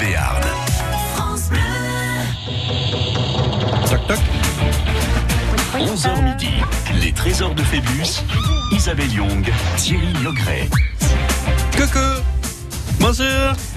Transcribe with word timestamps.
Béarn. 0.00 0.42
Toc 3.88 4.06
toc. 4.08 4.18
11h 5.78 6.22
midi, 6.24 6.50
les 7.00 7.12
trésors 7.12 7.54
de 7.54 7.62
Phébus, 7.62 8.22
Isabelle 8.72 9.12
Young, 9.12 9.48
Thierry 9.76 10.12
Logret. 10.22 10.68
Coucou. 11.76 11.98
Bonjour. 12.98 13.26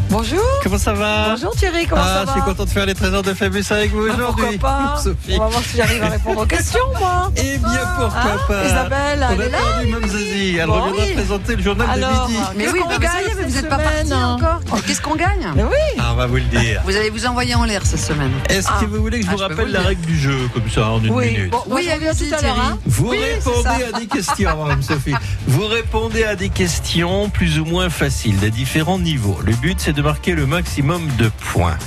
Bonjour. 0.09 0.41
Comment 0.63 0.77
ça 0.79 0.93
va? 0.93 1.29
Bonjour 1.31 1.55
Thierry, 1.55 1.85
comment 1.85 2.01
Ah, 2.03 2.07
ça 2.15 2.21
je 2.21 2.25
va 2.27 2.31
suis 2.33 2.41
content 2.41 2.63
de 2.65 2.69
faire 2.69 2.85
les 2.87 2.95
trésors 2.95 3.21
de 3.21 3.33
Phébus 3.33 3.63
avec 3.69 3.91
vous 3.91 4.07
Ah, 4.09 4.13
aujourd'hui. 4.15 4.57
Pourquoi 4.57 4.69
pas? 4.95 4.97
Sophie. 5.03 5.35
On 5.35 5.39
va 5.39 5.47
voir 5.49 5.61
si 5.63 5.77
j'arrive 5.77 6.03
à 6.03 6.07
répondre 6.09 6.41
aux 6.41 6.45
questions, 6.45 6.79
moi. 6.99 7.31
Eh 7.37 7.57
bien, 7.59 7.69
pourquoi 7.97 8.21
Hein? 8.21 8.37
pas? 8.47 8.65
Isabelle, 8.65 9.27
On 9.29 9.33
elle 9.33 9.41
est 9.41 9.49
là 9.49 9.57
Mme 9.83 10.07
Zazie. 10.09 10.57
Elle 10.57 10.65
Bon, 10.67 10.73
reviendra 10.81 11.03
oui. 11.05 11.13
présenter 11.13 11.55
le 11.57 11.61
journal 11.63 11.87
Alors, 11.91 12.25
de 12.27 12.31
midi. 12.31 12.43
Mais 12.55 12.67
oui, 12.69 12.79
vous 12.81 12.89
mais 12.89 13.43
vous 13.43 13.53
n'êtes 13.55 13.69
pas 13.69 13.77
parti 13.77 14.07
semaine 14.07 14.13
encore? 14.23 14.58
Qu'est-ce 14.85 15.01
qu'on 15.01 15.15
gagne 15.15 15.47
oui. 15.55 15.63
Ah, 15.99 16.09
on 16.13 16.15
va 16.15 16.27
vous 16.27 16.35
le 16.35 16.41
dire. 16.43 16.81
Vous 16.85 16.95
allez 16.95 17.09
vous 17.09 17.25
envoyer 17.25 17.55
en 17.55 17.63
l'air 17.65 17.85
cette 17.85 17.99
semaine. 17.99 18.31
Est-ce 18.49 18.67
Ah. 18.69 18.79
que 18.81 18.85
vous 18.85 19.01
voulez 19.01 19.19
que 19.19 19.25
je 19.25 19.29
Ah, 19.31 19.33
vous 19.35 19.37
je 19.39 19.43
peux 19.45 19.49
rappelle 19.53 19.67
vous 19.67 19.73
la 19.73 19.79
le 19.81 19.85
règle 19.87 20.05
du 20.05 20.17
jeu, 20.19 20.37
comme 20.53 20.69
ça, 20.69 20.89
en 20.89 21.03
une 21.03 21.11
Oui, 21.11 21.31
minute 21.31 21.49
bon, 21.51 21.63
Oui, 21.67 21.89
allez-y, 21.89 22.29
tout 22.29 22.35
à 22.35 22.41
l'heure. 22.41 22.59
Hein. 22.59 22.77
Vous 22.85 23.09
Oui, 23.09 23.17
répondez 23.17 23.83
à 23.93 23.99
des 23.99 24.07
questions, 24.07 24.63
Mme 24.63 24.81
Sophie. 24.81 25.13
Vous 25.47 25.65
répondez 25.67 26.23
à 26.23 26.35
des 26.35 26.49
questions 26.49 27.29
plus 27.29 27.59
ou 27.59 27.65
moins 27.65 27.89
faciles, 27.89 28.43
à 28.43 28.49
différents 28.49 28.99
niveaux. 28.99 29.39
Le 29.43 29.53
but, 29.53 29.79
c'est 29.79 29.93
de 29.93 30.01
marquer 30.01 30.33
le 30.33 30.45
maximum 30.45 31.07
de 31.17 31.29
points. 31.51 31.77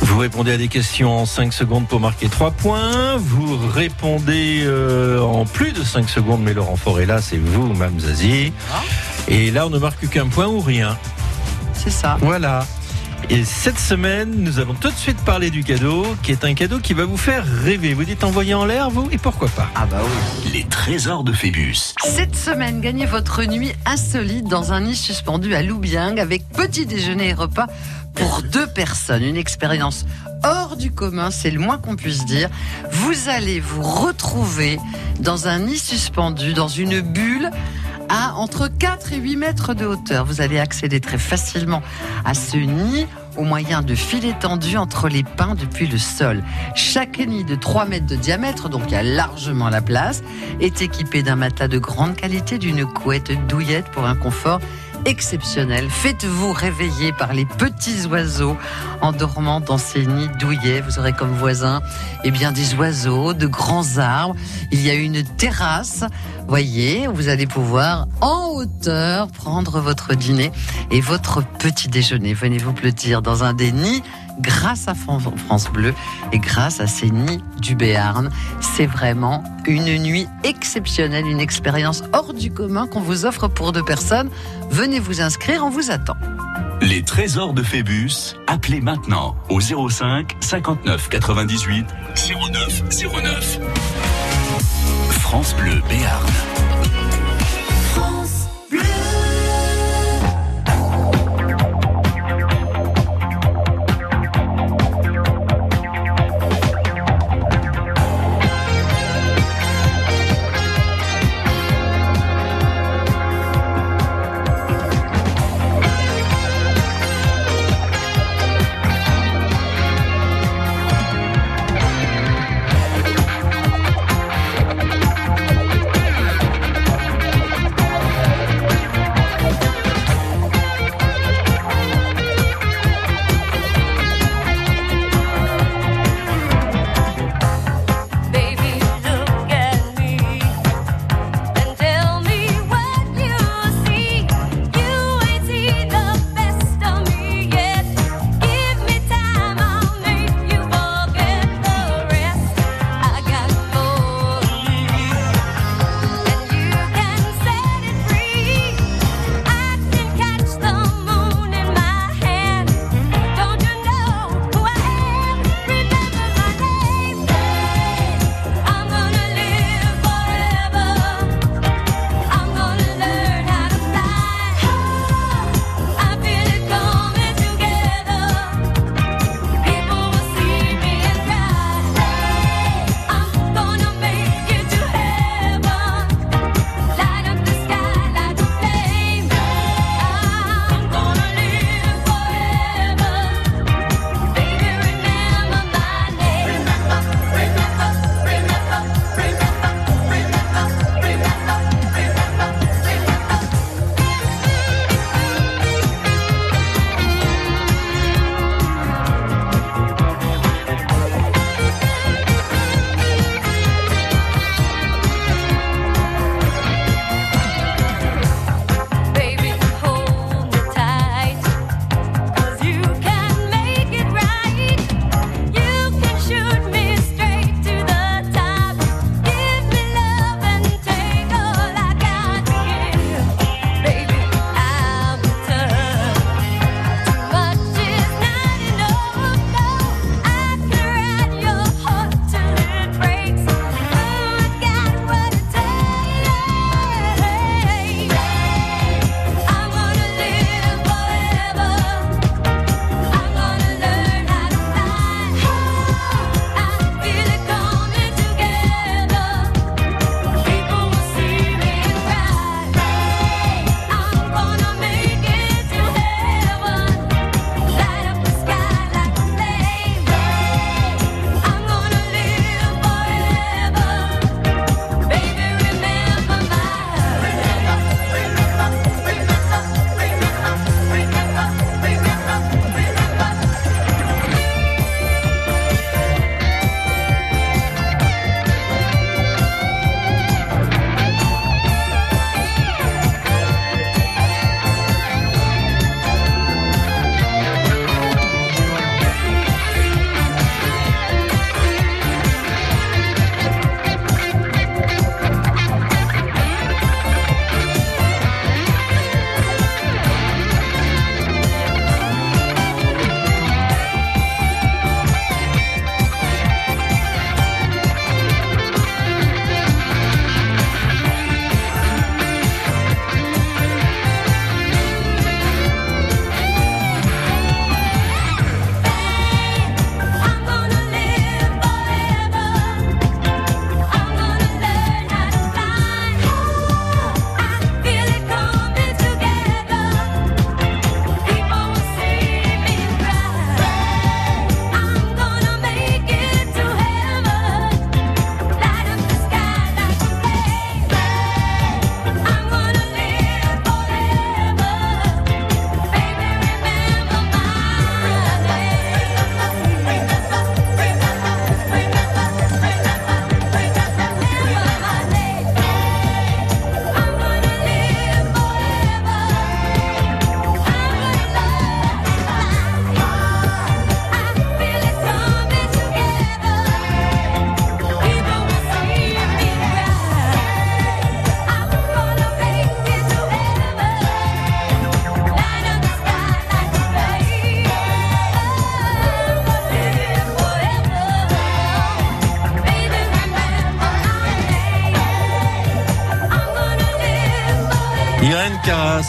Vous 0.00 0.18
répondez 0.18 0.52
à 0.52 0.56
des 0.56 0.68
questions 0.68 1.10
en 1.18 1.26
5 1.26 1.52
secondes 1.52 1.88
pour 1.88 2.00
marquer 2.00 2.28
3 2.28 2.52
points. 2.52 3.16
Vous 3.16 3.58
répondez 3.74 4.62
euh, 4.64 5.20
en 5.20 5.44
plus 5.44 5.72
de 5.72 5.82
5 5.82 6.08
secondes, 6.08 6.40
mais 6.42 6.54
Laurent 6.54 6.76
Forêt 6.76 7.04
là, 7.06 7.20
c'est 7.20 7.36
vous, 7.38 7.66
Mme 7.72 7.98
Zazie. 8.00 8.52
Et 9.26 9.50
là, 9.50 9.66
on 9.66 9.70
ne 9.70 9.78
marque 9.78 10.08
qu'un 10.08 10.28
point 10.28 10.46
ou 10.46 10.60
rien. 10.60 10.96
C'est 11.78 11.90
ça. 11.90 12.16
Voilà. 12.20 12.66
Et 13.30 13.44
cette 13.44 13.78
semaine, 13.78 14.32
nous 14.38 14.58
allons 14.58 14.74
tout 14.74 14.90
de 14.90 14.96
suite 14.96 15.18
parler 15.18 15.50
du 15.50 15.62
cadeau, 15.62 16.06
qui 16.22 16.32
est 16.32 16.44
un 16.44 16.54
cadeau 16.54 16.78
qui 16.78 16.94
va 16.94 17.04
vous 17.04 17.18
faire 17.18 17.44
rêver. 17.44 17.92
Vous 17.92 18.04
dites 18.04 18.24
envoyer 18.24 18.54
en 18.54 18.64
l'air, 18.64 18.88
vous 18.88 19.08
Et 19.12 19.18
pourquoi 19.18 19.48
pas? 19.48 19.68
Ah 19.74 19.86
bah 19.86 19.98
oui. 20.02 20.50
Les 20.52 20.64
trésors 20.64 21.24
de 21.24 21.32
Phébus. 21.32 21.94
Cette 22.02 22.34
semaine, 22.36 22.80
gagnez 22.80 23.04
votre 23.04 23.44
nuit 23.44 23.72
insolite 23.84 24.46
dans 24.46 24.72
un 24.72 24.80
nid 24.80 24.96
suspendu 24.96 25.54
à 25.54 25.62
Loubiang 25.62 26.16
avec 26.18 26.48
petit 26.48 26.86
déjeuner 26.86 27.28
et 27.28 27.34
repas 27.34 27.66
pour 28.18 28.42
deux 28.42 28.66
personnes. 28.66 29.22
Une 29.22 29.36
expérience 29.36 30.04
hors 30.44 30.76
du 30.76 30.90
commun, 30.90 31.30
c'est 31.30 31.50
le 31.50 31.58
moins 31.58 31.78
qu'on 31.78 31.96
puisse 31.96 32.24
dire. 32.24 32.48
Vous 32.90 33.28
allez 33.28 33.60
vous 33.60 33.82
retrouver 33.82 34.78
dans 35.20 35.48
un 35.48 35.60
nid 35.60 35.78
suspendu, 35.78 36.52
dans 36.52 36.68
une 36.68 37.00
bulle 37.00 37.50
à 38.08 38.34
entre 38.36 38.68
4 38.68 39.12
et 39.12 39.16
8 39.16 39.36
mètres 39.36 39.74
de 39.74 39.84
hauteur. 39.84 40.24
Vous 40.24 40.40
allez 40.40 40.58
accéder 40.58 41.00
très 41.00 41.18
facilement 41.18 41.82
à 42.24 42.34
ce 42.34 42.56
nid 42.56 43.06
au 43.36 43.44
moyen 43.44 43.82
de 43.82 43.94
filets 43.94 44.34
tendus 44.38 44.76
entre 44.76 45.08
les 45.08 45.22
pins 45.22 45.54
depuis 45.54 45.86
le 45.86 45.98
sol. 45.98 46.42
Chaque 46.74 47.18
nid 47.18 47.44
de 47.44 47.54
3 47.54 47.86
mètres 47.86 48.06
de 48.06 48.16
diamètre, 48.16 48.68
donc 48.68 48.82
il 48.88 48.92
y 48.92 48.96
a 48.96 49.02
largement 49.02 49.68
la 49.68 49.80
place, 49.80 50.22
est 50.60 50.82
équipé 50.82 51.22
d'un 51.22 51.36
matelas 51.36 51.68
de 51.68 51.78
grande 51.78 52.16
qualité, 52.16 52.58
d'une 52.58 52.84
couette 52.86 53.30
douillette 53.46 53.86
pour 53.86 54.06
un 54.06 54.16
confort 54.16 54.60
exceptionnel. 55.04 55.88
Faites-vous 55.90 56.52
réveiller 56.52 57.12
par 57.12 57.32
les 57.32 57.44
petits 57.44 58.06
oiseaux 58.06 58.56
en 59.00 59.12
dormant 59.12 59.60
dans 59.60 59.78
ces 59.78 60.06
nids 60.06 60.28
douillets. 60.38 60.80
Vous 60.80 60.98
aurez 60.98 61.12
comme 61.12 61.32
voisins 61.32 61.80
eh 62.24 62.30
bien, 62.30 62.52
des 62.52 62.74
oiseaux, 62.74 63.34
de 63.34 63.46
grands 63.46 63.98
arbres. 63.98 64.34
Il 64.72 64.80
y 64.80 64.90
a 64.90 64.94
une 64.94 65.22
terrasse, 65.22 66.04
voyez, 66.46 67.08
où 67.08 67.14
vous 67.14 67.28
allez 67.28 67.46
pouvoir 67.46 68.06
en 68.20 68.48
hauteur 68.54 69.28
prendre 69.28 69.80
votre 69.80 70.14
dîner 70.14 70.50
et 70.90 71.00
votre 71.00 71.42
petit 71.58 71.88
déjeuner. 71.88 72.34
Venez 72.34 72.58
vous 72.58 72.72
blottir 72.72 73.22
dans 73.22 73.44
un 73.44 73.54
des 73.54 73.72
nids 73.72 74.02
grâce 74.40 74.88
à 74.88 74.94
Fran- 74.94 75.20
France 75.20 75.68
Bleu 75.70 75.94
et 76.32 76.38
grâce 76.38 76.80
à 76.80 76.86
ces 76.86 77.10
nids 77.10 77.42
du 77.60 77.74
Béarn. 77.74 78.30
C'est 78.60 78.86
vraiment 78.86 79.42
une 79.66 79.98
nuit 80.02 80.26
exceptionnelle, 80.44 81.26
une 81.26 81.40
expérience 81.40 82.02
hors 82.12 82.32
du 82.34 82.50
commun 82.50 82.86
qu'on 82.86 83.00
vous 83.00 83.24
offre 83.26 83.48
pour 83.48 83.72
deux 83.72 83.84
personnes. 83.84 84.30
Venez 84.70 84.98
vous 85.00 85.20
inscrire, 85.20 85.64
on 85.64 85.70
vous 85.70 85.90
attend. 85.90 86.16
Les 86.80 87.02
trésors 87.02 87.54
de 87.54 87.62
Phébus, 87.62 88.36
appelez 88.46 88.80
maintenant 88.80 89.34
au 89.48 89.60
05 89.60 90.36
59 90.40 91.08
98 91.08 91.86
09 92.52 92.82
09. 93.24 93.58
France 95.10 95.54
Bleu 95.56 95.82
Béarn. 95.88 96.24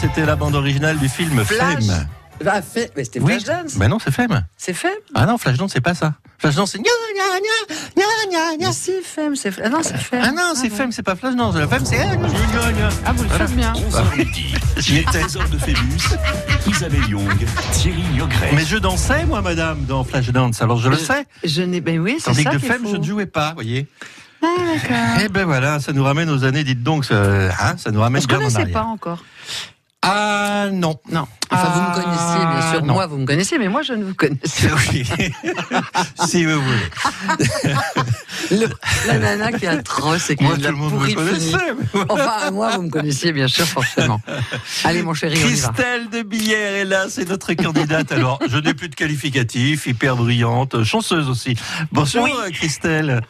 C'était 0.00 0.24
la 0.26 0.36
bande 0.36 0.54
originale 0.54 0.98
du 0.98 1.08
film 1.08 1.44
Flash. 1.44 1.84
Femme. 1.84 2.06
Ah, 2.46 2.62
fait, 2.62 2.90
mais 2.96 3.04
c'était 3.04 3.20
Oui. 3.20 3.38
Flashdance. 3.38 3.76
Ben 3.76 3.88
non, 3.88 3.98
c'est 4.02 4.10
Femme. 4.10 4.46
C'est 4.56 4.72
Femme. 4.72 4.90
Ah 5.14 5.26
non, 5.26 5.36
Flashdance, 5.36 5.72
c'est 5.74 5.82
pas 5.82 5.94
ça. 5.94 6.14
Flashdance, 6.38 6.72
c'est 6.72 6.78
gna 6.78 6.84
gna 7.14 7.38
gna 7.38 7.74
gna 7.96 8.02
gna 8.30 8.56
gna. 8.56 8.66
Mais 8.68 8.72
si, 8.72 8.92
Femme, 9.04 9.36
c'est 9.36 9.52
Ah 9.62 9.68
non, 9.68 9.80
c'est 9.82 9.98
Femme. 9.98 10.22
Ah 10.24 10.30
non, 10.32 10.52
c'est 10.54 10.70
Femme, 10.70 10.90
c'est 10.90 11.02
pas 11.02 11.16
Flashdance. 11.16 11.54
La 11.56 11.68
Femme, 11.68 11.84
c'est 11.84 11.96
gna 11.98 12.16
gna 12.16 12.72
gna. 12.72 12.88
Ah, 13.04 13.12
vous 13.12 13.24
le 13.24 13.28
faites 13.28 13.54
bien. 13.54 13.74
11h 13.74 14.16
midi. 14.16 14.54
Les 14.90 15.02
trésors 15.04 15.48
de 15.50 15.58
Phébus. 15.58 16.08
Isabelle 16.66 17.06
Young. 17.10 17.46
Thierry 17.72 18.02
Niogret. 18.14 18.52
Mais 18.54 18.64
je 18.64 18.78
dansais, 18.78 19.26
moi, 19.26 19.42
madame, 19.42 19.84
dans 19.84 20.02
Flashdance, 20.04 20.62
alors 20.62 20.78
je 20.78 20.88
le 20.88 20.96
sais. 20.96 21.26
Je 21.44 21.60
n'ai. 21.60 21.82
Ben 21.82 21.98
oui, 21.98 22.16
c'est 22.20 22.30
Tandis 22.30 22.42
ça. 22.44 22.50
que 22.50 22.56
de 22.56 22.60
faut. 22.60 22.90
je 22.90 22.96
ne 22.96 23.04
jouais 23.04 23.26
pas, 23.26 23.52
voyez. 23.52 23.86
Ah, 24.42 24.46
d'accord. 24.56 24.96
Eh 25.22 25.28
ben 25.28 25.44
voilà, 25.44 25.78
ça 25.80 25.92
nous 25.92 26.02
ramène 26.02 26.30
aux 26.30 26.44
années, 26.44 26.64
dites 26.64 26.82
donc, 26.82 27.04
ça, 27.04 27.22
hein, 27.22 27.74
ça 27.76 27.90
nous 27.90 28.00
On 28.00 28.02
ramène 28.04 28.24
bien 28.24 28.38
en 28.40 28.54
arrière. 28.54 28.70
pas 28.72 28.84
encore. 28.84 29.22
Ah 30.02 30.68
non. 30.72 30.98
Non. 31.08 31.26
Enfin, 31.50 31.68
vous 31.74 31.80
me 31.80 31.94
connaissiez, 32.02 32.46
bien 32.46 32.70
sûr. 32.72 32.84
non. 32.84 32.94
Moi, 32.94 33.06
vous 33.06 33.16
me 33.18 33.26
connaissez, 33.26 33.58
mais 33.58 33.68
moi, 33.68 33.82
je 33.82 33.92
ne 33.92 34.04
vous 34.04 34.14
connaissais 34.14 34.70
Oui. 34.92 35.04
si 36.28 36.44
vous 36.44 36.60
voulez. 36.62 37.74
Le- 38.50 38.68
la 39.06 39.18
nana 39.18 39.52
qui 39.52 39.64
est 39.64 39.68
atroce 39.68 40.30
et 40.30 40.36
qui 40.36 40.44
Moi, 40.44 40.54
tout 40.56 40.62
la 40.62 40.70
le 40.70 40.76
monde 40.76 40.94
me 40.94 41.14
connaissait. 41.14 41.56
Enfin, 42.08 42.50
moi, 42.52 42.70
vous 42.76 42.82
me 42.82 42.90
connaissiez, 42.90 43.32
bien 43.32 43.48
sûr, 43.48 43.64
forcément. 43.66 44.20
Allez, 44.84 45.02
mon 45.02 45.14
chéri, 45.14 45.34
on 45.36 45.48
y 45.48 45.54
va. 45.54 45.68
Christelle 45.68 46.08
de 46.10 46.22
Billère 46.22 46.72
est 46.74 46.84
là, 46.84 47.06
c'est 47.08 47.28
notre 47.28 47.52
candidate. 47.54 48.12
Alors, 48.12 48.38
je 48.48 48.58
n'ai 48.58 48.74
plus 48.74 48.88
de 48.88 48.94
qualificatif, 48.94 49.86
hyper 49.86 50.16
brillante, 50.16 50.82
chanceuse 50.84 51.28
aussi. 51.28 51.56
Bonjour 51.92 52.24
Oui. 52.24 52.32
euh, 52.46 52.50
Christelle. 52.50 53.20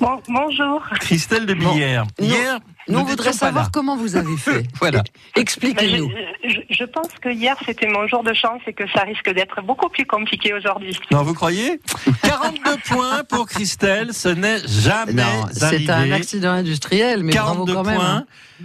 Bon, 0.00 0.20
bonjour. 0.28 0.82
Christelle 1.00 1.46
de 1.46 1.54
Billère. 1.54 2.04
Nous- 2.18 2.26
Hier, 2.26 2.58
Nous, 2.88 2.98
on 2.98 3.04
voudrait 3.04 3.30
pas 3.30 3.36
savoir 3.36 3.64
là. 3.64 3.70
comment 3.72 3.96
vous 3.96 4.16
avez 4.16 4.36
fait. 4.36 4.64
Voilà. 4.80 4.98
Ben, 5.00 5.04
je, 5.36 5.40
Expliquez-nous. 5.40 6.10
je- 6.44 6.60
je 6.70 6.84
pense 6.84 7.08
que 7.20 7.28
hier 7.38 7.56
c'était 7.64 7.86
mon 7.86 8.06
jour 8.08 8.22
de 8.24 8.34
chance 8.34 8.60
et 8.66 8.72
que 8.72 8.84
ça 8.94 9.02
risque 9.02 9.30
d'être 9.32 9.62
beaucoup 9.62 9.88
plus 9.88 10.04
compliqué 10.04 10.52
aujourd'hui. 10.52 10.98
Non, 11.10 11.22
vous 11.22 11.34
croyez? 11.34 11.80
42 12.22 12.76
points 12.88 13.24
pour 13.24 13.46
Christelle, 13.46 14.12
ce 14.12 14.28
n'est 14.28 14.58
jamais 14.66 15.12
Non, 15.14 15.46
c'est 15.52 15.88
un 15.88 16.10
accident 16.12 16.50
industriel, 16.50 17.22
mais 17.24 17.32
bravo 17.32 17.64
42 17.64 17.72
quand 17.74 17.84
même. 17.84 17.96
points. 17.96 18.24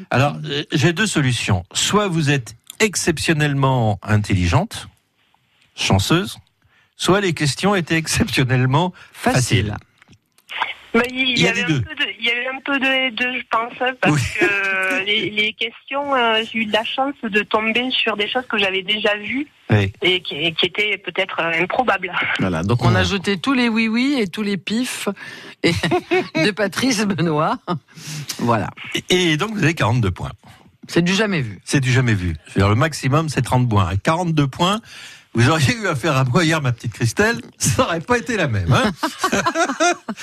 Alors, 0.09 0.35
euh, 0.45 0.63
j'ai 0.71 0.91
deux 0.93 1.07
solutions. 1.07 1.63
Soit 1.73 2.07
vous 2.07 2.29
êtes 2.29 2.55
exceptionnellement 2.79 3.99
intelligente, 4.03 4.87
chanceuse, 5.75 6.37
soit 6.97 7.21
les 7.21 7.33
questions 7.33 7.75
étaient 7.75 7.97
exceptionnellement 7.97 8.93
Facile. 9.13 9.67
faciles. 9.67 9.77
Il, 11.11 11.29
Il 11.29 11.39
y 11.39 11.47
a 11.47 11.51
avait 11.51 11.63
un 11.63 11.65
peu 11.65 11.73
de, 11.95 12.05
il 12.19 12.25
y 12.25 12.29
avait 12.29 12.42
un 12.42 12.42
peu 12.65 12.79
de, 12.79 13.09
de 13.15 13.37
je 13.39 13.43
pense, 13.51 13.73
hein, 13.81 13.93
parce 14.01 14.13
Oui. 14.15 14.21
que 14.39 15.05
les, 15.05 15.29
les 15.29 15.53
questions, 15.53 16.15
euh, 16.15 16.41
j'ai 16.51 16.59
eu 16.59 16.65
de 16.65 16.73
la 16.73 16.83
chance 16.83 17.13
de 17.23 17.41
tomber 17.41 17.89
sur 17.91 18.15
des 18.17 18.27
choses 18.29 18.45
que 18.49 18.57
j'avais 18.57 18.81
déjà 18.81 19.15
vues 19.17 19.47
Oui. 19.69 19.91
et 20.01 20.21
qui, 20.21 20.53
qui 20.53 20.65
étaient 20.65 20.97
peut-être 20.97 21.39
euh, 21.39 21.63
improbables. 21.63 22.11
Voilà, 22.39 22.63
donc 22.63 22.83
on 22.83 22.95
a 22.95 23.03
jeté 23.03 23.37
tous 23.37 23.53
les 23.53 23.69
oui-oui 23.69 24.17
et 24.19 24.27
tous 24.27 24.41
les 24.43 24.57
pifs 24.57 25.07
et 25.63 25.71
de 26.45 26.51
Patrice 26.51 27.05
Benoît. 27.05 27.57
Voilà, 28.39 28.69
Et, 29.09 29.31
et 29.33 29.37
donc, 29.37 29.51
vous 29.53 29.63
avez 29.63 29.73
42 29.73 30.11
points. 30.11 30.31
c'est 30.87 31.01
du 31.01 31.13
jamais 31.13 31.41
vu. 31.41 31.59
C'est 31.65 31.79
du 31.79 31.91
jamais 31.91 32.13
vu. 32.13 32.35
Le 32.55 32.75
maximum, 32.75 33.29
c'est 33.29 33.41
30 33.41 33.69
points. 33.69 33.87
À 33.87 33.95
42 33.97 34.47
points, 34.47 34.79
vous 35.35 35.49
auriez 35.49 35.75
eu 35.75 35.87
affaire 35.87 36.15
à 36.15 36.23
moi 36.23 36.43
hier, 36.43 36.61
ma 36.61 36.71
petite 36.71 36.93
Christelle, 36.93 37.41
ça 37.57 37.83
n'aurait 37.83 38.01
pas 38.01 38.17
été 38.17 38.37
la 38.37 38.47
même. 38.47 38.71
Hein 38.71 38.91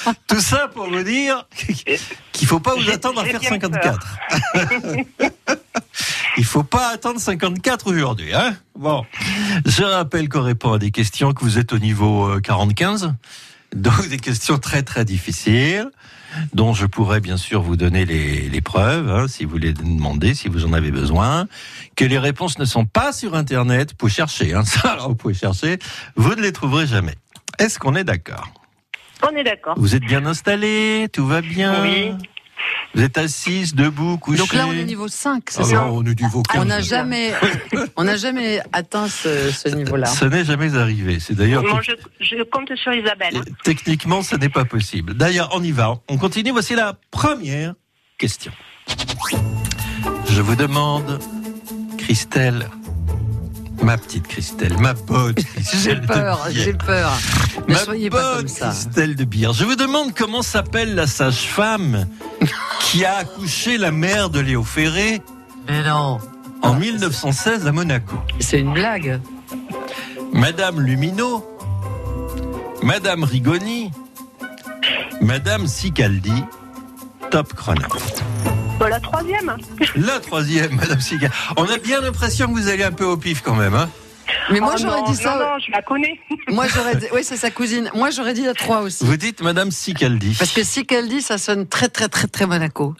Tout 0.29 0.41
ça 0.41 0.69
pour 0.69 0.89
vous 0.89 1.03
dire 1.03 1.47
qu'il 2.33 2.47
faut 2.47 2.61
pas 2.61 2.75
vous 2.77 2.89
attendre 2.91 3.21
à 3.21 3.25
faire 3.25 3.41
bien 3.41 3.51
54. 3.51 4.19
Il 6.37 6.45
faut 6.45 6.63
pas 6.63 6.93
attendre 6.93 7.21
54 7.21 7.91
aujourd'hui. 7.91 8.33
Hein 8.33 8.57
bon, 8.77 9.05
je 9.67 9.83
rappelle 9.83 10.29
qu'on 10.29 10.43
répond 10.43 10.75
à 10.75 10.79
des 10.79 10.93
questions 10.93 11.33
que 11.33 11.45
vous 11.45 11.59
êtes 11.59 11.73
au 11.73 11.79
niveau 11.79 12.29
euh, 12.29 12.41
45, 12.41 13.15
donc 13.75 14.09
des 14.09 14.19
questions 14.19 14.59
très 14.59 14.83
très 14.83 15.05
difficiles 15.05 15.91
dont 16.55 16.73
je 16.73 16.87
pourrais 16.87 17.21
bien 17.21 17.37
sûr 17.37 17.63
vous 17.63 17.77
donner 17.77 18.05
les, 18.05 18.49
les 18.49 18.61
preuves, 18.61 19.11
hein, 19.11 19.29
si 19.29 19.45
vous 19.45 19.59
les 19.59 19.73
demandez, 19.73 20.35
si 20.35 20.49
vous 20.49 20.65
en 20.65 20.73
avez 20.73 20.91
besoin, 20.91 21.47
que 21.97 22.05
les 22.05 22.19
réponses 22.19 22.59
ne 22.59 22.65
sont 22.65 22.85
pas 22.85 23.13
sur 23.13 23.35
Internet, 23.35 23.91
vous 23.91 23.97
pouvez 23.97 24.13
chercher, 24.13 24.55
hein, 24.55 24.65
ça, 24.65 24.91
alors 24.91 25.09
vous 25.09 25.15
pouvez 25.15 25.35
chercher, 25.35 25.79
vous 26.17 26.35
ne 26.35 26.43
les 26.43 26.53
trouverez 26.53 26.87
jamais. 26.87 27.15
Est-ce 27.59 27.79
qu'on 27.79 27.95
est 27.95 28.05
d'accord? 28.05 28.53
On 29.23 29.37
est 29.37 29.45
d'accord. 29.45 29.75
Vous 29.77 29.95
êtes 29.95 30.05
bien 30.05 30.25
installé, 30.25 31.09
tout 31.13 31.27
va 31.27 31.43
bien? 31.43 31.83
Oui. 31.83 32.13
Vous 32.95 33.03
êtes 33.03 33.19
assise, 33.19 33.75
debout, 33.75 34.19
couché 34.19 34.39
Donc 34.39 34.53
là, 34.53 34.67
on 34.67 34.73
est 34.73 34.85
niveau 34.85 35.07
5, 35.07 35.45
c'est 35.49 35.61
Ah 35.61 35.65
ça 35.65 35.75
non, 35.77 35.99
on 35.99 36.05
est 36.05 36.21
niveau 36.21 36.43
15. 36.43 36.61
On 36.61 36.65
n'a 36.65 36.81
jamais, 36.81 37.33
on 37.97 38.17
jamais 38.17 38.61
atteint 38.73 39.09
ce, 39.09 39.51
ce 39.51 39.69
niveau-là. 39.69 40.07
Ça 40.07 40.29
n'est 40.29 40.45
jamais 40.45 40.75
arrivé. 40.75 41.19
C'est 41.21 41.35
d'ailleurs 41.35 41.63
je, 41.83 41.93
je 42.21 42.43
compte 42.43 42.75
sur 42.75 42.93
Isabelle. 42.93 43.41
Techniquement, 43.63 44.23
ça 44.23 44.37
n'est 44.39 44.49
pas 44.49 44.65
possible. 44.65 45.15
D'ailleurs, 45.15 45.51
on 45.53 45.63
y 45.63 45.71
va. 45.71 45.99
On 46.09 46.19
continue. 46.19 46.51
Voici 46.51 46.75
la 46.75 46.95
première 47.11 47.75
question. 48.19 48.53
Je 50.29 50.43
vous 50.43 50.57
demande, 50.57 51.19
Christelle, 51.99 52.69
ma 53.83 53.97
petite 53.99 54.27
Christelle, 54.27 54.77
ma 54.79 54.95
bonne 54.95 55.35
J'ai 55.37 55.45
Christelle. 55.45 56.01
de 56.01 56.07
peur, 56.07 56.49
Bière. 56.49 56.65
j'ai 56.65 56.73
peur. 56.75 57.13
Ne 57.69 57.73
Ma 57.75 57.79
soyez 57.81 58.11
pas 58.11 58.23
bonne 58.35 58.39
comme 58.39 58.49
ça. 58.49 58.69
Christelle 58.69 59.17
de 59.17 59.25
Bière. 59.25 59.53
Je 59.53 59.65
vous 59.65 59.77
demande 59.77 60.13
comment 60.15 60.43
s'appelle 60.43 60.95
la 60.95 61.07
sage-femme 61.07 62.07
qui 62.81 63.05
a 63.05 63.17
accouché 63.17 63.79
la 63.79 63.91
mère 63.91 64.31
de 64.31 64.41
Léo 64.41 64.63
Ferré 64.65 65.23
Mais 65.69 65.83
non, 65.83 66.19
en 66.63 66.75
1916 66.75 67.67
à 67.67 67.73
Monaco. 67.73 68.17
c'est 68.41 68.61
une 68.61 68.73
blague. 68.73 69.21
Madame 70.33 70.81
Lumino, 70.81 71.45
Madame 72.83 73.25
Rigoni, 73.25 73.91
Madame 75.21 75.67
Sicaldi, 75.67 76.45
top 77.31 77.53
chrono. 77.55 77.81
La 78.89 78.99
troisième 79.01 79.57
La 79.97 80.21
troisième, 80.21 80.75
Madame 80.77 81.01
Sicaldi. 81.01 81.35
On 81.57 81.65
a 81.65 81.77
bien 81.79 82.01
l'impression 82.01 82.47
que 82.47 82.53
vous 82.59 82.69
allez 82.69 82.85
un 82.85 82.93
peu 82.93 83.05
au 83.05 83.17
pif 83.17 83.43
quand 83.43 83.55
même. 83.55 83.75
Hein 83.75 83.89
Mais 84.51 84.61
moi, 84.61 84.75
Oh 84.77 84.81
j'aurais 84.81 85.03
dit 85.03 85.15
ça. 85.17 85.35
Non, 85.37 85.41
non, 85.41 85.59
je 85.65 85.71
la 85.73 85.83
connais. 85.83 86.19
Moi, 86.49 86.67
j'aurais 86.75 86.97
dit. 86.97 87.07
Oui, 87.13 87.21
c'est 87.23 87.37
sa 87.37 87.51
cousine. 87.51 87.91
Moi, 87.95 88.11
j'aurais 88.11 88.35
dit 88.35 88.45
la 88.45 88.55
3 88.55 88.81
aussi. 88.83 89.05
vous 89.05 89.17
dites 89.17 89.43
Madame 89.43 89.71
Sicaldi. 89.71 90.35
Parce 90.39 90.53
que 90.53 90.63
si 90.65 90.85
qu'elle 90.87 91.09
dit, 91.09 91.23
ça 91.23 91.39
sonne 91.39 91.67
très, 91.69 91.89
très, 91.89 92.09
très, 92.09 92.27
très 92.27 92.47
Monaco. 92.47 92.95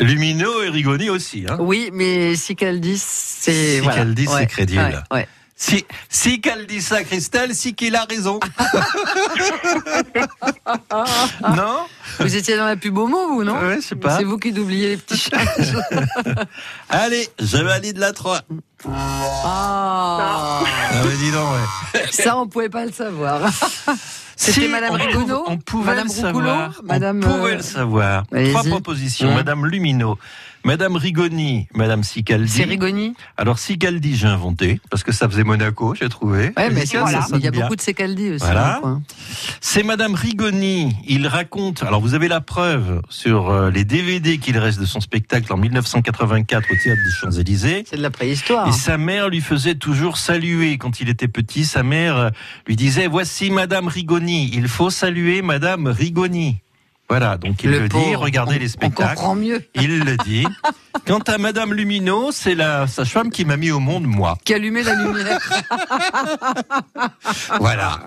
Lumino 0.00 0.62
et 0.62 0.68
Rigoni 0.70 1.10
aussi. 1.10 1.44
Hein 1.48 1.56
Oui, 1.60 1.90
mais 1.92 2.34
si 2.36 2.56
qu'elle 2.56 2.80
dit, 2.80 2.98
c'est. 2.98 3.52
Si 3.76 3.80
voilà. 3.80 3.98
qu'elle 3.98 4.14
dit, 4.14 4.26
c'est 4.26 4.34
Ouais, 4.34 4.46
crédible. 4.46 5.04
ouais, 5.10 5.18
ouais. 5.18 5.28
Si, 5.62 5.86
si 6.08 6.40
qu'elle 6.40 6.66
dit 6.66 6.82
ça, 6.82 7.04
Christelle, 7.04 7.54
si 7.54 7.74
qu'il 7.74 7.94
a 7.94 8.04
raison. 8.04 8.40
non? 11.56 11.86
Vous 12.18 12.36
étiez 12.36 12.56
dans 12.56 12.66
la 12.66 12.74
pub 12.74 12.98
au 12.98 13.06
mot, 13.06 13.28
vous, 13.28 13.44
non? 13.44 13.60
Ouais, 13.60 13.76
je 13.76 13.82
sais 13.86 13.94
pas. 13.94 14.18
C'est 14.18 14.24
vous 14.24 14.38
qui 14.38 14.50
oubliez 14.58 14.88
les 14.88 14.96
petits 14.96 15.16
chats. 15.16 15.38
Allez, 16.88 17.28
je 17.38 17.58
valide 17.58 17.98
la 17.98 18.12
3. 18.12 18.40
Ah, 18.90 20.62
Ah, 20.64 21.02
mais 21.04 21.16
dis 21.16 21.30
donc, 21.30 21.46
ouais. 21.52 22.00
ça, 22.10 22.36
on 22.36 22.48
pouvait 22.48 22.68
pas 22.68 22.84
le 22.84 22.90
savoir. 22.90 23.42
C'était 24.34 24.62
Si, 24.62 24.68
Madame 24.68 24.98
pouvait- 24.98 25.34
On 25.46 25.58
pouvait 25.58 25.90
Madame 25.90 26.08
le 26.08 26.12
savoir. 26.12 26.80
Madame, 26.82 27.20
on 27.24 27.28
pouvait 27.38 27.52
euh, 27.52 27.56
le 27.58 27.62
savoir. 27.62 28.24
allez-y. 28.32 28.50
Trois 28.50 28.64
propositions. 28.64 29.30
Mmh. 29.30 29.34
Madame 29.36 29.64
Lumino, 29.66 30.18
Madame 30.64 30.94
Rigoni, 30.96 31.66
Madame 31.74 32.04
Sicaldi. 32.04 32.48
C'est 32.48 32.64
Rigoni 32.64 33.14
Alors 33.36 33.58
Sicaldi, 33.58 34.16
j'ai 34.16 34.28
inventé 34.28 34.80
parce 34.90 35.02
que 35.02 35.10
ça 35.10 35.28
faisait 35.28 35.42
Monaco, 35.42 35.94
j'ai 35.94 36.08
trouvé. 36.08 36.52
Ouais, 36.56 36.70
mais 36.70 36.84
voilà. 36.84 37.22
ça 37.22 37.36
Il 37.36 37.44
y 37.44 37.48
a 37.48 37.50
bien. 37.50 37.62
beaucoup 37.62 37.74
de 37.76 37.80
Secaldi 37.80 38.30
aussi. 38.30 38.44
Voilà. 38.44 38.78
coin. 38.80 39.02
C'est 39.60 39.82
Madame 39.82 40.14
Rigoni. 40.14 40.94
Il 41.08 41.26
raconte. 41.26 41.82
Alors 41.82 42.00
vous 42.00 42.14
avez 42.14 42.28
la 42.28 42.40
preuve 42.40 43.02
sur 43.08 43.50
euh, 43.50 43.70
les 43.70 43.84
DVD 43.84 44.38
qu'il 44.38 44.56
reste 44.56 44.78
de 44.78 44.86
son 44.86 45.00
spectacle 45.00 45.52
en 45.52 45.56
1984 45.56 46.64
au 46.70 46.76
théâtre 46.82 47.00
des 47.04 47.10
Champs-Élysées. 47.10 47.84
C'est 47.88 47.96
de 47.96 48.02
la 48.02 48.10
préhistoire. 48.10 48.68
Et 48.68 48.72
sa 48.72 48.98
mère 48.98 49.28
lui 49.28 49.40
faisait 49.40 49.74
toujours 49.74 50.16
saluer 50.16 50.78
quand 50.78 51.00
il 51.00 51.08
était 51.08 51.28
petit. 51.28 51.64
Sa 51.64 51.82
mère 51.82 52.16
euh, 52.16 52.30
lui 52.68 52.76
disait 52.76 53.08
Voici 53.08 53.50
Madame 53.50 53.88
Rigoni. 53.88 54.50
Il 54.54 54.68
faut 54.68 54.90
saluer 54.90 55.42
Madame 55.42 55.88
Rigoni. 55.88 56.58
Voilà, 57.08 57.36
donc 57.36 57.62
il 57.62 57.70
le, 57.70 57.88
dit. 57.88 58.14
Regardez 58.14 58.56
on- 58.56 58.58
les 58.58 58.66
On 58.66 58.72
spectacles. 58.72 59.16
comprend 59.16 59.34
mieux. 59.34 59.62
Il 59.74 59.98
le 60.04 60.16
dit. 60.18 60.46
Quant 61.06 61.18
à 61.18 61.36
Madame 61.36 61.74
Lumino, 61.74 62.30
c'est 62.32 62.54
la 62.54 62.86
sage-femme 62.86 63.30
qui 63.30 63.44
m'a 63.44 63.56
mis 63.58 63.70
au 63.70 63.80
monde, 63.80 64.04
moi. 64.04 64.38
Qui 64.44 64.54
allumait 64.54 64.82
la 64.82 64.94
lumière. 64.94 65.38
Voilà. 67.60 68.00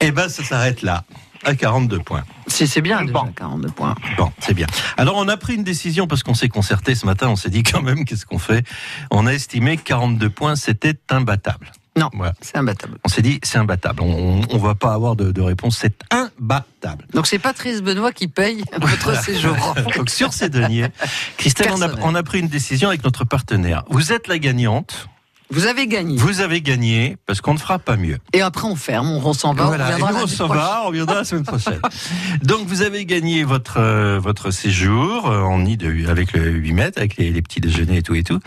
Eh 0.00 0.10
ben, 0.10 0.28
ça 0.28 0.42
s'arrête 0.44 0.82
là. 0.82 1.04
À 1.44 1.54
42 1.56 1.98
points. 1.98 2.22
C'est 2.46 2.66
c'est 2.68 2.80
bien 2.82 3.00
déjà, 3.04 3.12
Bon. 3.14 3.32
42 3.34 3.68
points. 3.70 3.96
Bon, 4.16 4.30
c'est 4.38 4.54
bien. 4.54 4.66
Alors, 4.96 5.16
on 5.16 5.26
a 5.28 5.36
pris 5.36 5.54
une 5.54 5.64
décision 5.64 6.06
parce 6.06 6.22
qu'on 6.22 6.34
s'est 6.34 6.48
concerté 6.48 6.94
ce 6.94 7.04
matin. 7.04 7.28
On 7.28 7.36
s'est 7.36 7.50
dit 7.50 7.64
quand 7.64 7.82
même, 7.82 8.04
qu'est-ce 8.04 8.26
qu'on 8.26 8.38
fait? 8.38 8.64
On 9.10 9.26
a 9.26 9.32
estimé 9.32 9.76
que 9.76 9.82
42 9.82 10.30
points, 10.30 10.54
c'était 10.54 10.94
imbattable. 11.10 11.72
Non. 11.96 12.08
Voilà. 12.14 12.32
C'est 12.40 12.56
imbattable. 12.56 12.98
On 13.04 13.08
s'est 13.08 13.22
dit, 13.22 13.38
c'est 13.42 13.58
imbattable. 13.58 14.02
On, 14.02 14.40
on 14.48 14.58
va 14.58 14.74
pas 14.74 14.94
avoir 14.94 15.14
de, 15.14 15.30
de 15.30 15.40
réponse. 15.42 15.78
C'est 15.78 15.94
imbattable. 16.10 17.06
Donc 17.12 17.26
c'est 17.26 17.38
Patrice 17.38 17.82
Benoît 17.82 18.12
qui 18.12 18.28
paye 18.28 18.64
votre 18.80 19.22
séjour. 19.22 19.56
Donc 19.96 20.08
sur 20.08 20.32
ces 20.32 20.48
deniers, 20.48 20.88
Christelle, 21.36 21.70
on 21.72 21.82
a, 21.82 21.90
on 22.02 22.14
a 22.14 22.22
pris 22.22 22.40
une 22.40 22.48
décision 22.48 22.88
avec 22.88 23.04
notre 23.04 23.24
partenaire. 23.24 23.84
Vous 23.90 24.12
êtes 24.12 24.26
la 24.28 24.38
gagnante, 24.38 25.08
Vous 25.52 25.66
avez 25.66 25.86
gagné. 25.86 26.16
vous 26.16 26.40
avez 26.40 26.62
gagné, 26.62 27.18
parce 27.26 27.42
qu'on 27.42 27.52
ne 27.52 27.58
fera 27.58 27.78
pas 27.78 27.98
mieux. 27.98 28.16
Et 28.32 28.40
après 28.40 28.66
on 28.66 28.74
ferme, 28.74 29.10
on, 29.10 29.32
s'en 29.34 29.52
va. 29.52 29.66
Voilà, 29.66 29.84
on 29.84 29.92
reviendra 29.92 30.12
nous, 30.12 30.24
on 30.24 30.26
s'en 30.26 30.46
va, 30.46 30.80
on 30.84 30.86
reviendra 30.88 31.14
la 31.16 31.24
semaine 31.24 31.44
prochaine. 31.44 31.80
Donc 32.42 32.66
vous 32.66 32.80
avez 32.80 33.04
gagné 33.04 33.44
votre 33.44 33.78
euh, 33.78 34.18
votre 34.18 34.50
séjour 34.50 35.30
euh, 35.30 35.42
en 35.42 35.58
nid 35.58 35.76
de, 35.76 36.08
avec 36.08 36.32
le 36.32 36.50
8 36.50 36.72
mètres, 36.72 36.98
avec 36.98 37.18
les, 37.18 37.30
les 37.30 37.42
petits 37.42 37.60
déjeuners 37.60 37.98
et 37.98 38.02
tout 38.02 38.14
et 38.14 38.22
tout. 38.22 38.40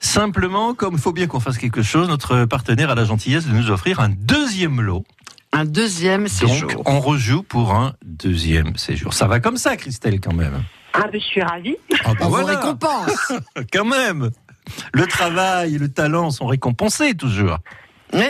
Simplement, 0.00 0.72
comme 0.72 0.94
il 0.94 1.00
faut 1.00 1.12
bien 1.12 1.26
qu'on 1.26 1.40
fasse 1.40 1.58
quelque 1.58 1.82
chose, 1.82 2.08
notre 2.08 2.46
partenaire 2.46 2.88
a 2.88 2.94
la 2.94 3.04
gentillesse 3.04 3.46
de 3.46 3.52
nous 3.52 3.70
offrir 3.70 4.00
un 4.00 4.08
deuxième 4.08 4.80
lot. 4.80 5.04
Un 5.52 5.66
deuxième 5.66 6.26
séjour. 6.26 6.70
Donc 6.70 6.88
on 6.88 7.00
rejoue 7.00 7.42
pour 7.42 7.74
un 7.74 7.92
deuxième 8.02 8.78
séjour. 8.78 9.12
Ça 9.12 9.26
va 9.26 9.40
comme 9.40 9.58
ça, 9.58 9.76
Christelle, 9.76 10.20
quand 10.20 10.34
même. 10.34 10.62
Ah, 10.94 11.08
ben, 11.12 11.20
je 11.20 11.26
suis 11.26 11.42
ravie. 11.42 11.76
Ah 12.04 12.14
bah 12.14 12.20
on 12.22 12.28
vous 12.28 12.44
récompense. 12.44 13.32
quand 13.72 13.84
même. 13.84 14.30
Le 14.92 15.06
travail 15.06 15.74
et 15.74 15.78
le 15.78 15.88
talent 15.88 16.30
sont 16.30 16.46
récompensés 16.46 17.14
toujours. 17.14 17.58
Oui. 18.12 18.24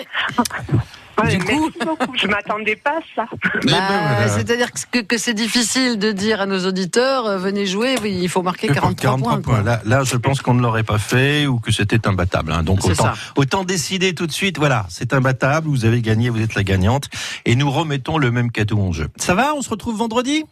Ouais, 1.23 1.39
coup-. 1.39 1.71
Je 2.15 2.27
m'attendais 2.27 2.77
pas 2.77 2.91
à 2.99 3.01
ça. 3.15 3.25
Eh 3.33 3.67
ben 3.67 3.71
Bah, 3.73 3.89
voilà. 3.89 4.29
C'est-à-dire 4.29 4.69
que, 4.93 4.99
que 4.99 5.17
c'est 5.17 5.33
difficile 5.33 5.99
de 5.99 6.13
dire 6.13 6.43
à 6.43 6.47
nos 6.47 6.67
auditeurs 6.67 7.25
euh, 7.25 7.39
venez 7.39 7.65
jouer, 7.65 7.95
oui, 8.03 8.19
il 8.21 8.29
faut 8.29 8.43
marquer 8.43 8.67
43, 8.69 9.17
points. 9.19 9.41
quoi. 9.41 9.63
Là, 9.63 9.81
là, 9.87 10.05
je 10.05 10.17
pense 10.17 10.43
qu'on 10.43 10.53
ne 10.53 10.61
l'aurait 10.61 10.83
pas 10.83 10.99
fait 10.99 11.47
ou 11.47 11.59
que 11.59 11.73
c'était 11.73 12.07
imbattable. 12.07 12.53
hein. 12.53 12.63
Donc 12.63 12.85
autant, 12.85 13.13
autant 13.37 13.65
décider 13.65 14.15
tout 14.15 14.27
de 14.27 14.33
suite. 14.33 14.59
Voilà, 14.59 14.85
c'est 14.91 15.15
imbattable. 15.15 15.69
Vous 15.69 15.87
avez 15.87 16.03
gagné, 16.03 16.29
vous 16.29 16.43
êtes 16.43 16.55
la 16.55 16.65
gagnante, 16.65 17.09
et 17.47 17.55
nous 17.57 17.71
remettons 17.71 18.19
le 18.19 18.31
même 18.31 18.51
cadeau 18.53 18.79
en 18.79 18.93
jeu. 18.93 19.09
Ça 19.17 19.35
va 19.35 19.55
On 19.55 19.63
se 19.63 19.71
retrouve 19.71 19.97
vendredi? 19.97 20.45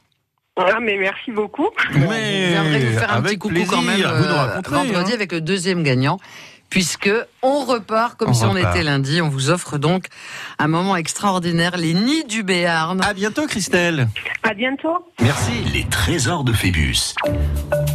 Ah, 0.56 0.78
mais 0.80 0.96
merci 0.99 1.32
beaucoup. 1.32 1.68
Bon, 1.94 2.00
vous 2.00 2.12
viendrez 2.12 2.84
nous 2.84 2.99
faire 2.99 3.12
un 3.12 3.16
avec 3.16 3.32
petit 3.32 3.38
coucou 3.38 3.54
plaisir. 3.54 3.73
quand 3.73 3.82
même 3.82 4.00
Vous 4.00 4.04
euh, 4.04 4.34
raconterez, 4.34 4.76
vendredi 4.76 5.11
hein. 5.11 5.14
avec 5.14 5.32
le 5.32 5.40
deuxième 5.40 5.82
gagnant. 5.82 6.18
Puisque 6.70 7.11
on 7.42 7.64
repart 7.64 8.16
comme 8.16 8.30
On 8.30 8.34
si 8.34 8.44
on 8.44 8.56
était 8.56 8.82
lundi, 8.82 9.20
on 9.23 9.28
vous 9.28 9.50
offre 9.50 9.78
donc 9.78 10.06
un 10.58 10.66
moment 10.66 10.96
extraordinaire, 10.96 11.76
les 11.76 11.94
nids 11.94 12.25
du 12.25 12.42
Béarn. 12.42 13.00
À 13.00 13.14
bientôt, 13.14 13.46
Christelle. 13.46 14.08
À 14.42 14.54
bientôt. 14.54 15.06
Merci. 15.20 15.52
Les 15.73 15.84
trésors 15.84 16.42
de 16.42 16.52
Phébus. 16.52 17.14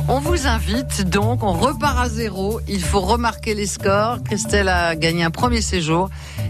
On 0.08 0.20
vous 0.20 0.48
invite 0.48 1.10
donc, 1.10 1.44
on 1.44 1.51
repart 1.51 2.00
à 2.00 2.08
zéro. 2.08 2.62
Il 2.70 2.82
faut 2.82 3.01
remarquer 3.01 3.54
les 3.54 3.66
scores. 3.66 4.24
Christelle 4.24 4.70
a 4.70 4.96
gagné 4.96 5.24
un 5.24 5.32
premier 5.32 5.62
séjour 5.62 6.10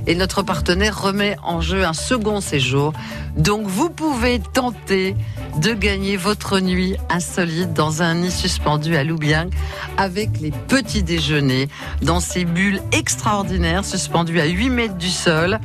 et 0.09 0.15
notre 0.15 0.41
partenaire 0.41 0.99
remet 0.99 1.37
en 1.43 1.61
jeu 1.61 1.85
un 1.85 1.93
second 1.93 2.41
séjour. 2.41 2.93
Donc 3.37 3.67
vous 3.67 3.91
pouvez 3.91 4.39
tenter 4.39 5.15
de 5.61 5.71
gagner 5.71 6.17
votre 6.17 6.59
nuit 6.59 6.97
insolite 7.09 7.73
dans 7.73 8.01
un 8.01 8.15
nid 8.15 8.31
suspendu 8.31 8.95
à 8.95 9.03
Loubiang 9.03 9.49
avec 9.97 10.41
les 10.41 10.51
petits 10.51 11.03
déjeuners 11.03 11.69
dans 12.01 12.19
ces 12.19 12.43
bulles 12.43 12.81
extraordinaires 12.91 13.85
suspendues 13.85 14.39
à 14.39 14.45
8 14.45 14.69
mètres 14.71 14.97
du 14.97 15.09
sol. 15.09 15.59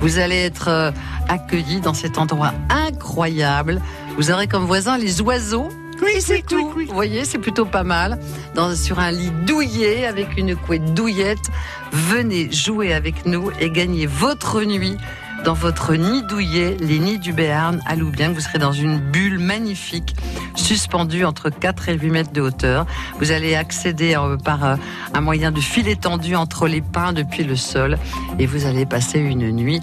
Vous 0.00 0.18
allez 0.18 0.36
être 0.36 0.68
euh, 0.68 0.92
accueillis 1.28 1.80
dans 1.80 1.94
cet 1.94 2.18
endroit 2.18 2.52
incroyable. 2.70 3.82
Vous 4.16 4.30
aurez 4.30 4.46
comme 4.46 4.64
voisins 4.64 4.96
les 4.96 5.20
oiseaux 5.20 5.68
oui, 6.02 6.20
c'est 6.20 6.44
tout. 6.46 6.70
Vous 6.70 6.94
voyez, 6.94 7.24
c'est 7.24 7.38
plutôt 7.38 7.64
pas 7.64 7.84
mal. 7.84 8.18
Dans, 8.54 8.74
sur 8.74 8.98
un 8.98 9.10
lit 9.10 9.32
douillet 9.46 10.06
avec 10.06 10.36
une 10.36 10.56
couette 10.56 10.94
douillette. 10.94 11.50
Venez 11.92 12.50
jouer 12.52 12.92
avec 12.92 13.26
nous 13.26 13.50
et 13.60 13.70
gagner 13.70 14.06
votre 14.06 14.62
nuit 14.62 14.96
dans 15.44 15.54
votre 15.54 15.94
nid 15.94 16.22
douillet, 16.22 16.76
les 16.80 16.98
nids 16.98 17.18
du 17.18 17.32
Béarn 17.32 17.80
à 17.86 17.96
Loubiang. 17.96 18.32
Vous 18.32 18.40
serez 18.40 18.58
dans 18.58 18.72
une 18.72 18.98
bulle 18.98 19.38
magnifique, 19.38 20.16
suspendue 20.54 21.24
entre 21.24 21.50
4 21.50 21.90
et 21.90 21.98
8 21.98 22.10
mètres 22.10 22.32
de 22.32 22.40
hauteur. 22.40 22.86
Vous 23.18 23.30
allez 23.30 23.54
accéder 23.54 24.16
euh, 24.16 24.36
par 24.36 24.64
euh, 24.64 24.76
un 25.14 25.20
moyen 25.20 25.52
de 25.52 25.60
fil 25.60 25.88
étendu 25.88 26.34
entre 26.34 26.66
les 26.66 26.80
pins 26.80 27.12
depuis 27.12 27.44
le 27.44 27.56
sol 27.56 27.98
et 28.38 28.46
vous 28.46 28.66
allez 28.66 28.84
passer 28.84 29.18
une 29.18 29.50
nuit 29.52 29.80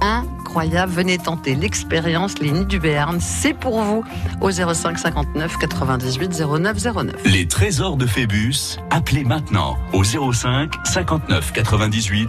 incroyable. 0.00 0.92
Venez 0.92 1.18
tenter 1.18 1.54
l'expérience. 1.54 2.38
Les 2.38 2.50
nids 2.50 2.66
du 2.66 2.78
Béarn, 2.78 3.20
c'est 3.20 3.54
pour 3.54 3.80
vous 3.80 4.04
au 4.40 4.50
05 4.50 4.98
59 4.98 5.58
98 5.58 6.42
09 6.58 6.76
09. 6.94 7.14
Les 7.24 7.48
trésors 7.48 7.96
de 7.96 8.06
Phébus. 8.06 8.78
Appelez 8.90 9.24
maintenant 9.24 9.76
au 9.92 10.04
05 10.04 10.74
59 10.84 11.52
98 11.52 12.28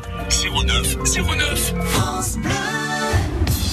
09 0.65 0.97
09. 1.05 2.87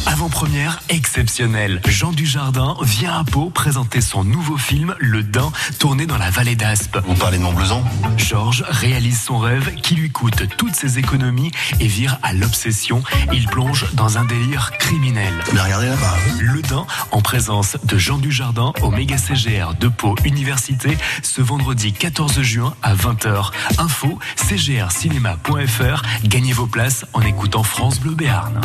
Avant-première 0.06 0.80
exceptionnelle. 0.90 1.80
Jean 1.86 2.12
Dujardin 2.12 2.76
vient 2.82 3.18
à 3.18 3.24
Pau 3.24 3.50
présenter 3.50 4.00
son 4.00 4.22
nouveau 4.22 4.56
film 4.56 4.94
Le 4.98 5.22
Dain, 5.22 5.50
tourné 5.78 6.06
dans 6.06 6.18
la 6.18 6.30
vallée 6.30 6.56
d'Aspe. 6.56 6.98
Vous 7.06 7.14
parlez 7.14 7.38
de 7.38 7.42
mon 7.42 7.52
blouson? 7.52 7.82
Georges 8.16 8.64
réalise 8.68 9.20
son 9.20 9.38
rêve 9.38 9.74
qui 9.76 9.94
lui 9.94 10.10
coûte 10.10 10.44
toutes 10.56 10.74
ses 10.74 10.98
économies 10.98 11.50
et 11.80 11.86
vire 11.86 12.18
à 12.22 12.32
l'obsession. 12.32 13.02
Il 13.32 13.46
plonge 13.46 13.86
dans 13.94 14.18
un 14.18 14.24
délire 14.24 14.72
criminel. 14.78 15.32
Vous 15.46 15.56
l'avez 15.56 15.74
regardé 15.74 16.02
là? 16.02 16.14
Le 16.40 16.62
Dain, 16.62 16.86
en 17.10 17.22
présence 17.22 17.76
de 17.84 17.96
Jean 17.96 18.18
Dujardin 18.18 18.72
au 18.82 18.90
méga 18.90 19.16
CGR 19.16 19.74
de 19.80 19.88
Pau 19.88 20.14
Université, 20.24 20.96
ce 21.22 21.40
vendredi 21.40 21.92
14 21.92 22.42
juin 22.42 22.74
à 22.82 22.94
20h. 22.94 23.50
Info 23.78 24.18
cgrcinéma.fr. 24.36 26.02
Gagnez 26.24 26.52
vos 26.52 26.66
places 26.66 27.06
en 27.14 27.22
écoutant 27.22 27.62
France 27.62 28.00
Bleu 28.00 28.14
Béarn. 28.14 28.60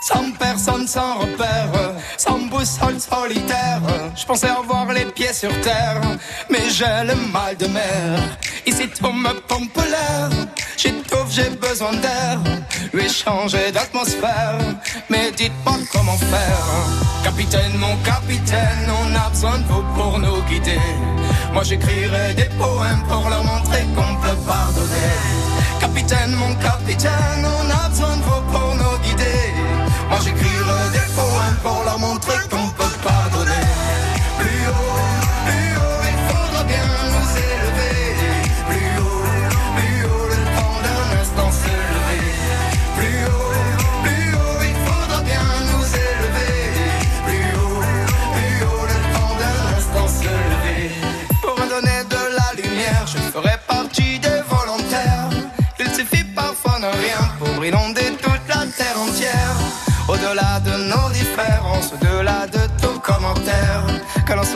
Sans 0.00 0.30
personne, 0.38 0.86
sans 0.86 1.18
repère, 1.18 1.72
sans 2.16 2.38
boussole 2.38 3.00
solitaire. 3.00 3.80
Je 4.14 4.24
pensais 4.24 4.46
avoir 4.46 4.92
les 4.92 5.06
pieds 5.06 5.32
sur 5.32 5.50
terre, 5.60 6.00
mais 6.50 6.70
j'ai 6.70 6.84
le 7.04 7.16
mal 7.32 7.56
de 7.56 7.66
mer. 7.66 8.20
Ici 8.64 8.88
tout 8.88 9.12
me 9.12 9.32
pompe 9.48 9.76
l'air, 9.76 10.30
j'étouffe, 10.76 11.30
j'ai 11.30 11.50
besoin 11.50 11.92
d'air. 11.94 12.38
Lui 12.92 13.08
changer 13.08 13.72
d'atmosphère, 13.72 14.58
mais 15.10 15.32
dites-moi 15.32 15.78
comment 15.92 16.16
faire. 16.16 16.66
Capitaine, 17.24 17.76
mon 17.78 17.96
capitaine, 18.04 18.88
on 18.88 19.14
a 19.16 19.28
besoin 19.30 19.58
de 19.58 19.64
vous 19.64 19.82
pour 19.96 20.18
nous 20.18 20.42
guider. 20.42 20.80
Moi 21.52 21.64
j'écrirai 21.64 22.34
des 22.34 22.50
poèmes 22.56 23.02
pour 23.08 23.28
leur 23.28 23.44
montrer 23.44 23.82
qu'on 23.96 24.14
peut 24.22 24.38
pardonner. 24.46 25.18
Capitaine, 25.80 26.32
mon 26.36 26.54
capitaine, 26.54 27.44
on 27.44 27.70
a 27.70 27.88
besoin 27.88 28.16
de 28.16 28.22
vous 28.22 28.42
pour 28.52 28.74
nous 28.76 28.98
guider. 29.04 29.42
Moi 30.08 30.18
j'écrirai 30.24 30.82
des 30.92 31.08
poèmes 31.14 31.58
pour 31.62 31.82
leur 31.84 31.98
montrer 31.98 32.38
qu'on 32.50 32.68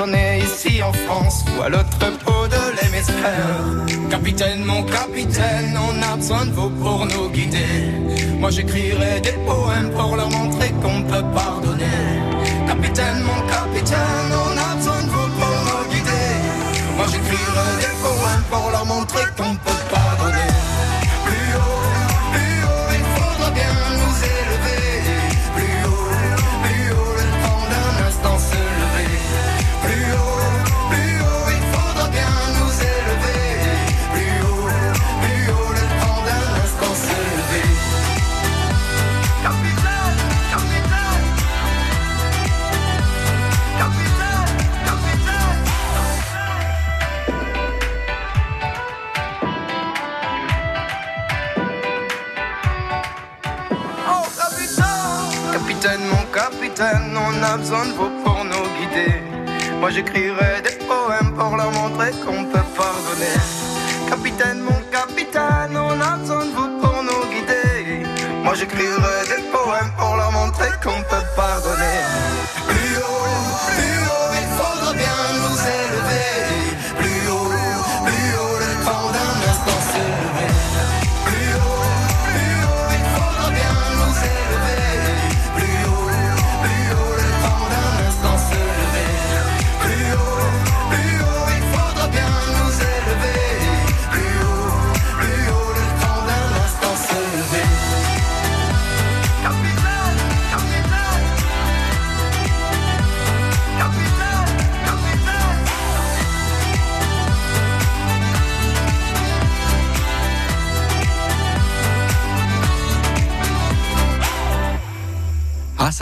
né 0.07 0.41
ici 0.41 0.83
en 0.83 0.93
France 0.93 1.45
ou 1.57 1.63
à 1.63 1.69
l'autre 1.69 1.99
bout 2.25 2.49
de 2.49 2.63
l'hémisphère. 2.77 4.11
Capitaine, 4.11 4.65
mon 4.65 4.83
capitaine, 4.83 5.79
on 5.89 6.03
a 6.03 6.17
besoin 6.17 6.47
de 6.47 6.53
vous 6.53 6.71
pour 6.71 7.07
nous 7.07 7.29
guider. 7.31 7.93
Moi 8.39 8.51
j'écrirai 8.51 9.21
des 9.21 9.37
poèmes 9.47 9.91
pour 9.97 10.17
leur 10.17 10.31
montrer 10.31 10.71
qu'on 10.83 11.03
peut 11.03 11.25
pardonner. 11.35 12.03
Capitaine, 12.67 13.21
mon 13.23 13.41
capitaine, 13.47 14.31
on 14.47 14.53
a 14.59 14.77
besoin 14.77 15.03
de 15.03 15.09
vous 15.09 15.29
pour 15.39 15.57
nous 15.69 15.85
guider. 15.93 16.29
Moi 16.97 17.07
j'écrirai 17.11 17.69
des 17.85 17.95
poèmes 18.03 18.45
pour 18.51 18.71
leur 18.71 18.85
montrer 18.85 19.25
qu'on 19.37 19.55
peut 19.55 19.86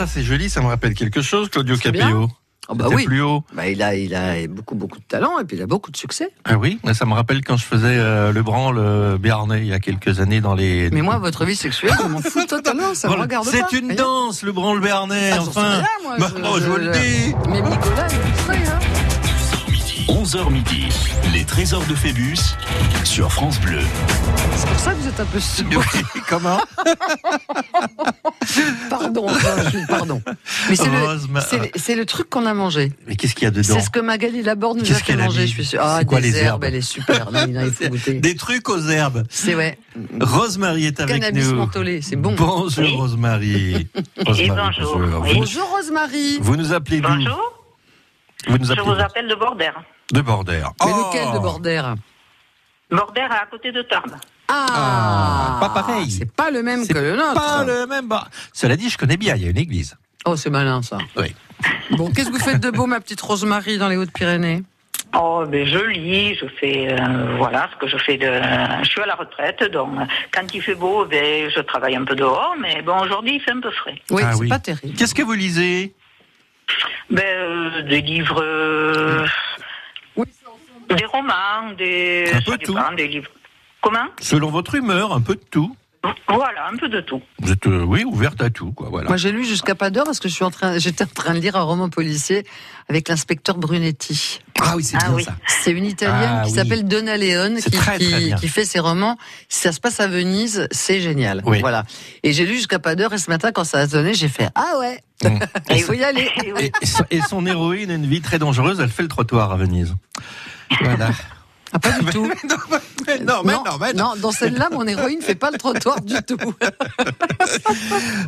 ça 0.05 0.13
c'est 0.15 0.23
joli, 0.23 0.49
ça 0.49 0.61
me 0.61 0.67
rappelle 0.67 0.93
quelque 0.93 1.21
chose, 1.21 1.49
Claudio. 1.49 1.75
Capillo. 1.77 2.29
Oh 2.67 2.73
bah 2.73 2.87
oui. 2.91 3.05
plus 3.05 3.21
haut. 3.21 3.43
Bah, 3.53 3.67
il, 3.67 3.83
a, 3.83 3.95
il 3.95 4.15
a 4.15 4.47
beaucoup, 4.47 4.73
beaucoup 4.73 4.97
de 4.97 5.03
talent 5.03 5.37
et 5.39 5.43
puis 5.45 5.55
il 5.55 5.61
a 5.61 5.67
beaucoup 5.67 5.91
de 5.91 5.97
succès. 5.97 6.31
Ah 6.45 6.57
oui, 6.57 6.79
mais 6.83 6.95
ça 6.95 7.05
me 7.05 7.13
rappelle 7.13 7.43
quand 7.43 7.57
je 7.57 7.63
faisais 7.65 7.95
euh, 7.99 8.31
le 8.31 8.41
branle 8.41 8.79
euh, 8.79 9.19
béarnais 9.19 9.59
il 9.59 9.67
y 9.67 9.73
a 9.73 9.79
quelques 9.79 10.19
années 10.19 10.41
dans 10.41 10.55
les. 10.55 10.89
Mais 10.91 11.03
moi, 11.03 11.19
votre 11.19 11.45
vie 11.45 11.55
sexuelle, 11.55 11.93
je 12.01 12.07
m'en 12.07 12.21
fous 12.21 12.45
totalement, 12.47 12.95
ça 12.95 13.07
me 13.07 13.13
regarde 13.13 13.45
C'est 13.45 13.71
une 13.73 13.93
danse, 13.93 14.41
le 14.41 14.51
branle 14.51 14.79
béarnais, 14.81 15.29
Ah, 15.33 15.41
enfin. 15.41 15.83
moi, 16.03 16.15
Bah, 16.17 16.31
je- 16.35 16.41
non, 16.41 16.55
je 16.57 16.65
vous 16.65 16.77
le 16.77 16.89
dis. 16.91 17.35
Mais 17.49 17.61
Nicolas, 17.61 18.07
il 18.09 18.55
est 18.55 18.67
hein 18.67 18.79
11h 20.07 20.51
midi, 20.51 20.87
les 21.33 21.43
trésors 21.45 21.85
de 21.87 21.95
Phébus 21.95 22.37
sur 23.03 23.31
France 23.31 23.59
Bleu. 23.59 23.79
C'est 24.55 24.67
pour 24.67 24.79
ça 24.79 24.91
que 24.91 24.97
vous 24.97 25.07
êtes 25.07 25.19
un 25.19 25.25
peu 25.25 25.39
sourd. 25.39 25.83
Comment 26.29 26.59
Pardon, 28.89 29.27
Jean-Jules, 29.27 29.85
pardon. 29.87 30.21
Mais 30.69 30.75
c'est 30.75 30.89
le, 30.89 31.03
Rose, 31.03 31.27
c'est 31.49 31.57
le- 31.57 31.69
c'est 31.75 31.95
le 31.95 32.05
truc 32.05 32.29
qu'on 32.29 32.45
a 32.45 32.53
mangé. 32.53 32.91
Mais 33.07 33.15
qu'est-ce 33.15 33.33
qu'il 33.33 33.43
y 33.43 33.47
a 33.47 33.51
dedans 33.51 33.75
C'est 33.75 33.81
ce 33.81 33.89
que 33.89 33.99
Magali 33.99 34.43
Laborde 34.43 34.77
nous 34.77 34.91
a 34.91 34.95
fait 34.95 35.13
a 35.13 35.17
manger, 35.17 35.47
je 35.47 35.51
suis 35.53 35.65
sûre. 35.65 35.81
Ah, 35.83 35.97
C'est 35.99 36.05
quoi, 36.05 36.21
des 36.21 36.31
les 36.31 36.37
herbes, 36.37 36.47
herbes 36.47 36.63
elle 36.65 36.75
est 36.75 36.81
super. 36.81 37.31
Non, 37.31 37.45
il 37.47 37.71
faut 37.71 37.85
goûter. 37.89 38.13
Des 38.15 38.35
trucs 38.35 38.69
aux 38.69 38.81
herbes. 38.87 39.23
C'est 39.29 39.55
ouais. 39.55 39.77
Rosemary 40.21 40.85
est 40.85 40.99
avec 40.99 41.21
Cannabis 41.21 41.47
nous. 41.49 41.55
mentholé, 41.55 42.01
c'est 42.01 42.15
bon. 42.15 42.35
Bonjour 42.35 42.69
Oui. 42.77 42.95
Rosemary. 42.95 43.87
Rosemary, 44.25 44.75
bonjour. 44.77 44.97
bonjour. 44.99 45.21
Oui. 45.23 45.33
Bonjour 45.35 45.69
Rosemary. 45.75 46.37
vous 46.41 46.55
nous 46.55 46.73
appelez 46.73 47.01
Bonjour, 47.01 47.53
Vous 48.47 48.57
nous 48.57 48.65
je 48.75 48.81
vous 48.81 48.91
appelle 48.91 49.27
de 49.27 49.35
Border. 49.35 49.71
De 50.11 50.21
Border. 50.21 50.63
Mais 50.85 50.91
Oh 50.93 51.07
lequel 51.09 51.33
de 51.33 51.39
Bordère 51.39 51.95
Border 52.91 53.27
à 53.29 53.45
côté 53.49 53.71
de 53.71 53.81
Tarbes. 53.81 54.15
ah, 54.47 54.65
Ah, 54.69 55.57
pas 55.59 55.69
pareil. 55.69 56.09
C'est 56.11 56.31
pas 56.31 56.51
le 56.51 56.61
même 56.61 56.87
que 56.87 56.93
le 56.97 57.15
nôtre. 57.15 57.33
Pas 57.33 57.63
le 57.63 57.87
même. 57.87 58.07
bar. 58.07 58.29
Cela 58.53 58.75
dit, 58.75 58.89
je 58.89 58.97
connais 58.97 59.17
bien. 59.17 59.35
Il 59.35 59.43
y 59.43 59.47
a 59.47 59.49
une 59.49 59.57
église. 59.57 59.97
Oh, 60.25 60.35
c'est 60.35 60.49
malin 60.49 60.81
ça. 60.81 60.97
Oui. 61.17 61.35
Bon, 61.91 62.11
qu'est-ce 62.11 62.27
que 62.29 62.33
vous 62.33 62.39
faites 62.39 62.59
de 62.61 62.69
beau, 62.69 62.85
ma 62.85 62.99
petite 62.99 63.21
Rosemary, 63.21 63.77
dans 63.77 63.87
les 63.89 63.97
Hautes-Pyrénées 63.97 64.63
Oh, 65.17 65.45
ben 65.47 65.65
je 65.65 65.77
lis, 65.77 66.35
je 66.35 66.45
fais, 66.59 66.91
euh, 66.91 67.35
voilà, 67.37 67.69
ce 67.73 67.77
que 67.77 67.87
je 67.87 67.95
fais 67.97 68.17
de, 68.17 68.25
je 68.83 68.89
suis 68.89 69.01
à 69.01 69.05
la 69.05 69.15
retraite, 69.15 69.63
donc 69.71 69.89
quand 70.33 70.41
il 70.53 70.61
fait 70.61 70.75
beau, 70.75 71.05
ben 71.05 71.49
je 71.49 71.59
travaille 71.61 71.95
un 71.95 72.03
peu 72.03 72.15
dehors, 72.15 72.55
mais 72.59 72.81
bon 72.81 72.99
aujourd'hui 72.99 73.35
il 73.35 73.39
fait 73.41 73.51
un 73.51 73.61
peu 73.61 73.71
frais. 73.71 74.01
Oui, 74.09 74.23
Ah 74.25 74.33
c'est 74.33 74.39
oui. 74.39 74.49
pas 74.49 74.59
terrible. 74.59 74.93
Qu'est-ce 74.97 75.15
que 75.15 75.21
vous 75.21 75.31
lisez? 75.33 75.93
Ben 77.09 77.23
euh, 77.23 77.81
des 77.83 78.01
livres, 78.01 78.41
euh. 78.43 79.25
Des 80.95 81.05
romans, 81.05 81.71
des, 81.77 82.29
Un 82.33 82.41
peu 82.41 82.51
ça 82.51 82.57
tout. 82.59 82.73
dépend, 82.73 82.93
des 82.93 83.07
livres. 83.07 83.29
Comment? 83.81 84.05
Selon 84.19 84.49
votre 84.49 84.75
humeur, 84.75 85.13
un 85.13 85.21
peu 85.21 85.35
de 85.35 85.41
tout. 85.51 85.75
Voilà, 86.27 86.67
un 86.71 86.77
peu 86.77 86.87
de 86.87 87.01
tout. 87.01 87.19
Vous 87.39 87.51
êtes, 87.51 87.65
euh, 87.65 87.81
oui, 87.83 88.03
ouverte 88.03 88.39
à 88.39 88.51
tout, 88.51 88.71
quoi. 88.73 88.89
Voilà. 88.91 89.07
Moi, 89.07 89.17
j'ai 89.17 89.31
lu 89.31 89.43
jusqu'à 89.43 89.73
pas 89.73 89.89
d'heure 89.89 90.05
parce 90.05 90.19
que 90.19 90.29
je 90.29 90.35
suis 90.35 90.43
en 90.43 90.51
train, 90.51 90.77
j'étais 90.77 91.03
en 91.03 91.07
train 91.07 91.33
de 91.33 91.39
lire 91.39 91.55
un 91.55 91.63
roman 91.63 91.89
policier 91.89 92.45
avec 92.89 93.09
l'inspecteur 93.09 93.57
Brunetti. 93.57 94.39
Ah 94.61 94.73
oui, 94.75 94.83
c'est 94.83 94.97
Ah 95.01 95.05
bien 95.07 95.15
oui. 95.15 95.23
ça. 95.23 95.35
C'est 95.47 95.71
une 95.71 95.85
italienne 95.85 96.29
Ah 96.31 96.41
qui 96.45 96.51
oui. 96.51 96.55
s'appelle 96.57 96.87
Donna 96.87 97.17
Leone 97.17 97.57
qui, 97.59 97.71
très, 97.71 97.97
qui- 97.97 98.47
fait 98.47 98.65
ses 98.65 98.77
romans. 98.79 99.17
Si 99.49 99.61
ça 99.61 99.71
se 99.71 99.79
passe 99.79 99.99
à 99.99 100.07
Venise, 100.07 100.67
c'est 100.69 100.99
génial. 101.01 101.41
Oui. 101.43 101.59
Voilà. 101.61 101.85
Et 102.21 102.33
j'ai 102.33 102.45
lu 102.45 102.53
jusqu'à 102.53 102.77
pas 102.77 102.93
d'heure 102.93 103.13
et 103.13 103.17
ce 103.17 103.31
matin, 103.31 103.51
quand 103.51 103.63
ça 103.63 103.79
a 103.79 103.87
sonné, 103.87 104.13
j'ai 104.13 104.29
fait 104.29 104.49
Ah 104.53 104.73
ouais, 104.79 104.99
Mm. 105.23 105.39
il 105.71 105.81
faut 105.81 105.93
y 105.93 106.03
aller. 106.03 106.29
Et 106.81 106.85
son- 106.85 107.05
et 107.09 107.21
son 107.21 107.45
héroïne 107.47 107.89
a 107.89 107.95
une 107.95 108.05
vie 108.05 108.21
très 108.21 108.37
dangereuse. 108.37 108.79
Elle 108.79 108.89
fait 108.89 109.01
le 109.01 109.07
trottoir 109.07 109.51
à 109.51 109.55
Venise. 109.57 109.95
Voilà. 110.81 111.09
Ah, 111.73 111.79
pas 111.79 111.91
du 111.99 112.05
tout. 112.11 112.25
non, 112.25 113.41
mais 113.43 113.53
non, 113.53 113.63
mais 113.79 113.93
non. 113.93 114.09
non, 114.09 114.15
dans 114.17 114.31
celle-là, 114.31 114.69
mon 114.71 114.85
héroïne 114.87 115.21
fait 115.21 115.35
pas 115.35 115.51
le 115.51 115.57
trottoir 115.57 115.99
du 116.01 116.15
tout. 116.23 116.37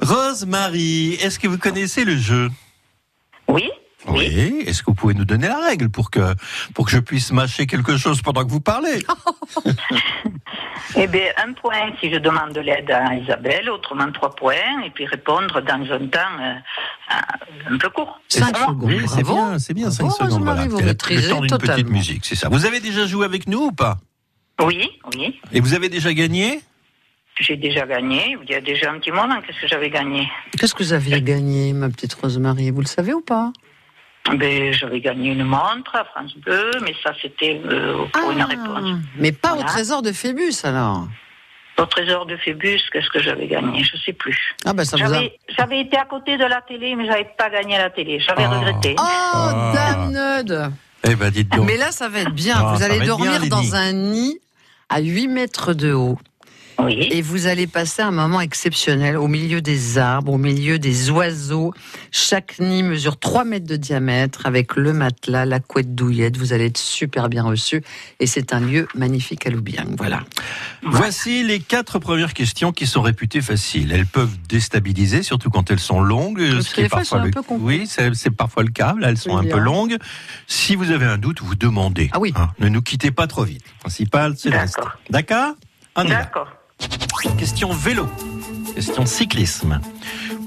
Rosemary, 0.02 1.14
est-ce 1.22 1.40
que 1.40 1.48
vous 1.48 1.58
connaissez 1.58 2.04
le 2.04 2.18
jeu? 2.18 2.50
Oui, 3.48 3.70
oui. 4.08 4.64
Est-ce 4.66 4.82
que 4.84 4.88
vous 4.92 4.96
pouvez 4.96 5.14
nous 5.14 5.26
donner 5.26 5.48
la 5.48 5.60
règle 5.66 5.90
pour 5.90 6.12
que, 6.12 6.34
pour 6.74 6.86
que 6.86 6.92
je 6.92 7.00
puisse 7.00 7.32
mâcher 7.32 7.66
quelque 7.68 7.98
chose 7.98 8.22
pendant 8.22 8.44
que 8.46 8.52
vous 8.52 8.62
parlez? 8.62 9.04
Eh 10.96 11.06
bien, 11.08 11.26
un 11.46 11.54
point 11.54 11.92
si 12.00 12.12
je 12.12 12.18
demande 12.18 12.54
de 12.54 12.62
l'aide 12.62 12.90
à 12.90 13.14
Isabelle, 13.14 13.70
autrement 13.70 14.10
trois 14.12 14.34
points, 14.34 14.82
et 14.86 14.90
puis 14.90 15.06
répondre 15.06 15.62
dans 15.62 15.92
un 15.94 16.08
temps 16.08 16.20
euh, 16.40 16.54
un 17.70 17.78
peu 17.78 17.90
court. 17.90 18.20
Cinq 18.30 18.56
secondes. 18.58 18.80
Oui, 18.84 19.02
c'est 19.08 19.24
bien, 19.24 19.60
c'est 19.60 19.74
bien, 19.74 19.92
5 19.92 20.10
secondes. 20.12 20.32
Rosemary, 20.32 20.68
vous 20.70 20.80
Le- 20.80 20.94
temps 21.30 21.42
d'une 21.42 21.58
petite 21.58 21.90
musique, 21.90 22.26
c'est 22.26 22.36
ça. 22.36 22.48
Vous 22.50 22.66
avez 22.66 22.80
déjà 22.80 23.06
joué 23.06 23.26
avec 23.26 23.48
nous 23.48 23.66
ou 23.66 23.72
pas? 23.72 23.98
Oui, 24.64 24.90
oui. 25.16 25.40
Et 25.52 25.60
vous 25.60 25.74
avez 25.74 25.90
déjà 25.90 26.14
gagné? 26.14 26.62
J'ai 27.40 27.58
déjà 27.58 27.86
gagné. 27.86 28.38
Il 28.44 28.50
y 28.50 28.56
a 28.56 28.62
déjà 28.62 28.92
un 28.92 29.00
petit 29.00 29.12
moment, 29.12 29.40
qu'est-ce 29.42 29.60
que 29.62 29.68
j'avais 29.68 29.90
gagné? 29.90 30.28
Qu'est-ce 30.58 30.74
que 30.74 30.84
vous 30.84 30.94
aviez 30.94 31.22
gagné, 31.22 31.74
ma 31.74 31.90
petite 31.90 32.14
Rosemary? 32.14 32.72
Vous 32.72 32.82
le 32.82 32.88
savez 32.88 33.14
ou 33.14 33.22
pas? 33.22 33.52
Ben, 34.36 34.74
J'avais 34.74 35.00
gagné 35.00 35.32
une 35.32 35.44
montre 35.44 35.96
à 35.96 36.04
France 36.06 36.36
Bleu, 36.38 36.72
mais 36.84 36.94
ça, 37.04 37.14
c'était 37.22 37.62
euh, 37.66 38.06
pour 38.14 38.32
une 38.32 38.44
réponse. 38.44 39.00
Mais 39.18 39.32
pas 39.32 39.54
au 39.56 39.64
trésor 39.64 40.02
de 40.02 40.12
Phébus, 40.12 40.54
alors. 40.64 41.08
Au 41.80 41.86
trésor 41.86 42.26
de 42.26 42.36
Phébus, 42.38 42.80
qu'est-ce 42.92 43.10
que 43.10 43.20
j'avais 43.22 43.46
gagné? 43.48 43.84
Je 43.84 43.96
sais 43.98 44.14
plus. 44.14 44.56
Ah, 44.66 44.74
ben 44.74 44.84
ça 44.84 44.98
vous 44.98 45.04
a. 45.04 45.08
J'avais 45.14 45.38
j'avais 45.56 45.80
été 45.82 45.96
à 45.98 46.06
côté 46.06 46.36
de 46.38 46.44
la 46.46 46.60
télé, 46.62 46.96
mais 46.96 47.06
j'avais 47.06 47.30
pas 47.38 47.50
gagné 47.52 47.76
à 47.76 47.84
la 47.84 47.90
télé. 47.92 48.20
J'avais 48.20 48.46
Oh. 48.48 48.52
regretté. 48.60 48.96
Oh, 48.98 49.02
Ah. 49.04 49.72
dame 49.76 50.12
Neude 50.12 50.72
Eh 51.08 51.16
ben, 51.16 51.30
dites 51.30 51.50
donc. 51.52 51.68
Mais 51.68 51.78
là, 51.78 51.92
ça 51.92 52.10
va 52.10 52.22
être 52.22 52.34
bien. 52.34 52.56
Ah, 52.58 52.74
vous 52.74 52.82
allez 52.84 53.06
dormir 53.06 53.40
bien, 53.40 53.50
dans 53.50 53.76
un 53.76 53.92
nid 53.92 54.40
à 54.90 55.02
8 55.02 55.28
mètres 55.28 55.74
de 55.74 55.94
haut. 55.94 56.18
Oui. 56.80 57.08
Et 57.12 57.22
vous 57.24 57.48
allez 57.48 57.66
passer 57.66 58.04
un 58.04 58.12
moment 58.12 58.40
exceptionnel 58.40 59.18
au 59.18 59.28
milieu 59.28 59.62
des 59.62 59.98
arbres, 59.98 60.34
au 60.34 60.38
milieu 60.38 60.78
des 60.78 61.10
oiseaux. 61.10 61.74
Chaque 62.12 62.60
nid 62.60 62.84
mesure 62.84 63.18
3 63.20 63.46
mètres 63.46 63.66
de 63.66 63.76
diamètre 63.78 64.46
avec 64.46 64.76
le 64.76 64.94
matelas, 64.94 65.46
la 65.46 65.60
couette 65.60 65.96
douillette. 65.96 66.38
Vous 66.38 66.54
allez 66.54 66.66
être 66.68 66.78
super 66.78 67.30
bien 67.30 67.44
reçu. 67.44 67.84
Et 68.20 68.28
c'est 68.28 68.54
un 68.54 68.60
lieu 68.60 68.88
magnifique 68.96 69.48
à 69.48 69.50
Loubiang. 69.50 69.96
Voilà. 69.98 70.22
Voici 70.84 71.44
les 71.44 71.60
quatre 71.60 71.98
premières 72.00 72.34
questions 72.34 72.72
qui 72.72 72.86
sont 72.86 73.02
réputées 73.02 73.42
faciles. 73.42 73.92
Elles 73.92 74.06
peuvent 74.06 74.38
déstabiliser, 74.48 75.24
surtout 75.24 75.50
quand 75.50 75.72
elles 75.72 75.80
sont 75.80 76.00
longues. 76.00 76.48
Parce 76.52 76.68
ce 76.68 76.74
qui 76.76 76.82
est 76.82 76.90
parfois 76.90 77.06
sont 77.06 77.16
un 77.18 77.26
le- 77.26 77.32
peu 77.32 77.42
complexes. 77.42 77.98
Oui, 78.00 78.14
c'est 78.16 78.30
parfois 78.32 78.62
le 78.64 78.70
cas. 78.72 78.94
Là, 79.00 79.10
elles 79.10 79.18
sont 79.18 79.36
un 79.36 79.44
peu 79.44 79.58
longues. 79.60 79.98
Si 80.46 80.76
vous 80.76 80.92
avez 80.92 81.06
un 81.06 81.18
doute, 81.18 81.42
vous 81.42 81.56
demandez. 81.56 82.10
Ah 82.14 82.20
oui. 82.20 82.34
Hein, 82.36 82.50
ne 82.60 82.70
nous 82.70 82.82
quittez 82.84 83.10
pas 83.12 83.26
trop 83.26 83.44
vite. 83.46 83.64
Le 83.66 83.80
principal, 83.80 84.36
c'est 84.38 84.50
rester. 84.50 84.82
D'accord? 85.10 85.56
D'accord 85.96 86.48
Question 87.38 87.72
vélo. 87.72 88.08
Question 88.76 89.06
cyclisme. 89.06 89.80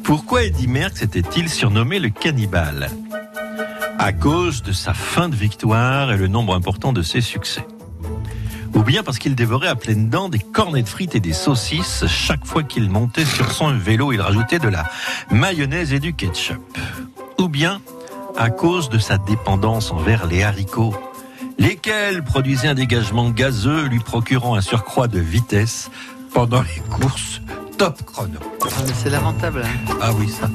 Pourquoi 0.05 0.45
Eddy 0.45 0.69
Merckx 0.69 1.03
était-il 1.03 1.49
surnommé 1.49 1.99
le 1.99 2.11
cannibale? 2.11 2.91
À 3.99 4.13
cause 4.13 4.63
de 4.63 4.73
sa 4.73 4.95
fin 4.95 5.29
de 5.29 5.37
victoire 5.37 6.13
et 6.13 6.17
le 6.17 6.29
nombre 6.29 6.55
important 6.55 6.93
de 6.93 7.03
ses 7.03 7.21
succès. 7.21 7.67
Ou 8.75 8.83
bien 8.83 9.03
parce 9.03 9.19
qu'il 9.19 9.35
dévorait 9.35 9.69
à 9.69 9.75
pleines 9.75 10.09
dents 10.09 10.29
des 10.29 10.39
cornets 10.39 10.83
de 10.83 10.89
frites 10.89 11.15
et 11.15 11.21
des 11.21 11.33
saucisses 11.33 12.07
chaque 12.07 12.47
fois 12.47 12.63
qu'il 12.63 12.89
montait 12.89 13.25
sur 13.25 13.51
son 13.51 13.77
vélo, 13.77 14.13
il 14.13 14.21
rajoutait 14.21 14.59
de 14.59 14.69
la 14.69 14.89
mayonnaise 15.31 15.93
et 15.93 16.01
du 16.01 16.15
ketchup. 16.15 16.79
Ou 17.39 17.49
bien 17.49 17.81
à 18.37 18.51
cause 18.51 18.89
de 18.89 18.99
sa 18.99 19.19
dépendance 19.19 19.91
envers 19.91 20.27
les 20.27 20.43
haricots, 20.43 20.95
lesquels 21.59 22.23
produisaient 22.23 22.69
un 22.69 22.75
dégagement 22.75 23.31
gazeux 23.31 23.87
lui 23.87 23.99
procurant 23.99 24.55
un 24.55 24.61
surcroît 24.61 25.09
de 25.09 25.19
vitesse 25.19 25.91
pendant 26.33 26.63
les 26.63 26.81
courses 26.91 27.41
top 27.79 28.03
chrono. 28.05 28.39
Ah, 28.63 28.67
mais 28.87 28.93
c'est 29.03 29.11
lamentable. 29.11 29.63
hein. 29.65 29.95
Ah 30.01 30.11
oui, 30.19 30.29
ça. 30.29 30.49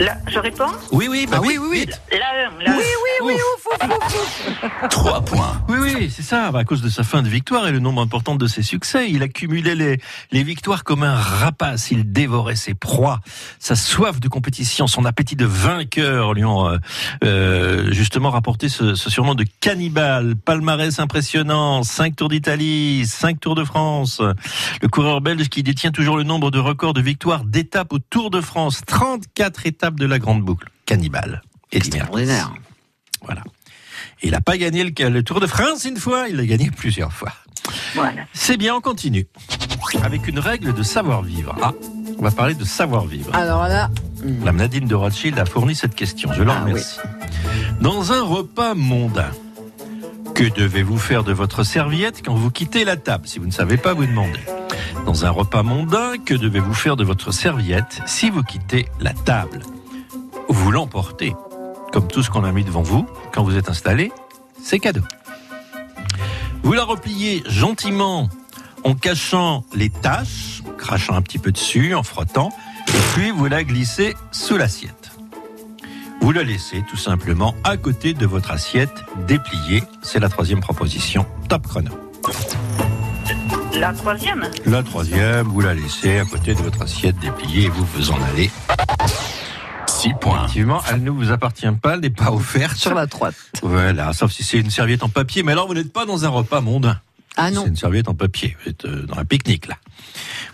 Là, 0.00 0.16
je 0.28 0.38
réponds 0.38 0.64
Oui, 0.92 1.08
oui, 1.10 1.26
bah 1.30 1.36
Ah 1.36 1.42
oui, 1.42 1.58
oui, 1.60 1.68
oui, 1.70 1.80
vite. 1.80 2.00
La 2.10 2.48
1, 2.48 2.64
la 2.64 2.78
Oui, 2.78 2.84
oui, 3.22 3.26
oui, 3.26 3.34
ouf, 3.34 3.66
ouf, 3.66 3.90
ouf, 3.90 4.64
ouf. 4.82 4.88
3 4.88 5.20
points. 5.26 5.62
Oui, 5.68 5.76
oui, 5.78 6.10
c'est 6.10 6.22
ça. 6.22 6.50
Bah, 6.50 6.60
à 6.60 6.64
cause 6.64 6.80
de 6.80 6.88
sa 6.88 7.02
fin 7.02 7.20
de 7.20 7.28
victoire 7.28 7.68
et 7.68 7.70
le 7.70 7.80
nombre 7.80 8.00
important 8.00 8.34
de 8.34 8.46
ses 8.46 8.62
succès, 8.62 9.10
il 9.10 9.22
accumulait 9.22 9.74
les, 9.74 10.00
les 10.32 10.42
victoires 10.42 10.84
comme 10.84 11.02
un 11.02 11.14
rapace. 11.14 11.90
Il 11.90 12.10
dévorait 12.12 12.56
ses 12.56 12.72
proies. 12.72 13.20
Sa 13.58 13.76
soif 13.76 14.20
de 14.20 14.28
compétition, 14.28 14.86
son 14.86 15.04
appétit 15.04 15.36
de 15.36 15.44
vainqueur 15.44 16.32
lui 16.32 16.46
ont 16.46 16.66
euh, 16.66 16.78
euh, 17.22 17.92
justement 17.92 18.30
rapporté 18.30 18.70
ce, 18.70 18.94
ce 18.94 19.10
surnom 19.10 19.34
de 19.34 19.44
cannibale. 19.60 20.34
Palmarès 20.34 20.98
impressionnant, 20.98 21.82
5 21.82 22.16
Tours 22.16 22.30
d'Italie, 22.30 23.04
5 23.06 23.38
Tours 23.38 23.54
de 23.54 23.64
France. 23.64 24.22
Le 24.80 24.88
coureur 24.88 25.20
belge 25.20 25.50
qui 25.50 25.62
détient 25.62 25.90
toujours 25.90 26.16
le 26.16 26.22
nombre 26.22 26.50
de 26.50 26.58
records 26.58 26.94
de 26.94 27.02
victoires 27.02 27.44
d'étapes 27.44 27.92
au 27.92 27.98
Tour 27.98 28.30
de 28.30 28.40
France. 28.40 28.80
34 28.86 29.66
étapes 29.66 29.89
de 29.98 30.06
la 30.06 30.18
grande 30.18 30.42
boucle. 30.42 30.68
Cannibale. 30.86 31.42
Merckx. 31.72 31.86
Extraordinaire. 31.88 32.52
Voilà. 33.24 33.42
Et 34.22 34.26
il 34.28 34.30
n'a 34.32 34.40
pas 34.40 34.56
gagné 34.58 34.84
le, 34.84 35.08
le 35.08 35.22
Tour 35.22 35.40
de 35.40 35.46
France 35.46 35.84
une 35.84 35.96
fois, 35.96 36.28
il 36.28 36.36
l'a 36.36 36.46
gagné 36.46 36.70
plusieurs 36.70 37.12
fois. 37.12 37.32
Voilà. 37.94 38.22
C'est 38.32 38.56
bien, 38.56 38.74
on 38.74 38.80
continue. 38.80 39.26
Avec 40.02 40.26
une 40.28 40.38
règle 40.38 40.72
de 40.72 40.82
savoir-vivre. 40.82 41.54
Ah, 41.62 41.72
on 42.18 42.22
va 42.22 42.30
parler 42.30 42.54
de 42.54 42.64
savoir-vivre. 42.64 43.34
Alors 43.34 43.66
là, 43.66 43.90
Madame 44.22 44.56
Nadine 44.56 44.86
de 44.86 44.94
Rothschild 44.94 45.38
a 45.38 45.44
fourni 45.44 45.74
cette 45.74 45.94
question. 45.94 46.32
Je 46.32 46.42
l'en 46.42 46.54
Ah 46.54 46.60
remercie. 46.64 46.98
Dans 47.80 48.12
un 48.12 48.22
repas 48.22 48.74
mondain, 48.74 49.30
que 50.34 50.44
devez-vous 50.44 50.98
faire 50.98 51.24
de 51.24 51.32
votre 51.32 51.64
serviette 51.64 52.22
quand 52.24 52.34
vous 52.34 52.50
quittez 52.50 52.84
la 52.84 52.96
table 52.96 53.26
Si 53.26 53.38
vous 53.38 53.46
ne 53.46 53.52
savez 53.52 53.76
pas, 53.76 53.94
vous 53.94 54.06
demandez. 54.06 54.40
Dans 55.06 55.24
un 55.24 55.30
repas 55.30 55.62
mondain, 55.62 56.18
que 56.24 56.34
devez-vous 56.34 56.74
faire 56.74 56.96
de 56.96 57.04
votre 57.04 57.32
serviette 57.32 58.00
si 58.06 58.30
vous 58.30 58.42
quittez 58.42 58.86
la 59.00 59.12
table? 59.12 59.60
Vous 60.52 60.72
l'emportez. 60.72 61.32
Comme 61.92 62.08
tout 62.08 62.24
ce 62.24 62.30
qu'on 62.30 62.42
a 62.42 62.50
mis 62.50 62.64
devant 62.64 62.82
vous, 62.82 63.06
quand 63.32 63.44
vous 63.44 63.56
êtes 63.56 63.68
installé, 63.68 64.10
c'est 64.60 64.80
cadeau. 64.80 65.02
Vous 66.64 66.72
la 66.72 66.82
repliez 66.82 67.44
gentiment 67.46 68.28
en 68.82 68.94
cachant 68.94 69.64
les 69.74 69.90
taches, 69.90 70.62
en 70.68 70.72
crachant 70.72 71.14
un 71.14 71.22
petit 71.22 71.38
peu 71.38 71.52
dessus, 71.52 71.94
en 71.94 72.02
frottant, 72.02 72.50
et 72.88 72.98
puis 73.14 73.30
vous 73.30 73.46
la 73.46 73.62
glissez 73.62 74.16
sous 74.32 74.56
l'assiette. 74.56 75.12
Vous 76.20 76.32
la 76.32 76.42
laissez 76.42 76.82
tout 76.90 76.96
simplement 76.96 77.54
à 77.62 77.76
côté 77.76 78.12
de 78.12 78.26
votre 78.26 78.50
assiette 78.50 79.04
dépliée. 79.28 79.84
C'est 80.02 80.18
la 80.18 80.28
troisième 80.28 80.60
proposition. 80.60 81.26
Top 81.48 81.64
chrono. 81.68 81.92
La 83.74 83.92
troisième? 83.92 84.50
La 84.66 84.82
troisième, 84.82 85.46
vous 85.46 85.60
la 85.60 85.74
laissez 85.74 86.18
à 86.18 86.24
côté 86.24 86.54
de 86.54 86.60
votre 86.60 86.82
assiette 86.82 87.18
dépliée 87.20 87.66
et 87.66 87.68
vous 87.68 87.84
vous 87.94 88.10
en 88.10 88.20
allez. 88.32 88.50
6 90.00 90.14
points. 90.20 90.38
Effectivement, 90.44 90.80
elle 90.90 91.02
ne 91.02 91.10
vous 91.10 91.30
appartient 91.30 91.66
pas, 91.82 91.94
elle 91.94 92.00
n'est 92.00 92.10
pas 92.10 92.32
offerte. 92.32 92.76
sur 92.76 92.94
la 92.94 93.06
droite. 93.06 93.34
Voilà, 93.62 94.12
sauf 94.12 94.32
si 94.32 94.42
c'est 94.44 94.58
une 94.58 94.70
serviette 94.70 95.02
en 95.02 95.08
papier. 95.08 95.42
Mais 95.42 95.52
alors, 95.52 95.66
vous 95.68 95.74
n'êtes 95.74 95.92
pas 95.92 96.06
dans 96.06 96.24
un 96.24 96.28
repas 96.28 96.60
mondain. 96.60 96.98
Ah 97.36 97.50
non. 97.50 97.62
C'est 97.62 97.68
une 97.68 97.76
serviette 97.76 98.08
en 98.08 98.14
papier. 98.14 98.56
Vous 98.64 98.70
êtes 98.70 98.84
euh, 98.86 99.04
dans 99.06 99.16
un 99.18 99.24
pique-nique, 99.24 99.68
là. 99.68 99.76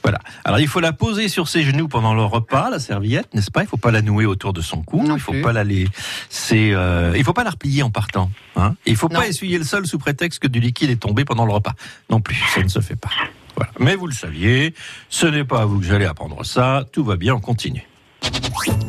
Voilà. 0.02 0.18
Alors, 0.44 0.58
il 0.60 0.68
faut 0.68 0.80
la 0.80 0.92
poser 0.92 1.28
sur 1.28 1.48
ses 1.48 1.62
genoux 1.62 1.88
pendant 1.88 2.12
le 2.12 2.22
repas, 2.24 2.70
la 2.70 2.78
serviette, 2.78 3.32
n'est-ce 3.34 3.50
pas? 3.50 3.62
Il 3.62 3.66
faut 3.66 3.76
pas 3.76 3.90
la 3.90 4.02
nouer 4.02 4.26
autour 4.26 4.52
de 4.52 4.60
son 4.60 4.82
cou. 4.82 5.02
Non 5.02 5.14
il 5.16 5.20
faut 5.20 5.32
plus. 5.32 5.42
pas 5.42 5.52
la 5.52 5.64
les... 5.64 5.88
c'est, 6.28 6.72
euh, 6.72 7.14
il 7.16 7.24
faut 7.24 7.32
pas 7.32 7.44
la 7.44 7.50
replier 7.50 7.82
en 7.82 7.90
partant. 7.90 8.30
Hein 8.56 8.74
Et 8.84 8.90
il 8.90 8.96
faut 8.96 9.08
Non. 9.08 9.20
pas 9.20 9.26
essuyer 9.28 9.58
le 9.58 9.64
sol 9.64 9.86
sous 9.86 9.98
prétexte 9.98 10.40
que 10.40 10.48
du 10.48 10.60
liquide 10.60 10.90
est 10.90 10.96
tombé 11.00 11.24
pendant 11.24 11.46
le 11.46 11.52
repas. 11.52 11.72
Non 12.10 12.20
plus, 12.20 12.36
ça 12.54 12.62
ne 12.62 12.68
se 12.68 12.80
fait 12.80 12.96
pas. 12.96 13.10
Voilà. 13.56 13.72
Mais 13.80 13.94
vous 13.96 14.06
le 14.06 14.12
saviez, 14.14 14.74
ce 15.08 15.26
n'est 15.26 15.44
pas 15.44 15.62
à 15.62 15.64
vous 15.64 15.80
que 15.80 15.86
j'allais 15.86 16.04
apprendre 16.06 16.44
ça. 16.44 16.84
Tout 16.92 17.04
va 17.04 17.16
bien, 17.16 17.34
on 17.34 17.40
continue. 17.40 17.86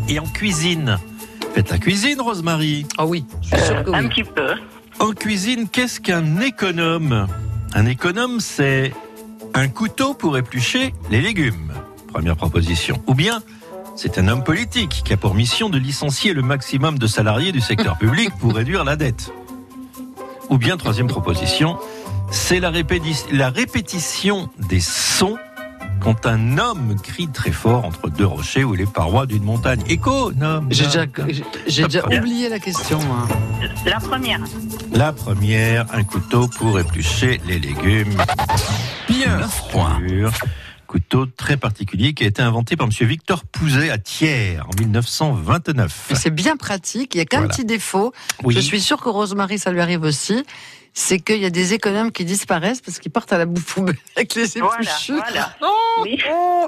Et 0.10 0.20
en 0.20 0.26
cuisine, 0.26 0.98
faites 1.54 1.70
la 1.70 1.78
cuisine, 1.78 2.22
Rosemary. 2.22 2.86
Ah 2.98 3.06
oui, 3.06 3.26
je 3.42 3.56
suis 3.56 3.66
sûre 3.66 3.84
que 3.84 3.92
Un 3.92 4.04
oui. 4.04 4.10
petit 4.10 4.24
peu. 4.24 4.52
En 5.00 5.12
cuisine, 5.12 5.68
qu'est-ce 5.70 6.00
qu'un 6.00 6.40
économe? 6.40 7.28
Un 7.74 7.86
économe, 7.86 8.40
c'est 8.40 8.94
un 9.54 9.68
couteau 9.68 10.14
pour 10.14 10.38
éplucher 10.38 10.94
les 11.12 11.22
légumes. 11.22 11.72
Première 12.12 12.36
proposition. 12.38 13.02
Ou 13.08 13.14
bien, 13.14 13.42
c'est 13.96 14.18
un 14.18 14.28
homme 14.28 14.44
politique 14.44 15.02
qui 15.06 15.14
a 15.14 15.18
pour 15.18 15.36
mission 15.36 15.70
de 15.70 15.78
licencier 15.78 16.34
le 16.34 16.42
maximum 16.42 16.98
de 16.98 17.08
salariés 17.08 17.52
du 17.52 17.62
secteur 17.62 17.98
public 18.00 18.30
pour 18.40 18.56
réduire 18.56 18.84
la 18.84 18.96
dette. 18.96 19.32
Ou 20.50 20.58
bien, 20.58 20.78
troisième 20.78 21.08
proposition, 21.08 21.78
c'est 22.32 22.60
la, 22.62 22.72
répéti- 22.72 23.26
la 23.32 23.50
répétition 23.50 24.50
des 24.70 24.80
sons 24.80 25.38
quand 26.08 26.26
un 26.26 26.58
homme 26.58 26.96
crie 27.04 27.28
très 27.28 27.52
fort 27.52 27.84
entre 27.84 28.10
deux 28.10 28.26
rochers 28.26 28.64
ou 28.64 28.74
les 28.76 28.86
parois 28.86 29.26
d'une 29.26 29.44
montagne. 29.44 29.82
J'ai 30.70 30.86
déjà, 30.86 31.06
j'ai 31.68 31.84
déjà 31.84 32.06
oublié 32.08 32.48
la 32.48 32.60
question. 32.60 32.98
hein. 33.02 33.28
La 33.86 34.00
première. 34.00 34.40
La 34.94 35.12
première, 35.12 35.86
un 35.94 36.06
couteau 36.06 36.48
pour 36.48 36.80
éplucher 36.80 37.42
les 37.46 37.60
légumes. 37.60 38.16
Bien 39.10 39.40
9 39.40 39.64
points. 39.70 40.00
sûr. 40.08 40.32
Couteau 40.88 41.26
très 41.26 41.58
particulier 41.58 42.14
qui 42.14 42.24
a 42.24 42.28
été 42.28 42.42
inventé 42.42 42.78
par 42.78 42.88
Monsieur 42.88 43.06
Victor 43.06 43.44
Pouzet 43.44 43.90
à 43.90 43.98
Thiers 43.98 44.60
en 44.62 44.70
1929. 44.80 46.08
Et 46.12 46.16
C'est 46.16 46.30
bien 46.30 46.56
pratique. 46.56 47.16
Il 47.16 47.18
y 47.18 47.22
a 47.22 47.26
qu'un 47.26 47.40
Voilà. 47.40 47.54
petit 47.54 47.66
défaut. 47.66 48.14
Oui. 48.46 48.56
Je 48.56 48.62
suis 48.62 48.80
sûre 48.80 49.02
que 49.02 49.10
Rosemary, 49.10 49.60
ça 49.60 49.72
lui 49.74 49.82
arrive 49.82 50.04
aussi. 50.04 50.46
C'est 50.94 51.20
qu'il 51.20 51.38
y 51.38 51.46
a 51.46 51.50
des 51.52 51.74
économes 51.74 52.12
qui 52.12 52.26
disparaissent 52.26 52.82
parce 52.82 52.98
qu'ils 53.00 53.12
partent 53.12 53.32
à 53.32 53.38
la 53.38 53.46
bouffe 53.46 53.76
poubelle 53.76 53.98
avec 54.16 54.34
les 54.36 54.58
épluchures. 54.58 55.16
voilà. 55.24 55.56
Oh, 55.62 56.02
Oui. 56.04 56.20
oh. 56.32 56.68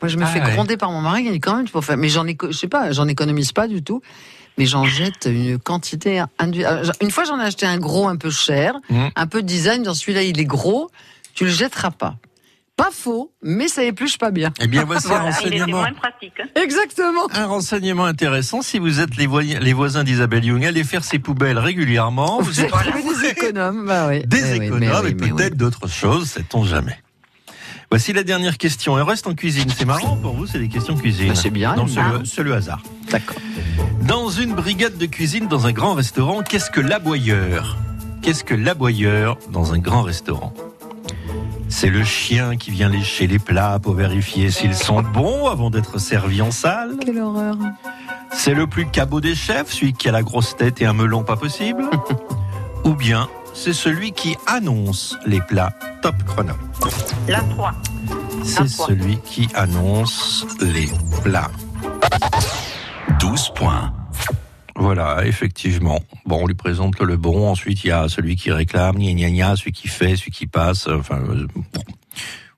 Moi, 0.00 0.08
je 0.08 0.16
me 0.16 0.22
Ah 0.22 0.26
fais 0.26 0.40
ouais. 0.40 0.52
gronder 0.52 0.76
par 0.76 0.90
mon 0.92 1.00
mari. 1.00 1.24
Il 1.26 1.32
dit 1.32 1.40
quand 1.40 1.56
même, 1.56 1.66
faut 1.66 1.82
faire. 1.82 1.96
Mais 1.96 2.08
j'en 2.08 2.26
éco- 2.26 2.52
je 2.52 2.56
sais 2.56 2.68
pas, 2.68 2.92
j'en 2.92 3.08
économise 3.08 3.52
pas 3.52 3.66
du 3.66 3.82
tout. 3.82 4.02
Mais 4.58 4.66
j'en 4.66 4.84
jette 4.84 5.26
une 5.26 5.58
quantité 5.58 6.22
indu- 6.38 6.64
Alors, 6.64 6.92
Une 7.02 7.10
fois, 7.10 7.24
j'en 7.24 7.38
ai 7.40 7.44
acheté 7.44 7.66
un 7.66 7.76
gros, 7.78 8.08
un 8.08 8.16
peu 8.16 8.30
cher, 8.30 8.74
Mhm. 8.88 9.10
un 9.14 9.26
peu 9.26 9.42
design. 9.42 9.82
Dans 9.82 9.94
celui-là, 9.94 10.22
il 10.22 10.38
est 10.40 10.44
gros. 10.46 10.90
Tu 11.34 11.44
le 11.44 11.50
jetteras 11.50 11.90
pas. 11.90 12.16
Pas 12.76 12.90
faux, 12.92 13.32
mais 13.42 13.68
ça 13.68 13.82
épluche 13.84 14.18
pas 14.18 14.30
bien. 14.30 14.52
Eh 14.60 14.66
bien, 14.66 14.84
voici 14.86 15.06
un 15.06 15.20
Voilà, 15.20 15.30
il 15.40 15.46
était 15.46 15.56
renseignement. 15.60 15.78
moins 15.78 15.92
pratique. 15.94 16.34
hein. 16.40 16.46
Exactement. 16.62 17.26
Un 17.32 17.46
renseignement 17.46 18.04
intéressant. 18.04 18.60
Si 18.60 18.78
vous 18.78 19.00
êtes 19.00 19.16
les, 19.16 19.26
voisins 19.72 20.04
d'Isabelle 20.04 20.44
Young, 20.44 20.64
allez 20.64 20.84
faire 20.84 21.02
ses 21.02 21.18
poubelles 21.18 21.58
régulièrement. 21.58 22.40
Vous 22.42 22.60
êtes 22.60 22.70
des 23.22 23.28
économes. 23.30 23.86
Bah 23.86 24.08
oui. 24.08 24.26
des 24.26 24.42
Eh 24.56 24.64
économes 24.66 25.04
oui, 25.04 25.10
et 25.10 25.14
peut-être 25.14 25.56
d'autres 25.56 25.88
choses, 25.88 26.28
sait-on 26.28 26.64
jamais. 26.64 26.98
Voici 27.90 28.12
la 28.12 28.24
dernière 28.24 28.58
question. 28.58 28.98
Elle 28.98 29.04
reste 29.04 29.26
en 29.26 29.34
cuisine. 29.34 29.70
C'est 29.74 29.84
marrant 29.86 30.16
pour 30.16 30.34
vous, 30.34 30.46
c'est 30.46 30.58
des 30.58 30.68
questions 30.68 30.96
cuisine. 30.96 31.28
Bah, 31.28 31.34
c'est 31.34 31.50
bien, 31.50 31.76
Non, 31.76 31.86
c'est 31.86 32.02
le, 32.02 32.24
c'est 32.26 32.42
le 32.42 32.52
hasard. 32.52 32.82
D'accord. 33.10 33.36
Dans 34.02 34.28
une 34.28 34.54
brigade 34.54 34.98
de 34.98 35.06
cuisine 35.06 35.46
dans 35.48 35.66
un 35.66 35.72
grand 35.72 35.94
restaurant, 35.94 36.42
qu'est-ce 36.42 36.70
que 36.70 36.80
l'aboyeur? 36.80 37.78
Qu'est-ce 38.22 38.44
que 38.44 38.54
l'aboyeur 38.54 39.38
dans 39.50 39.72
un 39.72 39.78
grand 39.78 40.02
restaurant? 40.02 40.52
C'est 41.68 41.88
le 41.88 42.04
chien 42.04 42.56
qui 42.56 42.70
vient 42.70 42.88
lécher 42.88 43.26
les 43.26 43.38
plats 43.38 43.78
pour 43.78 43.94
vérifier 43.94 44.50
s'ils 44.50 44.74
sont 44.74 45.02
bons 45.02 45.46
avant 45.46 45.70
d'être 45.70 45.98
servis 45.98 46.42
en 46.42 46.50
salle. 46.50 46.96
Quelle 47.04 47.18
horreur. 47.18 47.56
C'est 48.32 48.54
le 48.54 48.66
plus 48.66 48.86
cabot 48.86 49.20
des 49.20 49.34
chefs, 49.34 49.72
celui 49.72 49.92
qui 49.92 50.08
a 50.08 50.12
la 50.12 50.22
grosse 50.22 50.56
tête 50.56 50.80
et 50.80 50.86
un 50.86 50.92
melon 50.92 51.22
pas 51.24 51.36
possible. 51.36 51.84
Ou 52.84 52.94
bien 52.94 53.28
c'est 53.54 53.72
celui 53.72 54.12
qui 54.12 54.36
annonce 54.46 55.16
les 55.26 55.40
plats 55.40 55.72
top 56.02 56.22
chrono. 56.24 56.52
La 57.26 57.40
3. 57.40 57.72
C'est 58.44 58.68
celui 58.68 59.18
qui 59.18 59.48
annonce 59.54 60.46
les 60.60 60.88
plats. 61.22 61.50
12 63.18 63.52
points. 63.54 63.92
Voilà, 64.78 65.26
effectivement. 65.26 66.00
Bon, 66.26 66.42
on 66.42 66.46
lui 66.46 66.54
présente 66.54 67.00
le 67.00 67.16
bon, 67.16 67.48
ensuite 67.48 67.82
il 67.84 67.88
y 67.88 67.92
a 67.92 68.08
celui 68.08 68.36
qui 68.36 68.52
réclame, 68.52 68.96
gna 68.96 69.12
gna 69.12 69.30
gna, 69.30 69.56
celui 69.56 69.72
qui 69.72 69.88
fait, 69.88 70.16
celui 70.16 70.30
qui 70.30 70.46
passe, 70.46 70.86
enfin... 70.88 71.18
euh, 71.28 71.46
bon. 71.54 71.82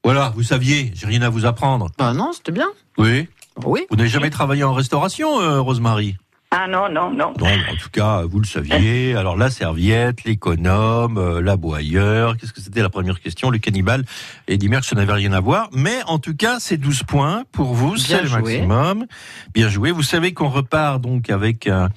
Voilà, 0.04 0.32
vous 0.34 0.42
saviez, 0.42 0.92
j'ai 0.94 1.06
rien 1.06 1.22
à 1.22 1.28
vous 1.28 1.44
apprendre. 1.46 1.90
Bah 1.98 2.14
non, 2.14 2.32
c'était 2.32 2.52
bien. 2.52 2.68
Oui 2.96 3.28
Oui. 3.64 3.86
Vous 3.90 3.96
n'avez 3.96 4.08
jamais 4.08 4.30
travaillé 4.30 4.64
en 4.64 4.72
restauration, 4.74 5.40
euh, 5.40 5.60
Rosemary? 5.60 6.16
Ah 6.50 6.66
non, 6.66 6.88
non, 6.88 7.10
non. 7.12 7.34
Non, 7.38 7.46
en 7.46 7.76
tout 7.78 7.90
cas, 7.92 8.22
vous 8.22 8.38
le 8.40 8.46
saviez. 8.46 9.14
Alors, 9.16 9.36
la 9.36 9.50
serviette, 9.50 10.24
l'économe, 10.24 11.18
euh, 11.18 11.42
l'aboyeur, 11.42 12.38
qu'est-ce 12.38 12.54
que 12.54 12.62
c'était 12.62 12.80
la 12.80 12.88
première 12.88 13.20
question? 13.20 13.50
Le 13.50 13.58
cannibale. 13.58 14.04
Et 14.46 14.56
Dimerck, 14.56 14.84
ça 14.84 14.96
n'avait 14.96 15.12
rien 15.12 15.32
à 15.34 15.40
voir. 15.40 15.68
Mais 15.72 15.98
en 16.06 16.18
tout 16.18 16.34
cas, 16.34 16.56
c'est 16.58 16.78
12 16.78 17.02
points 17.02 17.44
pour 17.52 17.74
vous, 17.74 17.98
c'est 17.98 18.22
le 18.22 18.28
maximum. 18.42 19.06
Bien 19.52 19.68
joué. 19.68 19.90
Vous 19.90 20.02
savez 20.02 20.32
qu'on 20.32 20.48
repart 20.48 21.02
donc 21.02 21.28
avec 21.28 21.66
un, 21.66 21.90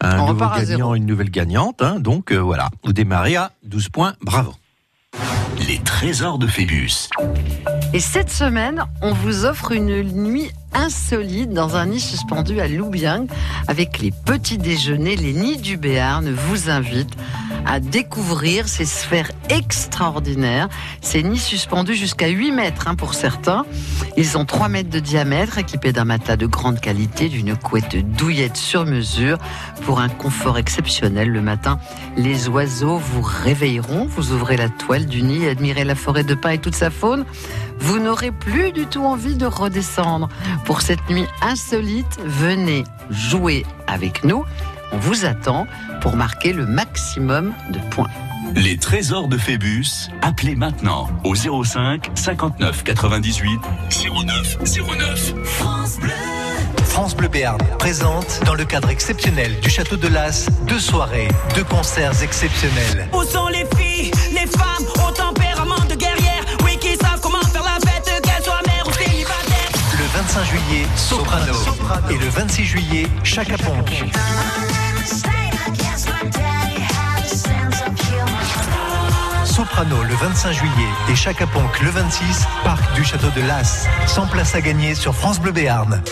un 0.00 0.16
nouveau 0.26 0.46
gagnant, 0.72 0.94
une 0.94 1.06
nouvelle 1.06 1.30
gagnante. 1.30 1.80
hein. 1.80 2.00
donc 2.00 2.32
euh, 2.32 2.38
voilà, 2.38 2.70
vous 2.82 2.92
démarrez 2.92 3.36
à 3.36 3.52
12 3.62 3.88
points. 3.90 4.14
Bravo. 4.20 4.52
Les 5.68 5.78
trésors 5.78 6.38
de 6.38 6.46
Phébus. 6.46 7.08
Et 7.92 8.00
cette 8.00 8.30
semaine, 8.30 8.84
on 9.00 9.12
vous 9.12 9.44
offre 9.44 9.72
une 9.72 10.02
nuit 10.02 10.50
insolite 10.74 11.50
dans 11.50 11.76
un 11.76 11.86
nid 11.86 12.00
suspendu 12.00 12.60
à 12.60 12.68
Loubiang 12.68 13.26
avec 13.68 13.98
les 13.98 14.10
petits 14.10 14.58
déjeuners. 14.58 15.16
Les 15.16 15.32
nids 15.32 15.58
du 15.58 15.76
Béarn 15.76 16.30
vous 16.30 16.70
invitent 16.70 17.16
à 17.66 17.80
découvrir 17.80 18.68
ces 18.68 18.84
sphères 18.84 19.30
extraordinaires. 19.48 20.68
Ces 21.00 21.22
nids 21.22 21.38
suspendus 21.38 21.94
jusqu'à 21.94 22.28
8 22.28 22.52
mètres 22.52 22.88
hein, 22.88 22.94
pour 22.94 23.14
certains. 23.14 23.64
Ils 24.16 24.36
ont 24.36 24.44
3 24.44 24.68
mètres 24.68 24.90
de 24.90 24.98
diamètre, 24.98 25.58
équipés 25.58 25.92
d'un 25.92 26.04
matelas 26.04 26.36
de 26.36 26.46
grande 26.46 26.80
qualité, 26.80 27.28
d'une 27.28 27.56
couette 27.56 27.96
douillette 28.16 28.56
sur 28.56 28.84
mesure 28.84 29.38
pour 29.84 30.00
un 30.00 30.08
confort 30.08 30.58
exceptionnel 30.58 31.28
le 31.28 31.40
matin. 31.40 31.78
Les 32.16 32.48
oiseaux 32.48 32.98
vous 32.98 33.22
réveilleront. 33.22 34.06
Vous 34.06 34.32
ouvrez 34.32 34.56
la 34.56 34.68
toile 34.68 35.06
du 35.06 35.22
nid 35.22 35.46
et 35.52 35.56
admirez 35.56 35.84
la 35.84 35.94
forêt 35.94 36.24
de 36.24 36.34
pins 36.34 36.50
et 36.50 36.58
toute 36.58 36.74
sa 36.74 36.90
faune. 36.90 37.24
Vous 37.78 37.98
n'aurez 37.98 38.32
plus 38.32 38.72
du 38.72 38.86
tout 38.86 39.04
envie 39.04 39.36
de 39.36 39.46
redescendre. 39.46 40.28
Pour 40.64 40.80
cette 40.80 41.08
nuit 41.10 41.26
insolite, 41.42 42.18
venez 42.24 42.84
jouer 43.10 43.66
avec 43.86 44.24
nous. 44.24 44.44
On 44.92 44.98
vous 44.98 45.24
attend 45.24 45.66
pour 46.00 46.16
marquer 46.16 46.52
le 46.52 46.66
maximum 46.66 47.52
de 47.70 47.78
points. 47.90 48.10
Les 48.54 48.76
trésors 48.76 49.28
de 49.28 49.38
Phébus, 49.38 50.10
appelez 50.20 50.56
maintenant 50.56 51.08
au 51.24 51.34
05 51.34 52.10
59 52.14 52.84
98 52.84 53.60
09 54.24 54.58
09. 54.60 55.34
France 56.92 57.16
Bleu 57.16 57.28
Béarn 57.28 57.58
présente, 57.78 58.40
dans 58.44 58.54
le 58.54 58.66
cadre 58.66 58.90
exceptionnel 58.90 59.58
du 59.60 59.70
Château 59.70 59.96
de 59.96 60.08
Las, 60.08 60.48
deux 60.66 60.78
soirées, 60.78 61.28
deux 61.54 61.64
concerts 61.64 62.22
exceptionnels. 62.22 63.08
Où 63.14 63.22
sont 63.24 63.48
les 63.48 63.64
filles, 63.76 64.10
les 64.32 64.46
femmes 64.46 64.86
au 65.08 65.10
Soprano. 71.12 71.52
Et 72.08 72.16
le 72.16 72.26
26 72.26 72.64
juillet, 72.64 73.06
Chaka. 73.22 73.56
Soprano 79.44 80.02
le 80.04 80.14
25 80.14 80.52
juillet 80.52 80.72
et 81.10 81.14
Chaka 81.14 81.44
le 81.82 81.90
26, 81.90 82.46
parc 82.64 82.94
du 82.94 83.04
Château 83.04 83.28
de 83.36 83.42
Las. 83.42 83.86
100 84.06 84.26
places 84.28 84.54
à 84.54 84.62
gagner 84.62 84.94
sur 84.94 85.14
France 85.14 85.38
Bleu 85.38 85.52
Béarn. 85.52 86.02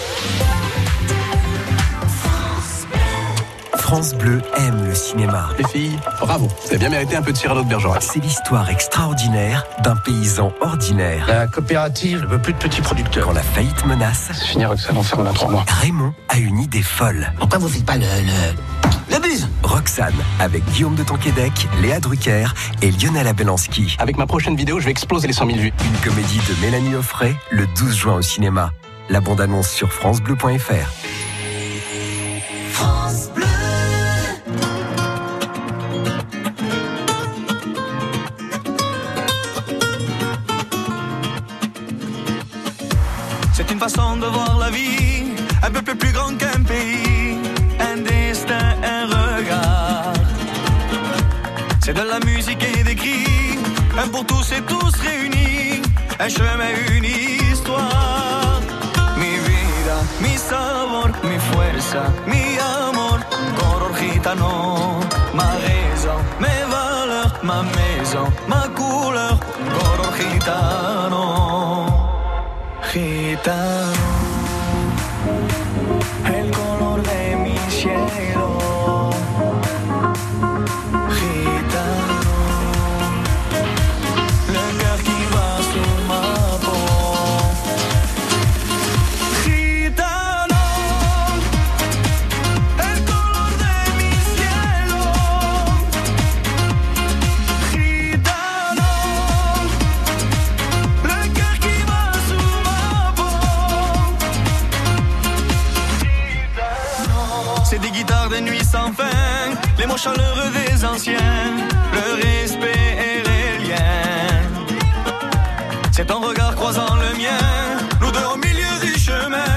France 3.90 4.14
Bleu 4.14 4.40
aime 4.56 4.84
le 4.86 4.94
cinéma. 4.94 5.48
Les 5.58 5.64
filles, 5.64 5.98
bravo. 6.20 6.46
Vous 6.46 6.68
avez 6.68 6.78
bien 6.78 6.90
mérité 6.90 7.16
un 7.16 7.22
peu 7.22 7.32
de 7.32 7.36
Cyrano 7.36 7.64
de 7.64 7.68
Bergerac. 7.68 8.00
C'est 8.00 8.20
l'histoire 8.20 8.70
extraordinaire 8.70 9.66
d'un 9.82 9.96
paysan 9.96 10.52
ordinaire. 10.60 11.26
La 11.26 11.48
coopérative 11.48 12.20
ne 12.20 12.26
veut 12.26 12.40
plus 12.40 12.52
de 12.52 12.58
petits 12.58 12.82
producteurs. 12.82 13.26
Quand 13.26 13.32
la 13.32 13.42
faillite 13.42 13.84
menace, 13.86 14.30
C'est 14.32 14.44
fini 14.44 14.62
avec 14.62 14.78
ça, 14.78 14.92
l'enfer 14.92 15.18
dans 15.24 15.32
trois 15.32 15.50
mois. 15.50 15.64
Raymond 15.66 16.14
a 16.28 16.38
une 16.38 16.60
idée 16.60 16.82
folle. 16.82 17.32
Pourquoi 17.36 17.58
vous 17.58 17.68
faites 17.68 17.84
pas 17.84 17.96
le... 17.96 18.04
le... 18.04 19.12
le 19.12 19.20
buzz? 19.20 19.48
Roxane, 19.64 20.14
avec 20.38 20.64
Guillaume 20.66 20.94
de 20.94 21.02
Tonquédec, 21.02 21.66
Léa 21.82 21.98
Drucker 21.98 22.46
et 22.82 22.92
Lionel 22.92 23.26
Abelanski. 23.26 23.96
Avec 23.98 24.16
ma 24.18 24.26
prochaine 24.26 24.54
vidéo, 24.54 24.78
je 24.78 24.84
vais 24.84 24.92
exploser 24.92 25.26
les 25.26 25.34
100 25.34 25.46
000 25.46 25.58
vues. 25.58 25.72
Une 25.84 26.08
comédie 26.08 26.38
de 26.48 26.64
Mélanie 26.64 26.94
Offray, 26.94 27.34
le 27.50 27.66
12 27.76 27.96
juin 27.96 28.14
au 28.14 28.22
cinéma. 28.22 28.70
La 29.08 29.20
bande-annonce 29.20 29.68
sur 29.68 29.92
francebleu.fr. 29.92 31.09
tous 54.24 54.52
et 54.52 54.62
tous 54.62 54.94
réunis, 55.00 55.82
un 56.18 56.28
chemin, 56.28 56.70
une 56.96 57.04
histoire. 57.04 58.60
Mi 59.16 59.32
vida, 59.46 59.96
mi 60.20 60.36
sabor, 60.36 61.10
mi 61.22 61.38
fuerza, 61.38 62.02
mi 62.26 62.58
amor, 62.58 63.20
color 63.58 63.92
gitano, 63.98 65.00
ma 65.34 65.48
raison, 65.64 66.20
mes 66.38 66.62
valeurs, 66.72 67.34
ma 67.42 67.62
maison, 67.62 68.26
ma 68.48 68.68
couleur, 68.78 69.38
color 69.74 70.12
gitano. 70.18 71.24
Gitano, 72.92 74.09
chaleureux 110.02 110.50
des 110.60 110.84
anciens, 110.84 111.50
le 111.92 112.06
respect 112.24 112.88
et 113.08 113.18
les 113.28 113.66
liens. 113.66 114.48
C'est 115.92 116.06
ton 116.06 116.20
regard 116.20 116.54
croisant 116.56 116.94
le 117.04 117.10
mien, 117.22 117.44
nous 118.00 118.10
deux 118.10 118.28
au 118.34 118.38
milieu 118.38 118.74
du 118.80 118.98
chemin, 118.98 119.56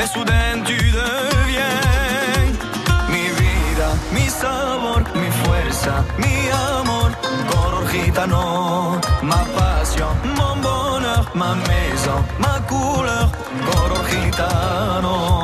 et 0.00 0.06
soudain 0.12 0.54
tu 0.64 0.78
deviens 1.00 1.78
mi 3.12 3.24
vida, 3.38 3.88
mi 4.12 4.26
sabor, 4.40 5.00
mi 5.20 5.30
fuerza, 5.38 5.96
mi 6.22 6.36
amor, 6.66 7.10
color 7.50 7.84
gitano, 7.92 9.00
ma 9.22 9.42
passion, 9.56 10.10
mon 10.38 10.56
bonheur, 10.66 11.24
ma 11.34 11.54
maison, 11.70 12.20
ma 12.40 12.54
couleur, 12.70 13.30
color 13.70 14.04
gitano. 14.10 15.37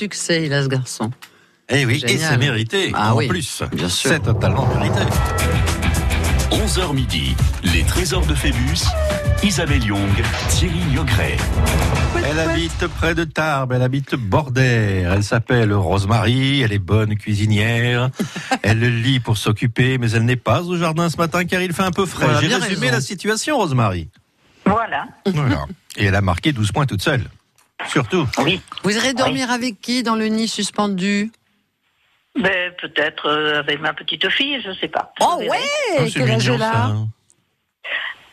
Succès. 0.00 0.46
Il 0.46 0.52
a 0.54 0.62
ce 0.62 0.68
garçon. 0.68 1.10
Eh 1.68 1.84
oui, 1.84 2.02
et 2.06 2.16
c'est 2.16 2.38
mérité. 2.38 2.90
Ah 2.94 3.12
en 3.14 3.18
oui, 3.18 3.28
plus, 3.28 3.62
bien 3.72 3.88
sûr. 3.88 4.10
c'est 4.10 4.20
totalement 4.20 4.66
mérité. 4.74 5.02
11h 6.50 6.94
midi, 6.94 7.36
les 7.62 7.84
trésors 7.84 8.26
de 8.26 8.34
Phébus, 8.34 8.82
Isabelle 9.42 9.84
Young, 9.84 10.10
Thierry 10.48 10.80
Niogret. 10.90 11.36
Elle 12.28 12.38
habite 12.40 12.86
près 12.98 13.14
de 13.14 13.24
Tarbes, 13.24 13.72
elle 13.72 13.82
habite 13.82 14.14
Bordère. 14.16 15.12
Elle 15.12 15.22
s'appelle 15.22 15.72
Rosemary, 15.72 16.62
elle 16.62 16.72
est 16.72 16.78
bonne 16.78 17.16
cuisinière. 17.16 18.10
elle 18.62 19.02
lit 19.02 19.20
pour 19.20 19.36
s'occuper, 19.36 19.98
mais 19.98 20.10
elle 20.12 20.24
n'est 20.24 20.36
pas 20.36 20.62
au 20.62 20.76
jardin 20.76 21.08
ce 21.10 21.18
matin 21.18 21.44
car 21.44 21.60
il 21.62 21.72
fait 21.72 21.84
un 21.84 21.92
peu 21.92 22.06
frais. 22.06 22.24
Voilà, 22.24 22.40
J'ai 22.40 22.48
bien 22.48 22.58
résumé 22.58 22.86
raison. 22.86 22.94
la 22.96 23.00
situation, 23.00 23.58
Rosemary. 23.58 24.08
Voilà. 24.66 25.06
Voilà. 25.26 25.66
Et 25.96 26.06
elle 26.06 26.14
a 26.16 26.20
marqué 26.20 26.52
12 26.52 26.72
points 26.72 26.86
toute 26.86 27.02
seule. 27.02 27.24
Surtout. 27.88 28.26
Oui. 28.38 28.60
Vous 28.82 28.90
irez 28.96 29.14
dormir 29.14 29.50
avec 29.50 29.80
qui 29.80 30.02
dans 30.02 30.14
le 30.16 30.26
nid 30.26 30.48
suspendu? 30.48 31.30
Ben, 32.38 32.72
peut-être 32.80 33.26
euh, 33.28 33.58
avec 33.58 33.80
ma 33.80 33.92
petite 33.92 34.28
fille, 34.30 34.60
je 34.64 34.72
sais 34.78 34.88
pas. 34.88 35.12
Oh. 35.20 35.36
Oh, 35.38 35.42
ouais 35.42 35.58
c'est 36.08 36.20
Quel 36.20 36.30
âge 36.30 36.42
mignon, 36.48 36.54
elle 36.54 36.62
a? 36.62 36.72
ça. 36.72 36.96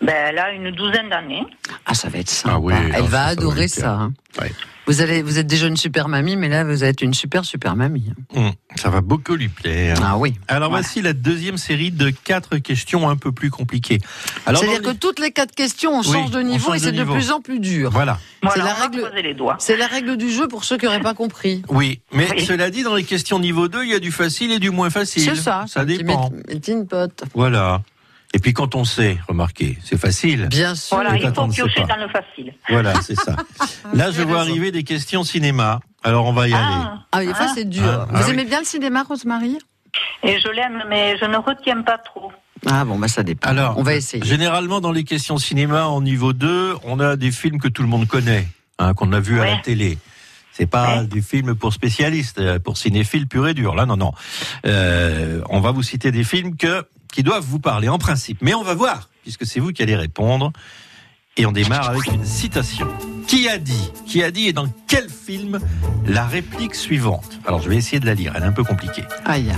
Ben, 0.02 0.14
elle 0.30 0.38
a 0.38 0.52
une 0.52 0.72
douzaine 0.72 1.10
d'années. 1.10 1.44
Ah, 1.86 1.94
ça 1.96 2.10
va 2.10 2.20
être 2.20 2.30
sympa. 2.30 2.56
Ah 2.56 2.60
oui, 2.60 2.74
elle 2.94 3.02
non, 3.02 3.08
va 3.08 3.10
ça, 3.10 3.10
ça 3.10 3.10
va 3.10 3.26
adorer 3.26 3.68
ça. 3.68 3.92
hein. 3.94 4.14
Ouais. 4.40 4.52
Vous, 4.86 5.02
allez, 5.02 5.22
vous 5.22 5.38
êtes 5.38 5.48
déjà 5.48 5.68
une 5.68 5.76
super 5.76 6.08
mamie, 6.08 6.38
mais 6.38 6.48
là, 6.48 6.64
vous 6.64 6.84
êtes 6.86 7.02
une 7.02 7.14
super, 7.14 7.44
super 7.44 7.76
mamie. 7.76 8.14
Hum, 8.36 8.52
ça 8.76 8.90
va 8.90 9.02
beaucoup 9.02 9.34
lui 9.36 9.50
plaire. 9.50 9.98
Ah 10.02 10.18
oui. 10.18 10.36
Alors 10.48 10.70
Voilà. 10.70 10.82
voici 10.82 11.02
la 11.02 11.12
deuxième 11.14 11.58
série 11.58 11.92
de 11.92 12.10
quatre 12.12 12.58
questions 12.58 13.10
un 13.10 13.18
peu 13.18 13.32
plus 13.34 13.50
compliquées. 13.50 13.98
C'est-à-dire 14.46 14.82
que 14.82 14.92
toutes 14.94 15.20
les 15.20 15.32
quatre 15.32 15.54
questions, 15.56 15.92
on 15.96 16.00
Oui, 16.02 16.06
change 16.14 16.32
de 16.32 16.40
niveau 16.42 16.68
change 16.68 16.78
et 16.78 16.80
c'est 16.80 16.92
de 16.94 17.04
plus 17.04 17.32
en 17.32 17.42
plus 17.42 17.60
dur. 17.60 17.90
Voilà. 17.92 18.18
Voilà, 18.44 18.64
la. 18.64 19.56
C'est 19.60 19.76
la 19.76 19.88
règle 19.88 20.16
du 20.16 20.32
jeu 20.32 20.48
pour 20.48 20.64
ceux 20.64 20.78
qui 20.78 20.86
n'auraient 20.86 21.02
pas 21.02 21.16
compris. 21.16 21.64
Oui, 21.70 22.00
mais 22.14 22.28
Oui. 22.32 22.46
cela 22.46 22.70
dit, 22.70 22.84
dans 22.84 22.96
les 22.96 23.04
questions 23.04 23.40
niveau 23.40 23.68
2, 23.68 23.84
il 23.84 23.90
y 23.90 23.94
a 23.96 24.00
du 24.00 24.12
facile 24.12 24.52
et 24.52 24.60
du 24.60 24.70
moins 24.70 24.90
facile. 24.92 25.24
C'est 25.24 25.36
ça. 25.36 25.66
Ça 25.68 25.84
dépend. 25.84 26.32
métine 26.48 26.88
pote. 26.88 27.24
Voilà. 27.34 27.82
Et 28.34 28.40
puis 28.40 28.54
quand 28.54 28.76
on 28.76 28.84
sait, 28.84 29.18
remarquez, 29.28 29.78
c'est 29.84 29.98
facile. 30.00 30.48
Bien 30.50 30.76
sûr. 30.76 30.98
Voilà, 30.98 31.16
il 31.16 31.22
faut 31.34 31.48
piocher 31.48 31.84
dans 31.88 31.96
le 31.96 32.10
facile. 32.10 32.54
Voilà, 32.70 32.94
c'est 33.02 33.16
ça. 33.16 33.36
Là, 33.94 34.12
je 34.12 34.22
vois 34.22 34.42
arriver 34.42 34.72
des 34.72 34.84
questions 34.84 35.24
cinéma. 35.24 35.80
Alors, 36.04 36.26
on 36.26 36.34
va 36.34 36.48
y 36.48 36.54
aller. 36.54 36.64
Ah, 36.66 36.98
Ah, 37.14 37.20
des 37.22 37.28
fois, 37.34 37.46
Ah. 37.50 37.52
c'est 37.56 37.66
dur. 37.70 37.84
Ah, 37.88 38.06
vous 38.10 38.16
ah 38.18 38.22
oui. 38.26 38.32
aimez 38.34 38.46
bien 38.46 38.60
le 38.60 38.66
cinéma, 38.66 39.04
Rosemary 39.04 39.58
et 40.22 40.40
je 40.40 40.48
l'aime, 40.50 40.84
mais 40.90 41.18
je 41.18 41.26
ne 41.26 41.38
retiens 41.38 41.82
pas 41.82 41.98
trop. 41.98 42.32
Ah 42.68 42.86
bon, 42.86 43.00
bah 43.00 43.08
ça 43.08 43.24
dépend. 43.24 43.50
Alors, 43.50 43.78
on 43.80 43.84
va 43.84 43.96
essayer. 43.96 44.24
Généralement, 44.24 44.80
dans 44.82 44.92
les 44.92 45.04
questions 45.06 45.38
cinéma 45.38 45.86
en 45.88 46.02
niveau 46.02 46.34
2, 46.34 46.76
on 46.84 47.00
a 47.00 47.16
des 47.16 47.32
films 47.32 47.60
que 47.60 47.68
tout 47.68 47.82
le 47.82 47.88
monde 47.88 48.06
connaît, 48.08 48.46
hein, 48.78 48.94
qu'on 48.94 49.12
a 49.14 49.20
vu 49.20 49.40
à 49.40 49.46
la 49.46 49.58
télé. 49.58 49.98
C'est 50.52 50.68
pas 50.68 51.00
Ouais. 51.00 51.06
des 51.08 51.22
films 51.22 51.56
pour 51.56 51.72
spécialistes, 51.74 52.40
euh, 52.40 52.60
pour 52.60 52.78
cinéphiles 52.78 53.28
pur 53.28 53.48
et 53.48 53.54
dur. 53.56 53.74
Là, 53.76 53.86
non, 53.88 53.96
non. 53.98 54.12
Euh, 54.66 55.42
on 55.50 55.62
va 55.62 55.72
vous 55.72 55.84
citer 55.84 56.12
des 56.12 56.24
films 56.24 56.56
que, 56.58 56.86
qui 57.12 57.24
doivent 57.24 57.46
vous 57.46 57.60
parler 57.60 57.90
en 57.90 57.98
principe. 57.98 58.40
Mais 58.42 58.54
on 58.54 58.64
va 58.64 58.74
voir, 58.74 59.10
puisque 59.24 59.46
c'est 59.46 59.60
vous 59.60 59.72
qui 59.72 59.82
allez 59.82 59.96
répondre. 59.96 60.52
Et 61.40 61.46
on 61.46 61.52
démarre 61.52 61.90
avec 61.90 62.08
une 62.08 62.26
citation. 62.26 62.88
Qui 63.28 63.48
a 63.48 63.60
dit 63.60 63.92
Qui 64.08 64.24
a 64.24 64.32
dit 64.32 64.48
et 64.48 64.54
dans 64.54 64.68
quel 64.88 65.08
film 65.10 65.60
la 66.08 66.26
réplique 66.26 66.74
suivante? 66.74 67.40
Alors, 67.46 67.62
je 67.62 67.70
vais 67.70 67.76
essayer 67.76 68.00
de 68.00 68.08
la 68.08 68.16
lire. 68.16 68.34
Elle 68.36 68.44
est 68.44 68.48
un 68.48 68.52
peu 68.52 68.64
compliquée. 68.64 69.04
Aïe. 69.24 69.54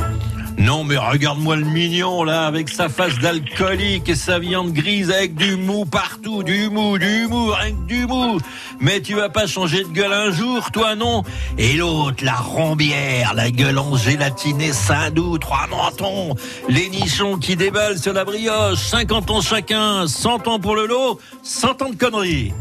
Non, 0.60 0.84
mais 0.84 0.98
regarde-moi 0.98 1.56
le 1.56 1.63
mignon, 1.63 2.26
là, 2.26 2.45
avec 2.45 2.67
sa 2.67 2.89
face 2.89 3.17
d'alcoolique 3.19 4.10
et 4.10 4.15
sa 4.15 4.39
viande 4.39 4.74
grise 4.74 5.10
avec 5.10 5.34
du 5.36 5.56
mou 5.56 5.86
partout, 5.86 6.43
du 6.43 6.69
mou, 6.69 6.98
du 6.98 7.28
mou, 7.28 7.54
rien 7.54 7.72
que 7.72 7.88
du 7.88 8.06
mou. 8.06 8.39
Mais 8.82 9.00
tu 9.00 9.15
vas 9.15 9.30
pas 9.30 9.48
changer 9.48 9.86
de 9.86 9.88
gueule 9.88 10.12
un 10.12 10.32
jour, 10.32 10.69
toi, 10.72 10.95
non? 10.95 11.24
Et 11.58 11.78
l'autre, 11.78 12.26
la 12.26 12.36
rombière, 12.36 13.34
la 13.36 13.52
gueule 13.52 13.79
en 13.79 13.96
gélatinée, 13.96 14.73
sein 14.73 15.12
doux, 15.12 15.38
trois 15.38 15.65
mentons, 15.67 16.36
les 16.67 16.90
nichons 16.90 17.38
qui 17.38 17.56
déballent 17.56 17.98
sur 17.98 18.12
la 18.12 18.25
brioche, 18.25 18.79
50 18.79 19.31
ans 19.31 19.42
chacun, 19.42 20.08
100 20.08 20.50
ans 20.50 20.60
pour 20.60 20.75
le 20.75 20.88
lot, 20.88 21.21
100 21.42 21.81
ans 21.84 21.90
de 21.90 21.96
conneries. 21.96 22.52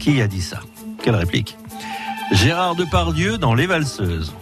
Qui 0.00 0.20
a 0.20 0.26
dit 0.26 0.42
ça? 0.42 0.58
Quelle 1.00 1.14
réplique 1.14 1.56
Gérard 2.32 2.74
Depardieu 2.74 3.38
dans 3.38 3.54
Les 3.54 3.66
Valseuses. 3.66 4.34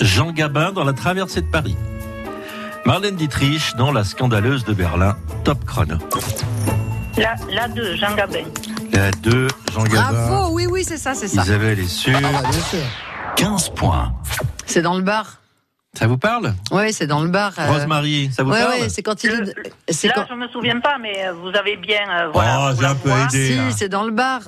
Jean 0.00 0.30
Gabin 0.30 0.70
dans 0.70 0.84
La 0.84 0.92
Traversée 0.92 1.40
de 1.40 1.50
Paris. 1.50 1.74
Marlène 2.86 3.16
Dietrich 3.16 3.74
dans 3.76 3.92
La 3.92 4.04
Scandaleuse 4.04 4.64
de 4.64 4.74
Berlin, 4.74 5.16
top 5.44 5.64
chrono. 5.64 5.96
La, 7.16 7.34
la 7.50 7.68
2, 7.68 7.96
Jean 7.96 8.14
Gabin. 8.14 8.44
La 8.92 9.10
2, 9.10 9.48
Jean 9.72 9.84
Gabin. 9.84 10.12
Bravo, 10.12 10.54
oui, 10.54 10.66
oui, 10.70 10.84
c'est 10.86 10.98
ça, 10.98 11.14
c'est 11.14 11.28
ça. 11.28 11.42
Isabelle 11.42 11.78
est 11.80 11.86
sûre. 11.88 12.18
Ah 12.22 12.42
bah, 12.42 12.48
bien 12.50 12.60
sûr. 12.60 12.78
15 13.36 13.68
points. 13.70 14.12
C'est 14.66 14.82
dans 14.82 14.94
le 14.96 15.02
bar. 15.02 15.40
Ça 15.96 16.08
vous 16.08 16.18
parle? 16.18 16.54
Oui, 16.72 16.92
c'est 16.92 17.06
dans 17.06 17.20
le 17.22 17.28
bar. 17.28 17.52
euh, 17.56 17.70
Rosemary, 17.70 18.28
ça 18.36 18.42
vous 18.42 18.50
ouais, 18.50 18.60
parle? 18.60 18.80
ouais, 18.80 18.88
c'est 18.88 19.02
quand 19.04 19.22
il 19.22 19.30
Le- 19.30 19.48
est. 19.48 19.92
c'est 19.92 20.08
Là, 20.08 20.14
quand- 20.16 20.26
je 20.28 20.34
me 20.34 20.48
souviens 20.48 20.80
pas, 20.80 20.96
mais 21.00 21.24
euh, 21.24 21.32
vous 21.34 21.56
avez 21.56 21.76
bien. 21.76 22.00
euh, 22.10 22.30
voilà, 22.32 22.70
Oh, 22.72 22.76
j'ai 22.78 22.84
un 22.86 22.94
peu 22.96 23.10
aidé. 23.10 23.46
Si, 23.52 23.56
là. 23.56 23.70
c'est 23.70 23.88
dans 23.88 24.02
le 24.02 24.10
bar. 24.10 24.40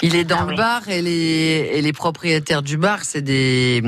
Il 0.00 0.14
est 0.14 0.22
dans 0.24 0.38
Ah 0.42 0.44
le 0.44 0.50
oui. 0.50 0.56
bar 0.56 0.88
et 0.88 1.02
les, 1.02 1.70
et 1.74 1.82
les 1.82 1.92
propriétaires 1.92 2.62
du 2.62 2.76
bar, 2.76 3.00
c'est 3.02 3.20
des. 3.20 3.82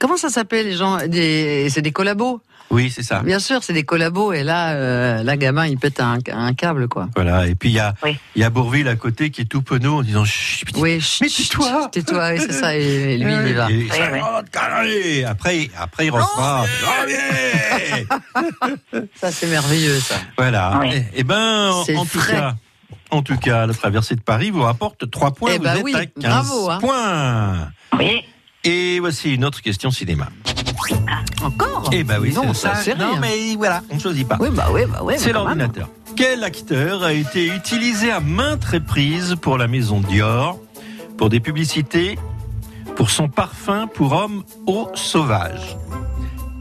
Comment 0.00 0.16
ça 0.16 0.30
s'appelle 0.30 0.66
les 0.66 0.76
gens 0.76 0.96
des, 1.06 1.68
C'est 1.70 1.82
des 1.82 1.92
collabos? 1.92 2.40
Oui, 2.70 2.90
c'est 2.90 3.02
ça. 3.04 3.20
Bien 3.20 3.38
sûr, 3.38 3.62
c'est 3.62 3.72
des 3.72 3.84
collabos. 3.84 4.32
Et 4.32 4.42
là, 4.42 4.72
euh, 4.72 5.22
là, 5.22 5.36
gamin, 5.36 5.66
il 5.66 5.78
pète 5.78 6.00
un, 6.00 6.18
un 6.32 6.52
câble, 6.54 6.88
quoi. 6.88 7.08
Voilà, 7.14 7.46
et 7.46 7.54
puis 7.54 7.68
il 7.68 7.74
y 7.74 7.78
a, 7.80 7.94
Oui. 8.02 8.16
il 8.34 8.42
y 8.42 8.44
a 8.44 8.50
Bourville 8.50 8.88
à 8.88 8.96
côté 8.96 9.30
qui 9.30 9.42
est 9.42 9.44
tout 9.46 9.62
penaud 9.62 9.98
en 9.98 10.02
disant 10.02 10.24
Chut, 10.24 10.68
Oui, 10.76 10.94
Mais 10.94 11.00
chut, 11.00 11.28
tais-toi. 11.48 11.82
chut, 11.82 11.90
Tais-toi, 11.92 12.30
oui, 12.32 12.40
c'est 12.40 12.52
ça. 12.52 12.74
Et 12.76 13.16
lui, 13.18 13.32
il 13.32 13.48
y 13.48 13.52
va. 13.52 13.70
Et- 13.70 13.74
Oui, 13.76 13.88
oui. 14.12 14.20
Connerie 14.52 15.24
Après, 15.24 15.70
après 15.78 16.06
il. 16.06 16.12
Janvier 16.12 18.06
Ça, 19.14 19.30
c'est 19.30 19.46
merveilleux, 19.46 19.98
ça. 20.00 20.16
Voilà. 20.36 20.78
Oui. 20.80 20.88
Eh, 20.94 21.02
eh 21.14 21.24
ben, 21.24 21.72
C'est 21.86 21.96
en 21.96 22.04
tout 22.04 22.18
frais. 22.18 22.32
cas, 22.32 22.54
en 23.10 23.22
tout 23.22 23.36
cas, 23.36 23.66
la 23.66 23.74
traversée 23.74 24.16
de 24.16 24.20
Paris 24.20 24.50
vous 24.50 24.62
rapporte 24.62 25.10
3 25.10 25.32
points. 25.34 25.52
Eh 25.54 25.58
vous 25.58 25.64
ben 25.64 25.76
êtes 25.76 25.84
oui, 25.84 25.94
à 25.94 26.06
15 26.06 26.12
bravo, 26.24 26.70
hein. 26.70 26.78
points. 26.80 27.68
Oui. 27.98 28.24
Et 28.64 28.98
voici 29.00 29.34
une 29.34 29.44
autre 29.44 29.62
question 29.62 29.90
cinéma. 29.90 30.28
Encore 31.42 31.90
Eh 31.92 32.04
ben 32.04 32.18
oui, 32.20 32.32
Non, 32.32 32.52
c'est 32.54 32.68
ça, 32.74 32.94
Non, 32.94 33.16
mais 33.20 33.54
voilà, 33.56 33.82
on 33.90 33.96
ne 33.96 34.00
choisit 34.00 34.26
pas. 34.26 34.36
Oui, 34.40 34.48
bah 34.52 34.68
oui, 34.72 34.82
bah 34.86 35.00
oui. 35.02 35.14
C'est 35.18 35.26
même. 35.26 35.34
l'ordinateur. 35.36 35.88
Quel 36.16 36.44
acteur 36.44 37.02
a 37.02 37.12
été 37.12 37.46
utilisé 37.46 38.10
à 38.10 38.20
maintes 38.20 38.64
reprises 38.64 39.36
pour 39.40 39.58
la 39.58 39.68
maison 39.68 40.00
Dior, 40.00 40.58
pour 41.18 41.28
des 41.28 41.40
publicités, 41.40 42.18
pour 42.94 43.10
son 43.10 43.28
parfum 43.28 43.86
pour 43.86 44.12
homme 44.12 44.42
eau 44.66 44.88
sauvage? 44.94 45.76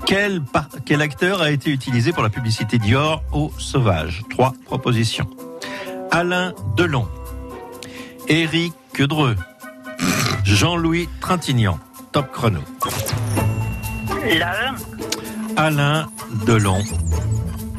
Quel, 0.05 0.41
acteur 1.01 1.41
a 1.41 1.49
été 1.51 1.71
utilisé 1.71 2.11
pour 2.11 2.21
la 2.21 2.29
publicité 2.29 2.77
Dior 2.77 3.23
eau 3.31 3.51
sauvage? 3.57 4.23
Trois 4.29 4.53
propositions. 4.65 5.29
Alain 6.11 6.53
Delon, 6.77 7.07
Éric 8.27 8.73
Dreux, 8.99 9.35
Jean-Louis 10.43 11.09
Trintignant. 11.21 11.79
Top 12.11 12.31
chrono. 12.31 12.59
La 14.27 14.69
1. 14.69 14.75
Alain 15.55 16.09
Delon. 16.47 16.81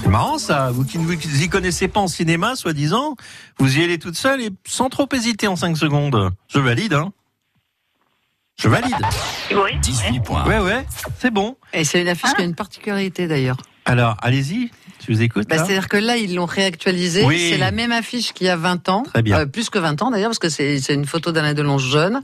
C'est 0.01 0.09
marrant 0.09 0.39
ça, 0.39 0.71
vous 0.71 0.85
qui 0.85 0.99
ne 0.99 1.05
vous 1.05 1.43
y 1.43 1.49
connaissez 1.49 1.89
pas 1.89 1.99
en 1.99 2.07
cinéma, 2.07 2.55
soi-disant, 2.55 3.17
vous 3.59 3.79
y 3.79 3.83
allez 3.83 3.99
toute 3.99 4.15
seule 4.17 4.41
et 4.41 4.51
sans 4.65 4.89
trop 4.89 5.09
hésiter 5.13 5.49
en 5.49 5.57
5 5.57 5.77
secondes. 5.77 6.31
Je 6.49 6.61
valide, 6.61 6.95
hein 6.95 7.13
Je 8.57 8.69
valide. 8.69 8.95
Oui. 9.51 9.77
18 9.81 10.21
points. 10.21 10.47
Ouais, 10.47 10.61
ouais, 10.61 10.87
c'est 11.19 11.33
bon. 11.33 11.57
Et 11.73 11.85
c'est 11.85 12.01
une 12.01 12.09
affiche 12.09 12.33
qui 12.35 12.43
a 12.43 12.45
une 12.45 12.55
particularité 12.55 13.27
d'ailleurs. 13.27 13.57
Alors, 13.85 14.17
allez-y, 14.23 14.71
je 15.07 15.13
vous 15.13 15.23
écoute. 15.23 15.47
Bah, 15.49 15.57
là. 15.57 15.65
C'est-à-dire 15.65 15.89
que 15.89 15.97
là, 15.97 16.17
ils 16.17 16.35
l'ont 16.35 16.47
réactualisé. 16.47 17.25
Oui. 17.25 17.51
C'est 17.51 17.59
la 17.59 17.71
même 17.71 17.93
affiche 17.93 18.33
qu'il 18.33 18.47
y 18.47 18.51
a 18.51 18.57
20 18.57 18.89
ans. 18.89 19.03
Très 19.05 19.23
bien. 19.23 19.41
Euh, 19.41 19.47
plus 19.47 19.71
que 19.71 19.79
20 19.79 20.03
ans 20.03 20.11
d'ailleurs, 20.11 20.31
parce 20.31 20.39
que 20.39 20.49
c'est 20.49 20.81
c'est 20.81 20.95
une 20.95 21.05
photo 21.07 21.33
d'Alain 21.33 21.55
Delon 21.55 21.79
jeune. 21.79 22.23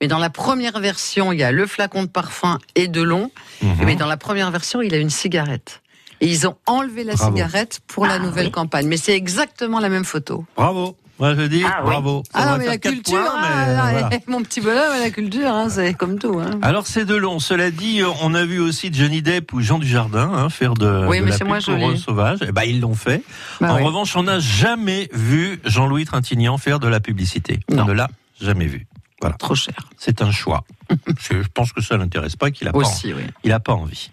Mais 0.00 0.08
dans 0.08 0.18
la 0.18 0.30
première 0.30 0.80
version, 0.80 1.32
il 1.32 1.38
y 1.38 1.42
a 1.44 1.52
le 1.52 1.66
flacon 1.66 2.02
de 2.02 2.08
parfum 2.08 2.58
et 2.74 2.88
Delon. 2.88 3.30
Mhm. 3.62 3.76
Mais 3.84 3.94
dans 3.96 4.06
la 4.06 4.16
première 4.16 4.50
version, 4.50 4.82
il 4.82 4.94
a 4.94 4.98
une 4.98 5.10
cigarette. 5.10 5.80
Et 6.20 6.26
ils 6.28 6.46
ont 6.46 6.56
enlevé 6.66 7.02
la 7.04 7.14
Bravo. 7.14 7.32
cigarette 7.34 7.80
pour 7.88 8.06
la 8.06 8.14
Ah, 8.14 8.18
nouvelle 8.20 8.46
oui. 8.46 8.52
campagne. 8.52 8.86
Mais 8.86 8.96
c'est 8.96 9.14
exactement 9.16 9.80
la 9.80 9.88
même 9.88 10.04
photo. 10.04 10.44
Bravo. 10.56 10.96
Moi, 11.22 11.36
je 11.36 11.42
dis 11.42 11.62
Ah, 11.64 11.82
oui. 11.84 11.90
bravo. 11.90 12.24
Ça 12.32 12.40
Ah 12.40 12.44
non, 12.46 12.50
va 12.50 12.58
mais 12.58 12.66
la 12.66 12.78
culture, 12.78 13.16
points, 13.16 13.40
mais, 13.40 13.48
ah, 13.48 13.68
euh, 13.68 14.00
voilà. 14.00 14.10
mon 14.26 14.42
petit 14.42 14.60
bonhomme, 14.60 15.00
la 15.00 15.10
culture, 15.10 15.46
hein, 15.46 15.68
c'est 15.68 15.94
comme 15.94 16.18
tout. 16.18 16.40
Hein. 16.40 16.58
Alors 16.62 16.88
c'est 16.88 17.04
de 17.04 17.14
long. 17.14 17.38
Cela 17.38 17.70
dit, 17.70 18.00
on 18.22 18.34
a 18.34 18.44
vu 18.44 18.58
aussi 18.58 18.92
Johnny 18.92 19.22
Depp 19.22 19.52
ou 19.52 19.60
Jean 19.60 19.78
Dujardin 19.78 20.32
hein, 20.34 20.48
faire 20.48 20.74
de, 20.74 21.06
Oui, 21.06 21.20
de 21.20 21.24
mais 21.24 21.30
la 21.30 21.38
pub 21.38 21.46
moins 21.46 21.60
pour 21.60 21.96
Sauvage. 21.96 22.40
Eh 22.44 22.50
ben, 22.50 22.64
ils 22.64 22.80
l'ont 22.80 22.96
fait. 22.96 23.22
Bah 23.60 23.72
en 23.72 23.76
oui. 23.76 23.84
revanche, 23.84 24.16
on 24.16 24.24
n'a 24.24 24.40
jamais 24.40 25.08
vu 25.12 25.60
Jean-Louis 25.64 26.06
Trintignant 26.06 26.58
faire 26.58 26.80
de 26.80 26.88
la 26.88 26.98
publicité. 26.98 27.60
Non. 27.70 27.84
On 27.84 27.86
ne 27.86 27.92
l'a 27.92 28.08
jamais 28.40 28.66
vu. 28.66 28.88
Voilà. 29.20 29.36
Trop 29.36 29.54
cher. 29.54 29.90
C'est 29.98 30.22
un 30.22 30.32
choix. 30.32 30.64
je, 31.30 31.46
pense 31.54 31.72
que 31.72 31.82
ça 31.82 31.96
l'intéresse 31.96 32.34
pas, 32.34 32.50
qu'il 32.50 32.66
a 32.66 32.72
pas, 32.72 32.78
Aussi, 32.78 33.14
oui. 33.14 33.22
il 33.44 33.52
a 33.52 33.60
pas 33.60 33.74
envie. 33.74 34.10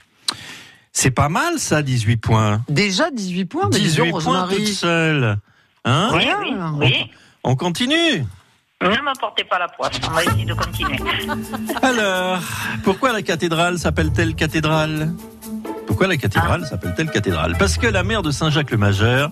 C'est 0.94 1.10
pas 1.10 1.30
mal 1.30 1.58
ça, 1.58 1.82
18 1.82 2.18
points. 2.18 2.62
Déjà 2.70 3.10
18 3.10 3.46
points, 3.46 3.70
mais 3.72 3.80
dis 3.80 3.86
18 3.86 4.12
donc, 4.12 4.22
points 4.22 4.48
toute 4.48 4.68
seule. 4.68 5.40
Hein 5.90 6.10
Oui, 6.14 6.28
oui, 6.42 6.54
oui. 6.78 7.12
On 7.44 7.56
continue. 7.56 8.24
Ne 8.82 9.02
m'apportez 9.02 9.44
pas 9.44 9.58
la 9.58 9.68
poisse, 9.68 10.00
on 10.08 10.12
va 10.12 10.24
essayer 10.24 10.46
de 10.46 10.54
continuer. 10.54 11.00
Alors, 11.82 12.40
pourquoi 12.84 13.12
la 13.12 13.24
cathédrale 13.24 13.80
s'appelle-t-elle 13.80 14.36
cathédrale? 14.36 15.14
Pourquoi 15.88 16.08
la 16.08 16.16
cathédrale 16.16 16.66
s'appelle-t-elle 16.66 17.10
cathédrale? 17.10 17.56
Parce 17.58 17.78
que 17.78 17.88
la 17.88 18.04
mère 18.04 18.22
de 18.22 18.30
Saint-Jacques 18.30 18.72
le 18.72 18.78
Majeur, 18.78 19.32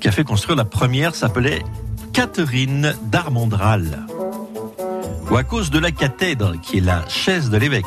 qui 0.00 0.08
a 0.08 0.12
fait 0.12 0.24
construire 0.24 0.56
la 0.56 0.66
première, 0.66 1.14
s'appelait 1.14 1.62
Catherine 2.12 2.94
d'Armandral. 3.04 4.06
Ou 5.30 5.36
à 5.36 5.42
cause 5.42 5.70
de 5.70 5.78
la 5.78 5.90
cathèdre, 5.90 6.60
qui 6.60 6.78
est 6.78 6.82
la 6.82 7.08
chaise 7.08 7.48
de 7.48 7.56
l'évêque. 7.56 7.86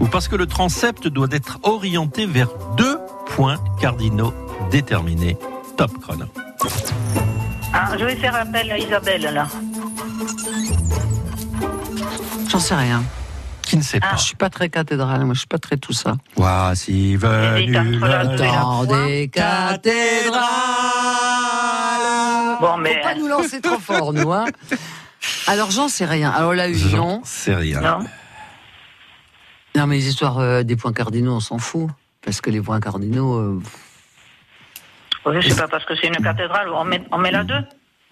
Ou 0.00 0.06
parce 0.06 0.26
que 0.26 0.36
le 0.36 0.46
transept 0.46 1.06
doit 1.06 1.28
être 1.30 1.60
orienté 1.62 2.26
vers 2.26 2.48
deux 2.76 2.98
points 3.26 3.62
cardinaux 3.80 4.34
déterminés. 4.70 5.38
Top 5.76 5.92
chrono. 6.00 6.26
Ah, 7.72 7.96
je 7.98 8.04
vais 8.04 8.16
faire 8.16 8.34
appel 8.34 8.70
à 8.70 8.78
Isabelle, 8.78 9.22
là. 9.32 9.46
J'en 12.48 12.58
sais 12.58 12.74
rien. 12.74 13.02
Qui 13.62 13.76
ne 13.76 13.82
sait 13.82 14.00
pas 14.00 14.16
Je 14.16 14.22
suis 14.22 14.34
pas 14.36 14.50
très 14.50 14.68
cathédrale, 14.68 15.24
moi 15.24 15.34
je 15.34 15.40
suis 15.40 15.46
pas 15.46 15.58
très 15.58 15.76
tout 15.76 15.92
ça. 15.92 16.16
Voici 16.34 17.14
venu 17.16 17.72
le 18.00 18.36
temps 18.36 18.84
des 18.84 19.28
cathédrales. 19.28 20.40
Bon, 22.60 22.76
mais. 22.78 22.94
Faut 22.96 23.02
pas 23.08 23.14
nous 23.14 23.28
lancer 23.28 23.60
trop 23.60 23.78
fort, 23.80 24.12
nous, 24.12 24.32
hein. 24.32 24.46
Alors 25.46 25.70
j'en 25.70 25.88
sais 25.88 26.04
rien. 26.04 26.30
Alors 26.30 26.54
la 26.54 26.68
union. 26.68 27.20
C'est 27.24 27.54
rien. 27.54 27.80
Non. 27.80 27.98
Non, 29.76 29.86
mais 29.86 29.96
les 29.96 30.08
histoires 30.08 30.38
euh, 30.38 30.62
des 30.64 30.74
points 30.74 30.92
cardinaux, 30.92 31.34
on 31.36 31.40
s'en 31.40 31.58
fout. 31.58 31.88
Parce 32.24 32.40
que 32.40 32.50
les 32.50 32.60
points 32.60 32.80
cardinaux. 32.80 33.34
euh, 33.38 33.62
Oui, 35.26 35.36
c'est 35.46 35.56
pas 35.56 35.68
parce 35.68 35.84
que 35.84 35.94
c'est 35.96 36.06
une 36.08 36.16
cathédrale, 36.22 36.68
on 36.74 36.84
met, 36.84 37.02
on 37.12 37.18
met 37.18 37.30
la 37.30 37.44
deux. 37.44 37.60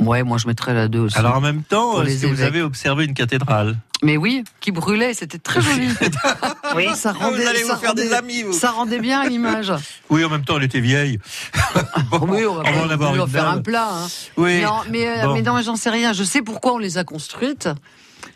Ouais, 0.01 0.23
moi 0.23 0.39
je 0.39 0.47
mettrais 0.47 0.75
la 0.75 0.87
2 0.87 1.01
aussi. 1.01 1.19
Alors 1.19 1.35
en 1.37 1.41
même 1.41 1.65
temps, 1.65 2.01
est-ce 2.03 2.23
que 2.23 2.27
vous 2.29 2.43
avez 2.43 2.63
observé 2.63 3.05
une 3.05 3.15
cathédrale 3.15 3.77
Mais 4.01 4.17
oui, 4.17 4.45
qui 4.61 4.71
brûlait, 4.71 5.13
c'était 5.13 5.39
très 5.39 5.61
joli. 5.61 5.89
Oui. 6.77 6.87
ça 6.95 7.13
rendait, 7.13 7.45
allez 7.47 7.63
vous 7.63 7.71
ça 7.71 7.77
faire 7.79 7.95
des 7.95 8.03
rendait- 8.05 8.15
amis, 8.15 8.43
vous. 8.45 8.53
Ça 8.53 8.71
rendait 8.71 9.01
bien 9.01 9.25
l'image. 9.29 9.73
Oui, 10.11 10.25
en 10.25 10.29
même 10.29 10.45
temps, 10.45 10.57
elle 10.59 10.63
était 10.65 10.79
vieille. 10.81 11.19
Bon, 12.11 12.21
oui, 12.29 12.45
on 12.47 12.55
va, 12.55 12.63
pas 12.63 12.71
en 12.79 12.91
avoir 12.91 13.29
faire 13.29 13.49
un 13.49 13.59
plat. 13.61 13.89
hein. 13.91 14.07
Oui. 14.37 14.63
Non, 14.63 14.81
mais, 14.89 15.09
euh, 15.09 15.27
Bon. 15.27 15.35
mais 15.35 15.43
non, 15.43 15.61
j'en 15.63 15.75
sais 15.77 15.91
rien. 15.91 16.13
Je 16.13 16.23
sais 16.23 16.43
pourquoi 16.43 16.75
on 16.75 16.79
les 16.79 16.97
a 16.99 17.03
construites. 17.05 17.69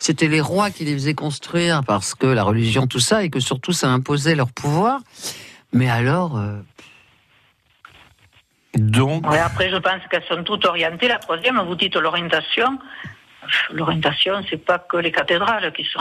C'était 0.00 0.26
les 0.28 0.40
rois 0.40 0.70
qui 0.70 0.84
les 0.84 0.94
faisaient 0.94 1.14
construire 1.14 1.82
parce 1.86 2.14
que 2.16 2.26
la 2.26 2.42
religion, 2.42 2.88
tout 2.88 2.98
ça, 2.98 3.22
et 3.22 3.30
que 3.30 3.38
surtout 3.38 3.72
ça 3.72 3.88
imposait 3.88 4.34
leur 4.34 4.50
pouvoir. 4.50 5.00
Mais 5.72 5.88
alors, 5.88 6.36
euh, 6.38 6.56
Donc, 8.74 9.28
Ouais, 9.30 9.38
après, 9.38 9.70
je 9.70 9.76
pense 9.76 10.00
qu'elles 10.10 10.24
sont 10.28 10.42
toutes 10.44 10.64
orientées. 10.64 11.08
La 11.08 11.18
troisième, 11.18 11.60
vous 11.66 11.74
dites 11.74 11.96
l'orientation. 11.96 12.78
L'orientation, 13.72 14.34
c'est 14.48 14.64
pas 14.64 14.78
que 14.78 14.96
les 14.96 15.10
cathédrales 15.10 15.72
qui 15.72 15.84
sont. 15.84 16.00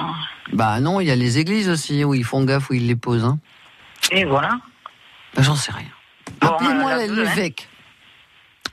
bah 0.54 0.80
non, 0.80 1.00
il 1.02 1.08
y 1.08 1.12
a 1.12 1.16
les 1.16 1.40
églises 1.40 1.70
aussi 1.70 2.04
où 2.04 2.14
ils 2.14 2.24
font 2.24 2.44
gaffe, 2.44 2.70
où 2.70 2.74
ils 2.74 2.86
les 2.88 2.96
posent. 2.96 3.26
Hein. 3.26 3.40
Et 4.12 4.26
voilà. 4.26 4.52
Bah, 5.36 5.42
j'en 5.42 5.56
sais 5.56 5.72
rien. 5.72 5.88
Bon, 6.40 6.48
Appelez-moi 6.50 6.96
la 6.96 7.08
deux, 7.08 7.26
hein. 7.26 7.30
l'évêque. 7.36 7.68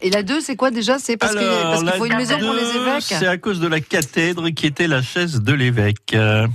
Et 0.00 0.10
la 0.10 0.22
2, 0.22 0.40
c'est 0.40 0.54
quoi 0.54 0.70
déjà? 0.70 0.98
C'est 1.00 1.16
parce 1.16 1.34
qu'il 1.34 1.42
qu'il 1.42 1.90
faut 1.98 2.06
une 2.06 2.16
maison 2.16 2.38
pour 2.38 2.52
les 2.52 2.76
évêques? 2.76 3.02
C'est 3.02 3.26
à 3.26 3.36
cause 3.36 3.58
de 3.58 3.66
la 3.66 3.80
cathèdre 3.80 4.48
qui 4.50 4.66
était 4.66 4.86
la 4.86 5.02
chaise 5.02 5.42
de 5.42 5.52
l'évêque. 5.52 6.14
Euh, 6.14 6.46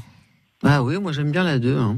Ah 0.64 0.82
oui, 0.82 0.98
moi 0.98 1.12
j'aime 1.12 1.32
bien 1.32 1.44
la 1.44 1.60
2. 1.60 1.78
Hein. 1.78 1.98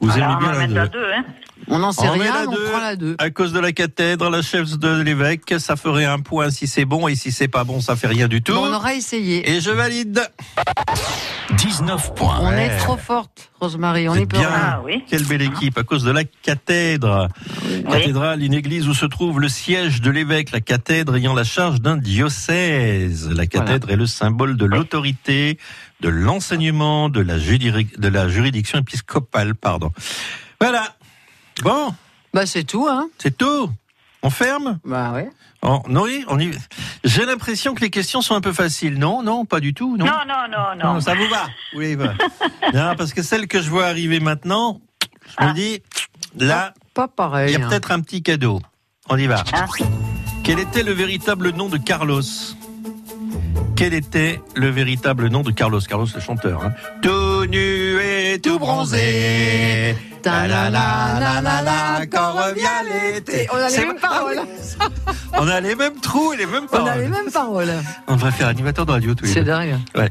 Vous 0.00 0.10
Alors, 0.12 0.24
aimez 0.28 0.36
on 0.36 0.38
bien 0.38 0.46
va 0.48 0.52
la 0.52 0.58
mettre 0.60 0.74
la 0.74 0.86
deux 0.86 1.00
deux, 1.00 1.12
hein. 1.12 1.24
On 1.68 1.78
n'en 1.78 1.92
sait 1.92 2.08
On 2.08 2.12
rien, 2.12 2.46
on 2.46 2.50
deux. 2.52 2.64
prend 2.64 2.80
la 2.80 2.96
2. 2.96 3.16
À 3.18 3.30
cause 3.30 3.52
de 3.52 3.58
la 3.60 3.72
cathèdre, 3.72 4.28
la 4.30 4.42
chaise 4.42 4.78
de 4.78 5.00
l'évêque, 5.02 5.54
ça 5.58 5.76
ferait 5.76 6.04
un 6.04 6.20
point 6.20 6.50
si 6.50 6.66
c'est 6.66 6.84
bon, 6.84 7.08
et 7.08 7.14
si 7.14 7.32
c'est 7.32 7.48
pas 7.48 7.64
bon, 7.64 7.80
ça 7.80 7.96
fait 7.96 8.06
rien 8.06 8.28
du 8.28 8.42
tout. 8.42 8.52
Bon, 8.54 8.66
on 8.70 8.74
aura 8.74 8.94
essayé. 8.94 9.48
Et 9.50 9.60
je 9.60 9.70
valide. 9.70 10.22
19 11.56 12.14
points. 12.14 12.38
On 12.40 12.48
Ouais. 12.48 12.66
est 12.66 12.76
trop 12.78 12.96
forte, 12.96 13.50
Rosemary, 13.60 14.08
on 14.08 14.14
est 14.14 14.26
peut 14.26 14.38
bien. 14.38 14.50
Ah 14.52 14.80
oui. 14.84 15.04
Quelle 15.08 15.24
belle 15.24 15.42
équipe, 15.42 15.76
à 15.78 15.82
cause 15.84 16.04
de 16.04 16.10
la 16.10 16.24
cathèdre. 16.24 17.28
Cathédrale, 17.90 18.42
une 18.42 18.54
église 18.54 18.88
où 18.88 18.94
se 18.94 19.06
trouve 19.06 19.40
le 19.40 19.48
siège 19.48 20.00
de 20.00 20.10
l'évêque, 20.10 20.50
la 20.52 20.60
cathèdre 20.60 21.16
ayant 21.16 21.34
la 21.34 21.44
charge 21.44 21.80
d'un 21.80 21.96
diocèse. 21.96 23.30
La 23.30 23.46
cathèdre 23.46 23.90
est 23.90 23.96
le 23.96 24.06
symbole 24.06 24.56
de 24.56 24.64
l'autorité, 24.64 25.58
de 26.00 26.08
l'enseignement, 26.08 27.08
de, 27.08 27.20
la 27.20 27.36
de 27.38 28.08
la 28.08 28.28
juridiction 28.28 28.78
épiscopale. 28.78 29.54
Pardon. 29.54 29.90
Voilà. 30.60 30.94
Bon, 31.62 31.94
Bah 32.32 32.46
c'est 32.46 32.64
tout, 32.64 32.86
hein 32.88 33.08
c'est 33.18 33.36
tout. 33.36 33.70
On 34.22 34.30
ferme 34.30 34.78
Bah 34.84 35.12
ouais. 35.12 35.30
Oh, 35.66 35.80
non, 35.88 36.02
oui, 36.02 36.24
on 36.28 36.38
y... 36.38 36.50
J'ai 37.04 37.24
l'impression 37.24 37.74
que 37.74 37.80
les 37.80 37.88
questions 37.90 38.20
sont 38.20 38.34
un 38.34 38.42
peu 38.42 38.52
faciles. 38.52 38.98
Non, 38.98 39.22
non, 39.22 39.46
pas 39.46 39.60
du 39.60 39.72
tout. 39.72 39.96
Non, 39.96 40.04
Non, 40.04 40.12
non, 40.28 40.34
non, 40.50 40.84
non. 40.84 40.94
Non, 40.94 41.00
ça 41.00 41.14
vous 41.14 41.26
va 41.28 41.46
Oui, 41.74 41.94
va. 41.94 42.12
non, 42.74 42.94
parce 42.96 43.14
que 43.14 43.22
celle 43.22 43.46
que 43.48 43.62
je 43.62 43.70
vois 43.70 43.86
arriver 43.86 44.20
maintenant, 44.20 44.82
je 45.40 45.46
me 45.46 45.52
dis, 45.54 45.82
là, 46.36 46.74
Pas 46.92 47.06
il 47.10 47.14
pareil. 47.16 47.52
y 47.54 47.56
a 47.56 47.64
hein. 47.64 47.68
peut-être 47.70 47.92
un 47.92 48.00
petit 48.00 48.22
cadeau. 48.22 48.60
On 49.08 49.16
y 49.16 49.26
va. 49.26 49.42
Hein 49.54 49.64
Quel 50.42 50.58
était 50.58 50.82
le 50.82 50.92
véritable 50.92 51.50
nom 51.50 51.70
de 51.70 51.78
Carlos? 51.78 52.20
Quel 53.76 53.92
était 53.94 54.40
le 54.54 54.68
véritable 54.70 55.28
nom 55.28 55.42
de 55.42 55.50
Carlos? 55.50 55.80
Carlos, 55.80 56.06
le 56.14 56.20
chanteur. 56.20 56.62
Hein. 56.64 56.72
Tout 57.02 57.44
nu 57.46 57.98
et 58.00 58.38
tout 58.40 58.58
bronzé. 58.58 59.96
Ta 60.22 60.46
la 60.46 60.70
la 60.70 61.18
la 61.20 61.42
la 61.42 61.62
la, 61.62 62.06
quand 62.06 62.32
revient 62.32 62.62
l'été. 63.14 63.46
On 63.52 63.56
a 63.56 63.68
les 63.68 63.84
mêmes 63.84 63.98
paroles. 64.00 64.40
On 65.38 65.48
a 65.48 65.60
les 65.60 65.74
mêmes 65.74 66.00
trous 66.00 66.32
et 66.32 66.36
les 66.38 66.46
mêmes 66.46 66.66
On 66.72 66.76
a 66.76 66.78
paroles. 66.84 67.00
les 67.02 67.08
mêmes 67.08 67.30
paroles. 67.32 67.72
On 68.06 68.14
devrait 68.14 68.30
faire 68.30 68.48
animateur 68.48 68.86
de 68.86 68.92
radio 68.92 69.14
tous 69.14 69.24
les 69.26 69.32
C'est 69.32 69.44
dingue. 69.44 69.76
Ouais. 69.94 70.10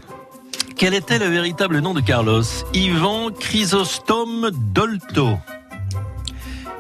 Quel 0.76 0.94
était 0.94 1.18
le 1.18 1.26
véritable 1.28 1.80
nom 1.80 1.94
de 1.94 2.02
Carlos? 2.02 2.44
Ivan 2.74 3.30
Chrysostome 3.32 4.52
Dolto. 4.52 5.38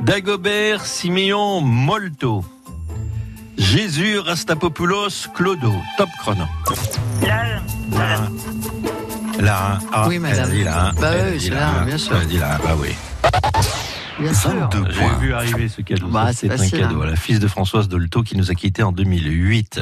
Dagobert 0.01 0.85
Simeon 0.85 1.61
Molto. 1.61 2.43
Jésus 3.57 4.19
Rastapopoulos 4.19 5.27
Clodo. 5.33 5.73
Top 5.97 6.09
chrono. 6.19 6.45
Là, 7.21 7.61
Là. 7.91 8.19
Là. 9.39 9.79
Ah, 9.91 10.07
Oui, 10.07 10.19
madame. 10.19 10.45
elle 10.45 10.51
a 10.51 10.55
dit 10.55 10.63
là. 10.63 10.91
Bah 10.99 11.11
Elle 11.13 11.33
oui, 11.33 11.41
c'est 11.41 11.49
là, 11.49 11.83
bien 11.85 11.97
sûr. 11.97 12.15
Elle 12.19 12.27
dit 12.27 12.37
là, 12.37 12.59
bah 12.63 12.75
oui. 12.79 12.89
Bien 14.19 14.33
sûr. 14.33 14.51
22 14.69 14.91
J'ai 14.91 15.19
vu 15.25 15.33
arriver 15.33 15.67
ce 15.67 15.81
cadeau. 15.81 16.07
Bah, 16.07 16.31
c'est 16.33 16.51
un 16.51 16.57
facile, 16.57 16.79
cadeau. 16.79 17.01
hein. 17.01 17.07
La 17.07 17.15
fils 17.15 17.39
de 17.39 17.47
Françoise 17.47 17.87
Dolto 17.89 18.21
qui 18.23 18.37
nous 18.37 18.51
a 18.51 18.55
quittés 18.55 18.83
en 18.83 18.91
2008. 18.91 19.81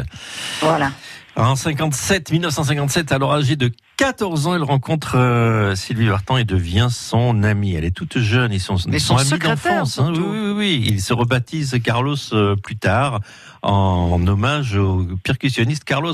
voilà. 0.62 0.92
En 1.38 1.56
57, 1.56 2.32
1957, 2.32 3.12
alors 3.14 3.34
âgée 3.34 3.56
de 3.56 3.72
14 4.02 4.48
ans, 4.48 4.56
elle 4.56 4.64
rencontre 4.64 5.16
euh, 5.16 5.76
Sylvie 5.76 6.08
Vartan 6.08 6.38
et 6.38 6.44
devient 6.44 6.88
son 6.90 7.44
amie. 7.44 7.74
Elle 7.76 7.86
est 7.86 7.92
toute 7.96 8.18
jeune, 8.18 8.52
ils 8.52 8.60
sont, 8.60 8.76
Mais 8.88 8.98
son 9.00 9.18
secrétaire, 9.20 9.56
d'enfance. 9.84 10.00
hein. 10.00 10.12
Oui, 10.16 10.20
oui, 10.24 10.52
oui. 10.56 10.84
Ils 10.88 11.02
se 11.02 11.14
rebaptisent 11.14 11.78
Carlos 11.84 12.16
euh, 12.34 12.56
plus 12.56 12.78
tard 12.78 13.20
en, 13.62 14.20
hommage 14.28 14.76
au 14.76 15.06
percussionniste 15.24 15.84
Carlos 15.84 16.14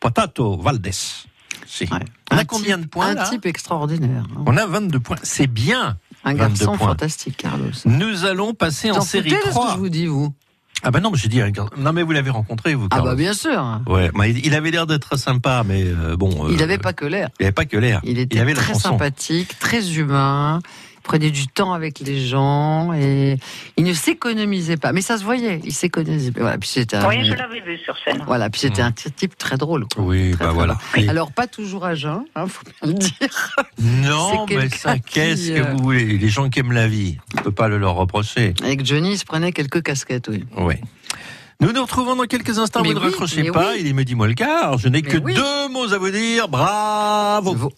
Potato 0.00 0.56
Valdés. 0.56 0.92
Si. 0.92 1.84
Ouais. 1.84 1.98
On 2.32 2.36
a 2.38 2.40
Un 2.40 2.44
combien 2.44 2.78
de 2.78 2.86
points 2.86 3.08
Un 3.08 3.14
là? 3.14 3.28
type 3.28 3.44
extraordinaire. 3.44 4.24
hein. 4.34 4.42
On 4.46 4.56
a 4.56 4.66
22 4.66 4.98
points. 5.00 5.16
C'est 5.22 5.46
bien. 5.46 5.98
Un 6.24 6.34
22 6.34 6.38
garçon 6.64 6.76
points. 6.78 6.88
fantastique, 6.88 7.36
Carlos. 7.36 7.70
Nous 7.84 8.24
allons 8.24 8.54
passer 8.54 8.90
en 8.90 8.94
T'en 8.96 9.00
série 9.02 9.30
foutez 9.30 9.40
de 9.42 9.42
ce 9.42 9.48
que 9.48 9.52
3. 9.52 9.72
je 9.74 9.78
vous 9.78 9.88
dis, 9.90 10.06
vous? 10.06 10.32
Ah 10.86 10.92
ben 10.92 11.00
non, 11.00 11.10
mais 11.10 11.18
j'ai 11.18 11.26
dit 11.26 11.42
Non 11.78 11.92
mais 11.92 12.04
vous 12.04 12.12
l'avez 12.12 12.30
rencontré 12.30 12.76
vous 12.76 12.86
Ah 12.92 12.96
Carlos. 12.96 13.10
bah 13.10 13.16
bien 13.16 13.32
sûr. 13.32 13.80
Ouais, 13.88 14.08
mais 14.14 14.30
il 14.30 14.54
avait 14.54 14.70
l'air 14.70 14.86
d'être 14.86 15.18
sympa 15.18 15.64
mais 15.66 15.82
euh, 15.82 16.16
bon 16.16 16.46
Il 16.48 16.54
euh, 16.54 16.58
n'avait 16.58 16.78
pas 16.78 16.92
que 16.92 17.04
l'air. 17.04 17.28
il 17.40 17.46
avait 17.46 17.52
pas 17.52 17.64
que 17.64 17.76
l'air. 17.76 18.00
Il 18.04 18.20
était 18.20 18.38
avait 18.38 18.54
très 18.54 18.74
sympathique, 18.74 19.58
très 19.58 19.98
humain. 19.98 20.60
Il 21.06 21.08
prenait 21.08 21.30
du 21.30 21.46
temps 21.46 21.72
avec 21.72 22.00
les 22.00 22.26
gens 22.26 22.92
et 22.92 23.36
il 23.76 23.84
ne 23.84 23.92
s'économisait 23.92 24.76
pas. 24.76 24.90
Mais 24.92 25.02
ça 25.02 25.16
se 25.18 25.22
voyait, 25.22 25.60
il 25.62 25.72
s'économisait. 25.72 26.32
Voilà, 26.36 26.58
puis 26.58 26.68
c'était 26.68 26.96
un, 26.96 27.08
Oui, 27.08 27.24
je 27.24 27.32
l'avais 27.32 27.60
vu 27.60 27.78
sur 27.78 27.94
scène. 28.04 28.24
voilà, 28.26 28.50
puis 28.50 28.60
c'était 28.62 28.82
un 28.82 28.90
type 28.90 29.38
très 29.38 29.56
drôle. 29.56 29.86
quoi. 29.94 30.02
Oui, 30.02 30.32
Très, 30.32 30.38
bah 30.38 30.46
très 30.46 30.54
voilà. 30.54 30.78
drôle. 30.96 31.08
Alors 31.08 31.30
pas 31.30 31.46
toujours 31.46 31.84
à 31.84 31.94
jeun, 31.94 32.24
hein, 32.34 32.46
faut 32.48 32.64
bien 32.64 32.92
le 32.92 32.94
dire. 32.94 33.56
Non, 33.80 34.46
mais 34.50 34.68
ça, 34.70 34.98
qui, 34.98 35.12
qu'est-ce 35.12 35.52
que 35.52 35.60
euh, 35.60 35.72
vous 35.76 35.78
voulez? 35.84 36.04
Les 36.18 36.28
gens 36.28 36.48
qui 36.50 36.58
aiment 36.58 36.72
la 36.72 36.88
vie, 36.88 37.18
on 37.38 37.42
peut 37.42 37.52
pas 37.52 37.68
le 37.68 37.78
leur 37.78 37.94
reprocher. 37.94 38.54
Avec 38.64 38.84
Johnny, 38.84 39.12
il 39.12 39.18
se 39.18 39.24
prenait 39.24 39.52
quelques 39.52 39.84
casquettes, 39.84 40.26
oui. 40.26 40.44
Oui. 40.58 40.74
Nous 41.60 41.70
nous 41.72 41.82
retrouvons 41.82 42.16
dans 42.16 42.24
quelques 42.24 42.58
instants. 42.58 42.80
Mais 42.82 42.88
vous 42.88 42.94
ne 42.96 43.00
oui, 43.04 43.10
raccrochez 43.10 43.44
pas. 43.52 43.70
oui. 43.74 43.78
Il 43.82 43.86
est 43.86 43.92
midi 43.92 44.16
moins 44.16 44.26
le 44.26 44.34
quart. 44.34 44.76
Je 44.78 44.88
n'ai 44.88 45.02
Mais 45.02 45.08
que 45.08 45.18
oui. 45.18 45.34
deux 45.34 45.68
mots 45.70 45.92
à 45.92 45.98
vous 45.98 46.10
dire. 46.10 46.48
Bravo. 46.48 47.72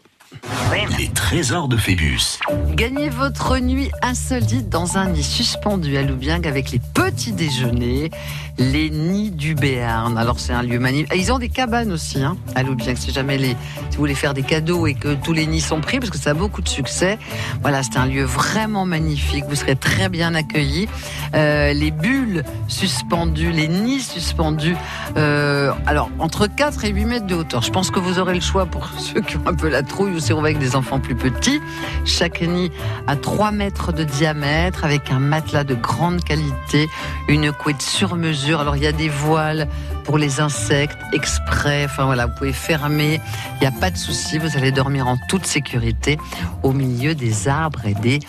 Les 0.98 1.08
trésors 1.08 1.68
de 1.68 1.76
Phébus. 1.76 2.38
Gagnez 2.74 3.08
votre 3.08 3.58
nuit 3.58 3.90
insolite 4.02 4.68
dans 4.68 4.98
un 4.98 5.10
nid 5.10 5.22
suspendu 5.22 5.96
à 5.96 6.02
Loubieng 6.02 6.46
avec 6.46 6.70
les 6.70 6.80
petits 6.80 7.32
déjeuners, 7.32 8.10
les 8.58 8.90
nids 8.90 9.30
du 9.30 9.54
Béarn. 9.54 10.18
Alors 10.18 10.40
c'est 10.40 10.52
un 10.52 10.62
lieu 10.62 10.78
magnifique. 10.78 11.12
Ils 11.16 11.32
ont 11.32 11.38
des 11.38 11.48
cabanes 11.48 11.92
aussi 11.92 12.22
hein, 12.22 12.36
à 12.54 12.62
Loubieng. 12.62 12.96
Si 12.96 13.12
jamais 13.12 13.38
vous 13.38 13.98
voulez 13.98 14.14
faire 14.14 14.34
des 14.34 14.42
cadeaux 14.42 14.86
et 14.86 14.94
que 14.94 15.14
tous 15.14 15.32
les 15.32 15.46
nids 15.46 15.60
sont 15.60 15.80
pris, 15.80 15.98
parce 15.98 16.10
que 16.10 16.18
ça 16.18 16.30
a 16.30 16.34
beaucoup 16.34 16.62
de 16.62 16.68
succès. 16.68 17.18
Voilà, 17.62 17.82
c'est 17.82 17.96
un 17.96 18.06
lieu 18.06 18.24
vraiment 18.24 18.84
magnifique. 18.84 19.44
Vous 19.48 19.56
serez 19.56 19.76
très 19.76 20.08
bien 20.08 20.34
accueillis. 20.34 20.88
Euh, 21.34 21.72
les 21.72 21.90
bulles 21.90 22.44
suspendues, 22.66 23.52
les 23.52 23.68
nids 23.68 24.00
suspendus. 24.00 24.76
euh, 25.16 25.72
alors 25.86 26.10
entre 26.18 26.46
4 26.48 26.84
et 26.84 26.90
8 26.90 27.04
mètres 27.04 27.26
de 27.26 27.34
hauteur. 27.34 27.62
Je 27.62 27.70
pense 27.70 27.90
que 27.90 27.98
vous 28.00 28.18
aurez 28.18 28.34
le 28.34 28.40
choix 28.40 28.66
pour 28.66 28.88
ceux 28.98 29.20
qui 29.20 29.36
ont 29.36 29.46
un 29.46 29.54
peu 29.54 29.68
la 29.68 29.82
trouille 29.82 30.17
on 30.32 30.40
va 30.40 30.48
avec 30.48 30.58
des 30.58 30.76
enfants 30.76 31.00
plus 31.00 31.14
petits. 31.14 31.60
Chaque 32.04 32.40
nid 32.42 32.70
à 33.06 33.16
3 33.16 33.50
mètres 33.50 33.92
de 33.92 34.04
diamètre 34.04 34.84
avec 34.84 35.10
un 35.10 35.18
matelas 35.18 35.64
de 35.64 35.74
grande 35.74 36.22
qualité, 36.24 36.88
une 37.28 37.52
couette 37.52 37.82
sur 37.82 38.16
mesure. 38.16 38.60
Alors 38.60 38.76
il 38.76 38.82
y 38.82 38.86
a 38.86 38.92
des 38.92 39.08
voiles 39.08 39.68
pour 40.04 40.18
les 40.18 40.40
insectes 40.40 40.98
exprès. 41.12 41.84
Enfin 41.84 42.06
voilà, 42.06 42.26
vous 42.26 42.34
pouvez 42.36 42.52
fermer. 42.52 43.20
Il 43.56 43.60
n'y 43.60 43.66
a 43.66 43.78
pas 43.78 43.90
de 43.90 43.96
souci. 43.96 44.38
Vous 44.38 44.56
allez 44.56 44.72
dormir 44.72 45.06
en 45.06 45.16
toute 45.28 45.46
sécurité 45.46 46.18
au 46.62 46.72
milieu 46.72 47.14
des 47.14 47.48
arbres 47.48 47.86
et 47.86 47.94
des 47.94 48.20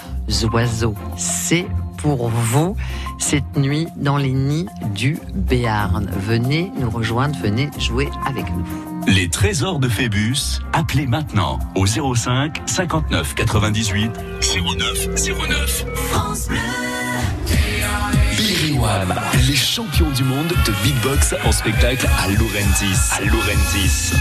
oiseaux. 0.51 0.95
C'est 1.17 1.65
pour 1.97 2.29
vous 2.29 2.75
cette 3.17 3.57
nuit 3.57 3.87
dans 3.97 4.17
les 4.17 4.31
nids 4.31 4.67
du 4.93 5.17
Béarn. 5.33 6.09
Venez 6.11 6.71
nous 6.79 6.89
rejoindre, 6.89 7.37
venez 7.39 7.69
jouer 7.77 8.09
avec 8.25 8.45
nous. 8.51 8.88
Les 9.09 9.27
trésors 9.27 9.79
de 9.79 9.89
Phébus. 9.89 10.61
Appelez 10.71 11.07
maintenant 11.07 11.57
au 11.75 11.87
05 11.87 12.61
59 12.67 13.33
98 13.33 14.11
09 14.41 15.07
09. 15.49 15.85
France 16.11 16.47
Bleu. 16.47 16.57
Les 19.47 19.55
champions 19.55 20.11
du 20.11 20.23
monde 20.23 20.47
de 20.47 20.71
beatbox 20.83 21.33
en 21.43 21.51
spectacle 21.51 22.07
à 22.23 22.27
Laurentis. 22.27 22.99
À 23.17 23.21
Laurentis. 23.21 24.13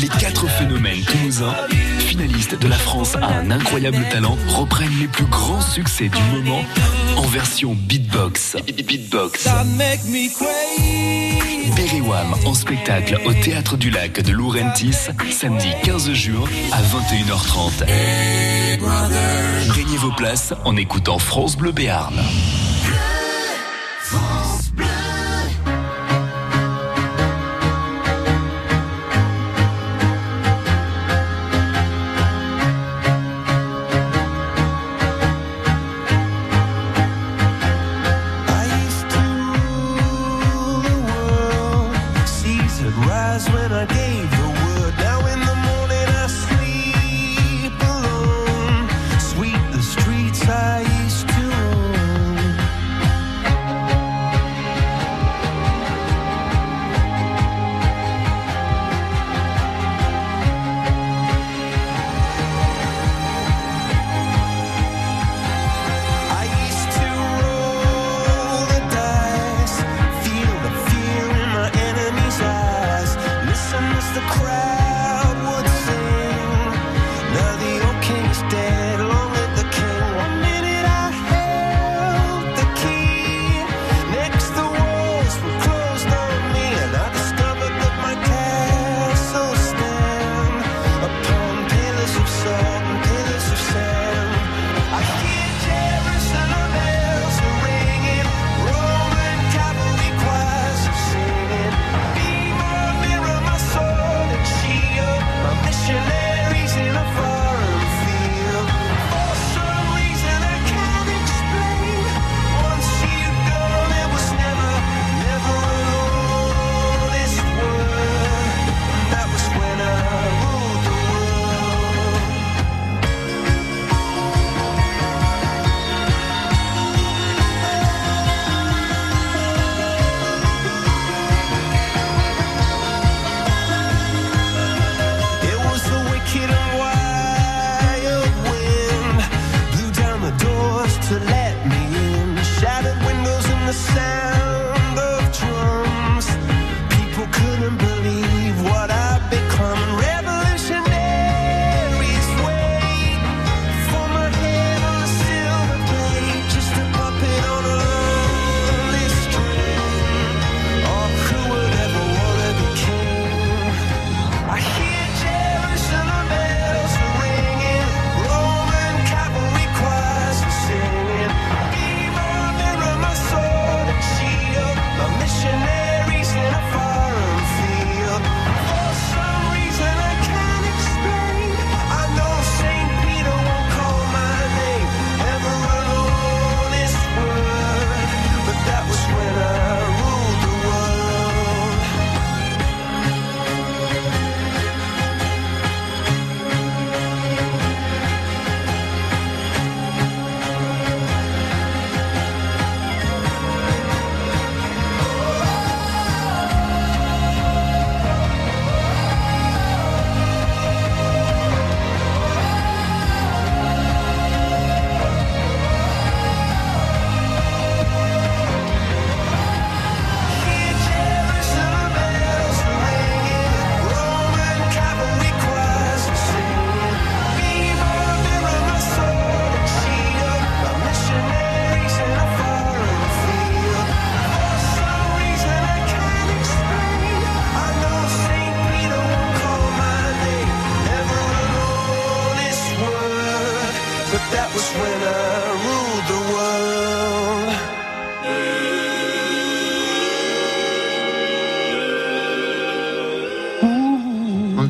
Les 0.00 0.08
quatre 0.08 0.48
phénomènes 0.48 1.02
toulousains, 1.02 1.54
finalistes 2.00 2.58
de 2.58 2.66
la 2.66 2.76
France 2.76 3.14
à 3.14 3.38
un 3.38 3.50
incroyable 3.52 4.04
talent, 4.10 4.36
reprennent 4.48 4.98
les 4.98 5.06
plus 5.06 5.26
grands 5.26 5.60
succès 5.60 6.08
du 6.08 6.22
moment 6.36 6.64
en 7.16 7.26
version 7.28 7.74
beatbox. 7.74 8.56
Beatbox. 8.66 9.46
Berry 11.74 12.00
Wham 12.00 12.34
en 12.44 12.54
spectacle 12.54 13.18
au 13.24 13.32
Théâtre 13.32 13.76
du 13.76 13.90
Lac 13.90 14.20
de 14.20 14.32
Laurentis, 14.32 15.08
samedi 15.30 15.68
15 15.82 16.12
juin 16.12 16.44
à 16.72 16.82
21h30. 16.82 17.84
Gagnez 19.76 19.96
vos 19.96 20.12
places 20.12 20.54
en 20.64 20.76
écoutant 20.76 21.18
France 21.18 21.56
Bleu 21.56 21.72
Béarn. 21.72 22.14
Seas 24.04 24.45
Passions 73.76 74.14
the 74.14 74.20
crowd 74.20 74.75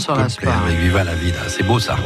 pas. 0.07 0.29
oui, 0.67 0.77
viva 0.77 1.05
la 1.05 1.15
vida, 1.15 1.41
c'est 1.49 1.65
beau 1.65 1.81
ça. 1.81 1.97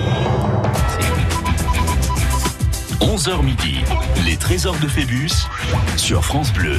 11h 3.00 3.42
midi, 3.42 3.78
les 4.24 4.36
trésors 4.36 4.78
de 4.78 4.88
Phébus 4.88 5.30
sur 5.96 6.24
France 6.24 6.52
Bleu. 6.52 6.78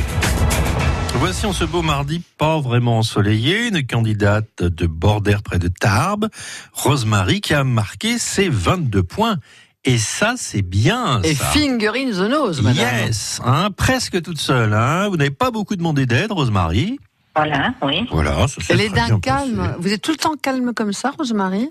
Voici 1.16 1.46
en 1.46 1.54
ce 1.54 1.66
beau 1.66 1.82
mardi 1.82 2.22
pas 2.38 2.60
vraiment 2.60 3.00
ensoleillé, 3.00 3.68
une 3.68 3.86
candidate 3.86 4.64
de 4.64 4.88
Bordère 4.88 5.44
près 5.44 5.60
de 5.60 5.68
Tarbes, 5.68 6.30
Rosemary, 6.74 7.42
qui 7.42 7.54
a 7.54 7.64
marqué 7.64 8.18
ses 8.18 8.50
22 8.50 9.04
points. 9.04 9.38
Et 9.84 9.98
ça, 9.98 10.36
c'est 10.38 10.62
bien. 10.62 11.22
Et 11.24 11.36
ça. 11.36 11.46
finger 11.46 11.92
in 11.96 12.12
the 12.12 12.30
nose, 12.30 12.62
madame. 12.62 13.08
Yes, 13.08 13.42
hein, 13.44 13.70
presque 13.76 14.22
toute 14.22 14.40
seule. 14.40 14.74
Hein. 14.74 15.10
Vous 15.10 15.18
n'avez 15.18 15.32
pas 15.32 15.52
beaucoup 15.52 15.76
demandé 15.76 16.06
d'aide, 16.06 16.32
Rosemary. 16.32 17.00
Voilà, 17.36 17.74
oui. 17.82 18.08
Voilà, 18.12 18.48
ça 18.48 18.62
Elle 18.70 18.82
est 18.82 18.90
d'un 18.90 19.20
calme. 19.20 19.76
Vous 19.80 19.92
êtes 19.94 20.02
tout 20.02 20.12
le 20.12 20.18
temps 20.18 20.36
calme 20.42 20.74
comme 20.74 20.94
ça, 20.94 21.12
Rosemary? 21.18 21.70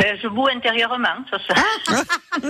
Ben, 0.00 0.16
je 0.22 0.28
boue 0.28 0.46
intérieurement, 0.48 1.08
ça, 1.30 1.36
ça. 1.46 2.02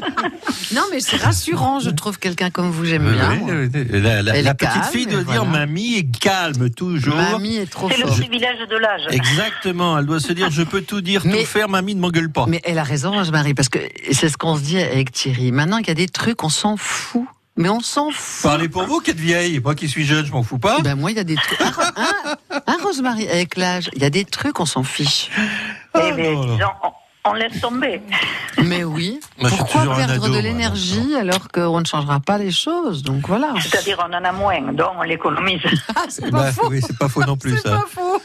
Non, 0.72 0.82
mais 0.92 1.00
c'est 1.00 1.16
rassurant, 1.16 1.80
je 1.80 1.90
trouve 1.90 2.16
quelqu'un 2.20 2.50
comme 2.50 2.70
vous, 2.70 2.84
j'aime 2.84 3.10
bien. 3.10 3.40
oui, 3.42 3.68
oui. 3.72 4.00
La, 4.00 4.54
petite 4.54 4.72
calme, 4.72 4.82
fille 4.92 5.06
doit 5.06 5.24
dire 5.24 5.44
voilà. 5.44 5.66
mamie 5.66 5.96
est 5.96 6.18
calme 6.20 6.70
toujours. 6.70 7.16
Mamie 7.16 7.56
est 7.56 7.68
trop 7.68 7.90
C'est 7.90 7.98
le 7.98 8.06
privilège 8.06 8.68
de 8.68 8.76
l'âge. 8.76 9.02
Exactement, 9.10 9.98
elle 9.98 10.06
doit 10.06 10.20
se 10.20 10.32
dire 10.32 10.48
je 10.50 10.62
peux 10.62 10.82
tout 10.82 11.00
dire, 11.00 11.22
Mais- 11.24 11.40
tout 11.40 11.46
faire, 11.46 11.68
mamie 11.68 11.96
ne 11.96 12.00
m'engueule 12.00 12.30
pas. 12.30 12.44
Mais 12.46 12.60
elle 12.62 12.78
a 12.78 12.84
raison, 12.84 13.10
Rosemary, 13.10 13.52
parce 13.54 13.68
que 13.68 13.80
c'est 14.12 14.28
ce 14.28 14.36
qu'on 14.36 14.54
se 14.54 14.62
dit 14.62 14.78
avec 14.78 15.10
Thierry. 15.10 15.50
Maintenant, 15.50 15.78
il 15.78 15.88
y 15.88 15.90
a 15.90 15.94
des 15.94 16.08
trucs, 16.08 16.44
on 16.44 16.50
s'en 16.50 16.76
fout. 16.76 17.26
Mais 17.60 17.68
on 17.68 17.80
s'en 17.80 18.10
fout. 18.10 18.50
Parlez 18.50 18.70
pour 18.70 18.84
vous 18.84 19.00
qui 19.00 19.10
êtes 19.10 19.20
vieille, 19.20 19.60
moi 19.60 19.74
qui 19.74 19.86
suis 19.86 20.06
jeune, 20.06 20.24
je 20.24 20.32
m'en 20.32 20.42
fous 20.42 20.58
pas. 20.58 20.80
Ben 20.80 20.94
moi, 20.94 21.10
il 21.10 21.18
y 21.18 21.20
a 21.20 21.24
des 21.24 21.34
trucs. 21.34 21.60
Hein, 21.60 22.76
Rosemary, 22.82 23.28
avec 23.28 23.58
l'âge, 23.58 23.90
il 23.94 24.00
y 24.00 24.04
a 24.06 24.10
des 24.10 24.24
trucs, 24.24 24.58
on 24.60 24.64
s'en 24.64 24.82
fiche. 24.82 25.28
Eh 25.94 26.12
bien, 26.12 26.40
disons, 26.40 26.70
on, 27.30 27.34
laisse 27.34 27.60
tomber. 27.60 28.00
Mais 28.62 28.84
oui. 28.84 29.20
Moi, 29.38 29.50
Pourquoi 29.50 29.82
perdre 29.96 30.12
ado, 30.14 30.24
de 30.24 30.28
moi, 30.30 30.40
l'énergie 30.42 31.14
alors 31.18 31.48
qu'on 31.48 31.80
ne 31.80 31.84
changera 31.86 32.20
pas 32.20 32.38
les 32.38 32.50
choses 32.50 33.02
Donc 33.02 33.26
voilà. 33.28 33.54
C'est-à-dire, 33.60 33.98
on 34.08 34.12
en 34.14 34.24
a 34.24 34.32
moins, 34.32 34.72
donc 34.72 34.88
on 34.98 35.02
l'économise. 35.02 35.60
Ah, 35.96 36.04
c'est 36.08 36.30
Bah, 36.30 36.50
oui, 36.68 36.80
c'est 36.86 36.96
pas 36.98 37.08
faux 37.08 37.24
non 37.24 37.36
plus 37.36 37.56
ça. 37.62 37.84
faux. 37.88 38.20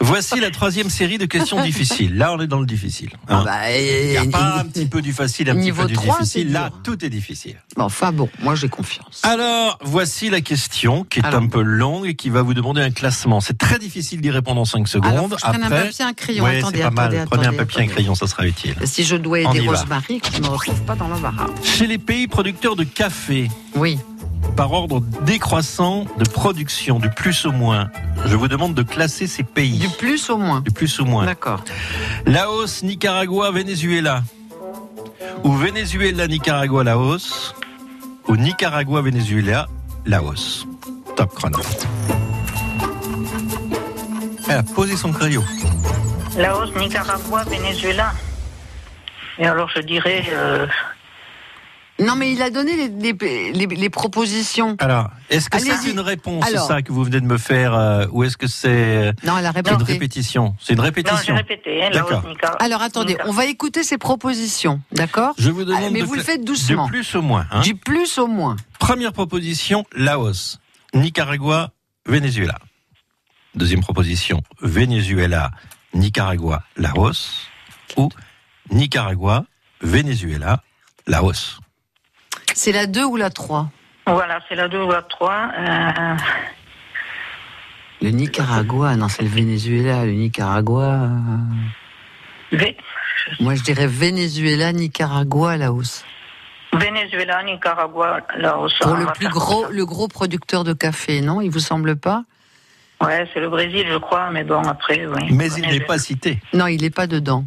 Voici 0.00 0.40
la 0.40 0.50
troisième 0.50 0.90
série 0.90 1.18
de 1.18 1.26
questions 1.26 1.62
difficiles. 1.62 2.16
Là, 2.16 2.32
on 2.32 2.40
est 2.40 2.46
dans 2.46 2.60
le 2.60 2.66
difficile. 2.66 3.10
hein. 3.28 3.42
Bah, 3.44 3.70
Il 3.70 4.10
n'y 4.10 4.16
a 4.16 4.24
et- 4.24 4.30
pas 4.30 4.58
un 4.60 4.64
petit 4.64 4.86
peu 4.86 5.02
du 5.02 5.12
facile, 5.12 5.50
un 5.50 5.54
petit 5.54 5.64
Niveau 5.64 5.82
peu 5.82 5.88
du 5.88 5.94
3, 5.94 6.16
c'est 6.18 6.22
difficile. 6.22 6.52
Là, 6.52 6.70
tout 6.84 7.04
est 7.04 7.10
difficile. 7.10 7.56
Enfin 7.76 8.12
bon, 8.12 8.28
moi 8.40 8.54
j'ai 8.54 8.68
confiance. 8.68 9.20
Alors, 9.22 9.78
voici 9.82 10.30
la 10.30 10.40
question 10.40 11.04
qui 11.04 11.20
est 11.20 11.24
Alors. 11.26 11.42
un 11.42 11.46
peu 11.46 11.62
longue 11.62 12.06
et 12.06 12.14
qui 12.14 12.30
va 12.30 12.42
vous 12.42 12.54
demander 12.54 12.80
un 12.82 12.90
classement. 12.90 13.40
C'est 13.40 13.56
très 13.58 13.78
difficile 13.78 14.20
d'y 14.20 14.30
répondre 14.30 14.60
en 14.60 14.64
5 14.64 14.88
secondes. 14.88 15.12
Alors, 15.12 15.28
faut 15.28 15.34
que 15.36 15.40
je 15.40 15.46
prenne 15.46 15.62
un 15.62 15.66
Après- 15.66 15.84
papier, 15.84 16.04
un 16.04 16.12
crayon. 16.12 16.44
Ouais, 16.44 16.58
Attendez, 16.58 16.78
c'est 16.78 16.84
pas 16.84 16.90
mal. 16.90 17.06
attendez, 17.16 17.24
Prenez 17.30 17.46
un 17.46 17.52
papier, 17.52 17.82
un 17.82 17.86
crayon, 17.86 18.14
ça 18.18 18.26
sera 18.26 18.46
utile. 18.46 18.74
Si 18.84 19.04
je 19.04 19.16
dois 19.16 19.40
aider. 19.40 19.66
Rosemary, 19.68 20.20
que 20.20 20.30
je 20.32 20.38
ne 20.38 20.42
me 20.42 20.48
retrouve 20.48 20.80
pas 20.82 20.94
dans 20.96 21.08
l'embarras. 21.08 21.46
Chez 21.62 21.86
les 21.86 21.98
pays 21.98 22.26
producteurs 22.26 22.76
de 22.76 22.84
café, 22.84 23.48
Oui. 23.76 23.98
par 24.56 24.72
ordre 24.72 25.00
décroissant 25.24 26.04
de 26.18 26.24
production, 26.28 26.98
du 26.98 27.10
plus 27.10 27.46
au 27.46 27.52
moins, 27.52 27.90
je 28.26 28.34
vous 28.36 28.48
demande 28.48 28.74
de 28.74 28.82
classer 28.82 29.26
ces 29.26 29.42
pays. 29.44 29.78
Du 29.78 29.88
plus 29.88 30.28
au 30.30 30.36
moins. 30.36 30.60
Du 30.60 30.70
plus 30.70 30.98
au 31.00 31.04
moins. 31.04 31.24
D'accord. 31.26 31.62
Laos, 32.26 32.82
Nicaragua, 32.82 33.50
Venezuela. 33.52 34.22
Ou 35.44 35.52
Venezuela, 35.54 36.26
Nicaragua, 36.26 36.82
Laos. 36.84 37.54
Ou 38.26 38.36
Nicaragua, 38.36 39.00
Venezuela, 39.02 39.68
Laos. 40.06 40.66
Top 41.16 41.34
chrono. 41.34 41.58
Elle 44.48 44.56
a 44.56 44.62
posé 44.62 44.96
son 44.96 45.12
crayon. 45.12 45.44
Laos, 46.38 46.70
Nicaragua, 46.76 47.42
Venezuela. 47.44 48.12
Et 49.38 49.46
alors, 49.46 49.68
je 49.74 49.80
dirais. 49.80 50.24
euh, 50.30 50.66
Non, 52.00 52.14
mais 52.14 52.32
il 52.32 52.40
a 52.42 52.50
donné 52.50 52.76
les, 52.76 52.88
les- 52.88 53.52
les- 53.52 53.66
les 53.66 53.90
propositions. 53.90 54.76
Alors, 54.78 55.10
est-ce 55.30 55.50
que 55.50 55.58
c'est 55.58 55.90
une 55.90 55.98
réponse, 55.98 56.46
Alors. 56.46 56.66
ça 56.68 56.80
que 56.82 56.92
vous 56.92 57.02
venez 57.02 57.20
de 57.20 57.26
me 57.26 57.38
faire, 57.38 57.74
euh, 57.74 58.06
ou 58.12 58.22
est-ce 58.22 58.36
que 58.36 58.46
c'est 58.46 59.12
Non, 59.24 59.36
elle 59.36 59.46
a 59.46 59.52
une 59.52 59.82
répétition? 59.82 60.54
C'est 60.60 60.74
une 60.74 60.78
Non, 60.78 60.84
répétition. 60.84 61.34
répété. 61.34 61.82
Hein, 61.84 61.90
D'accord. 61.92 62.22
Alors 62.60 62.82
attendez, 62.82 63.16
on 63.26 63.32
va 63.32 63.46
écouter 63.46 63.82
ses 63.82 63.98
propositions, 63.98 64.80
d'accord? 64.92 65.34
Je 65.38 65.50
vous 65.50 65.64
demande 65.64 65.82
Ah, 65.86 65.90
Mais 65.90 66.02
de 66.02 66.04
vous 66.06 66.14
le 66.14 66.22
faites 66.22 66.44
doucement. 66.44 66.84
De 66.86 66.90
plus 66.90 67.14
au 67.16 67.22
moins. 67.22 67.46
hein. 67.50 67.62
Du 67.62 67.74
plus 67.74 68.16
au 68.18 68.28
moins. 68.28 68.54
Première 68.78 69.12
proposition, 69.12 69.84
Laos. 69.92 70.58
Nicaragua, 70.94 71.72
Venezuela. 72.06 72.58
Deuxième 73.56 73.80
proposition, 73.80 74.40
Venezuela, 74.62 75.50
Nicaragua, 75.94 76.62
Laos. 76.76 77.48
Ou 77.96 78.08
Nicaragua, 78.70 79.44
Venezuela, 79.80 80.62
Laos. 81.06 81.58
C'est 82.54 82.72
la 82.72 82.86
2 82.86 83.04
ou 83.04 83.16
la 83.16 83.30
3 83.30 83.70
Voilà, 84.06 84.40
c'est 84.48 84.54
la 84.54 84.68
2 84.68 84.82
ou 84.82 84.90
la 84.90 85.02
3. 85.02 85.50
Euh, 85.58 86.16
Le 88.02 88.10
Nicaragua, 88.10 88.96
non, 88.96 89.08
c'est 89.08 89.22
le 89.22 89.28
Venezuela. 89.28 90.04
Le 90.04 90.12
Nicaragua. 90.12 91.08
euh, 92.52 92.72
Moi, 93.40 93.54
je 93.54 93.62
dirais 93.62 93.86
Venezuela, 93.86 94.72
Nicaragua, 94.72 95.56
Laos. 95.56 96.04
Venezuela, 96.74 97.42
Nicaragua, 97.42 98.20
Laos. 98.36 98.72
Pour 98.80 98.94
le 98.96 99.06
plus 99.06 99.28
gros, 99.28 99.66
le 99.70 99.86
gros 99.86 100.06
producteur 100.08 100.64
de 100.64 100.74
café, 100.74 101.22
non 101.22 101.40
Il 101.40 101.50
vous 101.50 101.60
semble 101.60 101.96
pas? 101.96 102.24
Ouais, 103.00 103.28
c'est 103.32 103.40
le 103.40 103.48
Brésil, 103.48 103.86
je 103.90 103.96
crois, 103.98 104.30
mais 104.30 104.42
bon, 104.44 104.60
après, 104.62 105.06
oui. 105.06 105.28
Mais 105.30 105.48
il 105.56 105.68
n'est 105.68 105.80
pas 105.80 105.98
cité. 105.98 106.40
Non, 106.52 106.66
il 106.66 106.80
n'est 106.82 106.90
pas 106.90 107.06
dedans. 107.06 107.44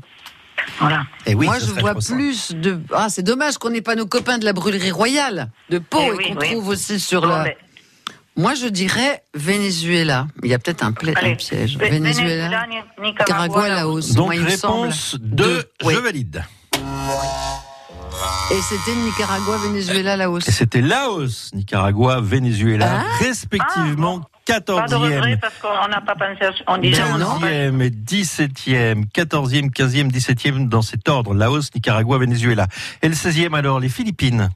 Voilà. 0.80 1.04
Et 1.26 1.34
oui, 1.36 1.45
Moi, 1.47 1.58
je 1.60 1.72
vois 1.80 1.95
plus 1.95 2.52
de. 2.54 2.80
Ah, 2.93 3.08
c'est 3.10 3.24
dommage 3.24 3.58
qu'on 3.58 3.70
n'ait 3.72 3.82
pas 3.82 3.95
nos 3.95 4.06
copains 4.06 4.38
de 4.38 4.45
la 4.45 4.54
brûlerie 4.54 4.91
royale 4.91 5.49
de 5.70 5.80
Pau 5.80 5.97
Eh 6.02 6.06
et 6.08 6.12
oui, 6.12 6.28
qu'on 6.34 6.39
oui. 6.39 6.52
trouve 6.52 6.68
aussi 6.70 6.99
sur 6.99 7.22
Bon, 7.22 7.28
la. 7.30 7.45
Moi, 8.38 8.54
je 8.56 8.68
dirais 8.68 9.24
Venezuela. 9.34 10.28
Il 10.43 10.49
y 10.49 10.54
a 10.54 10.60
peut-être 10.60 10.84
un, 10.86 10.93
pla- 10.93 11.14
un 11.22 11.36
piège. 11.36 11.78
Ve- 11.78 11.89
Venezuela, 11.89 12.66
Ni- 12.68 13.08
Nicaragua, 13.10 13.68
Laos. 13.68 14.14
Donc 14.14 14.28
Moi, 14.34 14.43
réponse 14.45 14.95
semble. 15.18 15.24
2, 15.26 15.43
Deux, 15.43 15.64
oui. 15.84 15.93
je 15.95 15.99
valide. 15.99 16.43
Et 18.52 18.62
c'était 18.62 18.95
Nicaragua, 18.97 19.58
Venezuela, 19.58 20.16
Laos. 20.18 20.47
Et 20.47 20.52
c'était 20.52 20.82
Laos, 20.82 21.49
Nicaragua, 21.54 22.20
Venezuela, 22.22 23.02
Ah. 23.02 23.18
respectivement 23.20 24.22
Pas 24.45 24.59
de 24.59 24.95
regret 24.95 25.35
14e. 25.35 25.39
parce 25.39 25.57
qu'on 25.61 25.87
n'a 25.87 26.01
pas 26.01 26.15
pensé 26.15 26.45
à... 26.45 26.51
On 26.73 26.77
dit 26.77 26.91
Ben 26.91 27.17
non. 27.17 27.39
15e 27.39 27.81
et 27.81 27.89
17e, 27.89 29.05
14e, 29.13 29.71
15e, 29.71 30.11
17e 30.11 30.67
dans 30.67 30.81
cet 30.81 31.07
ordre, 31.09 31.33
Laos, 31.33 31.69
Nicaragua, 31.73 32.17
Venezuela. 32.17 32.67
Et 33.01 33.07
le 33.07 33.15
16e 33.15 33.55
alors, 33.55 33.79
les 33.79 33.89
Philippines. 33.89 34.49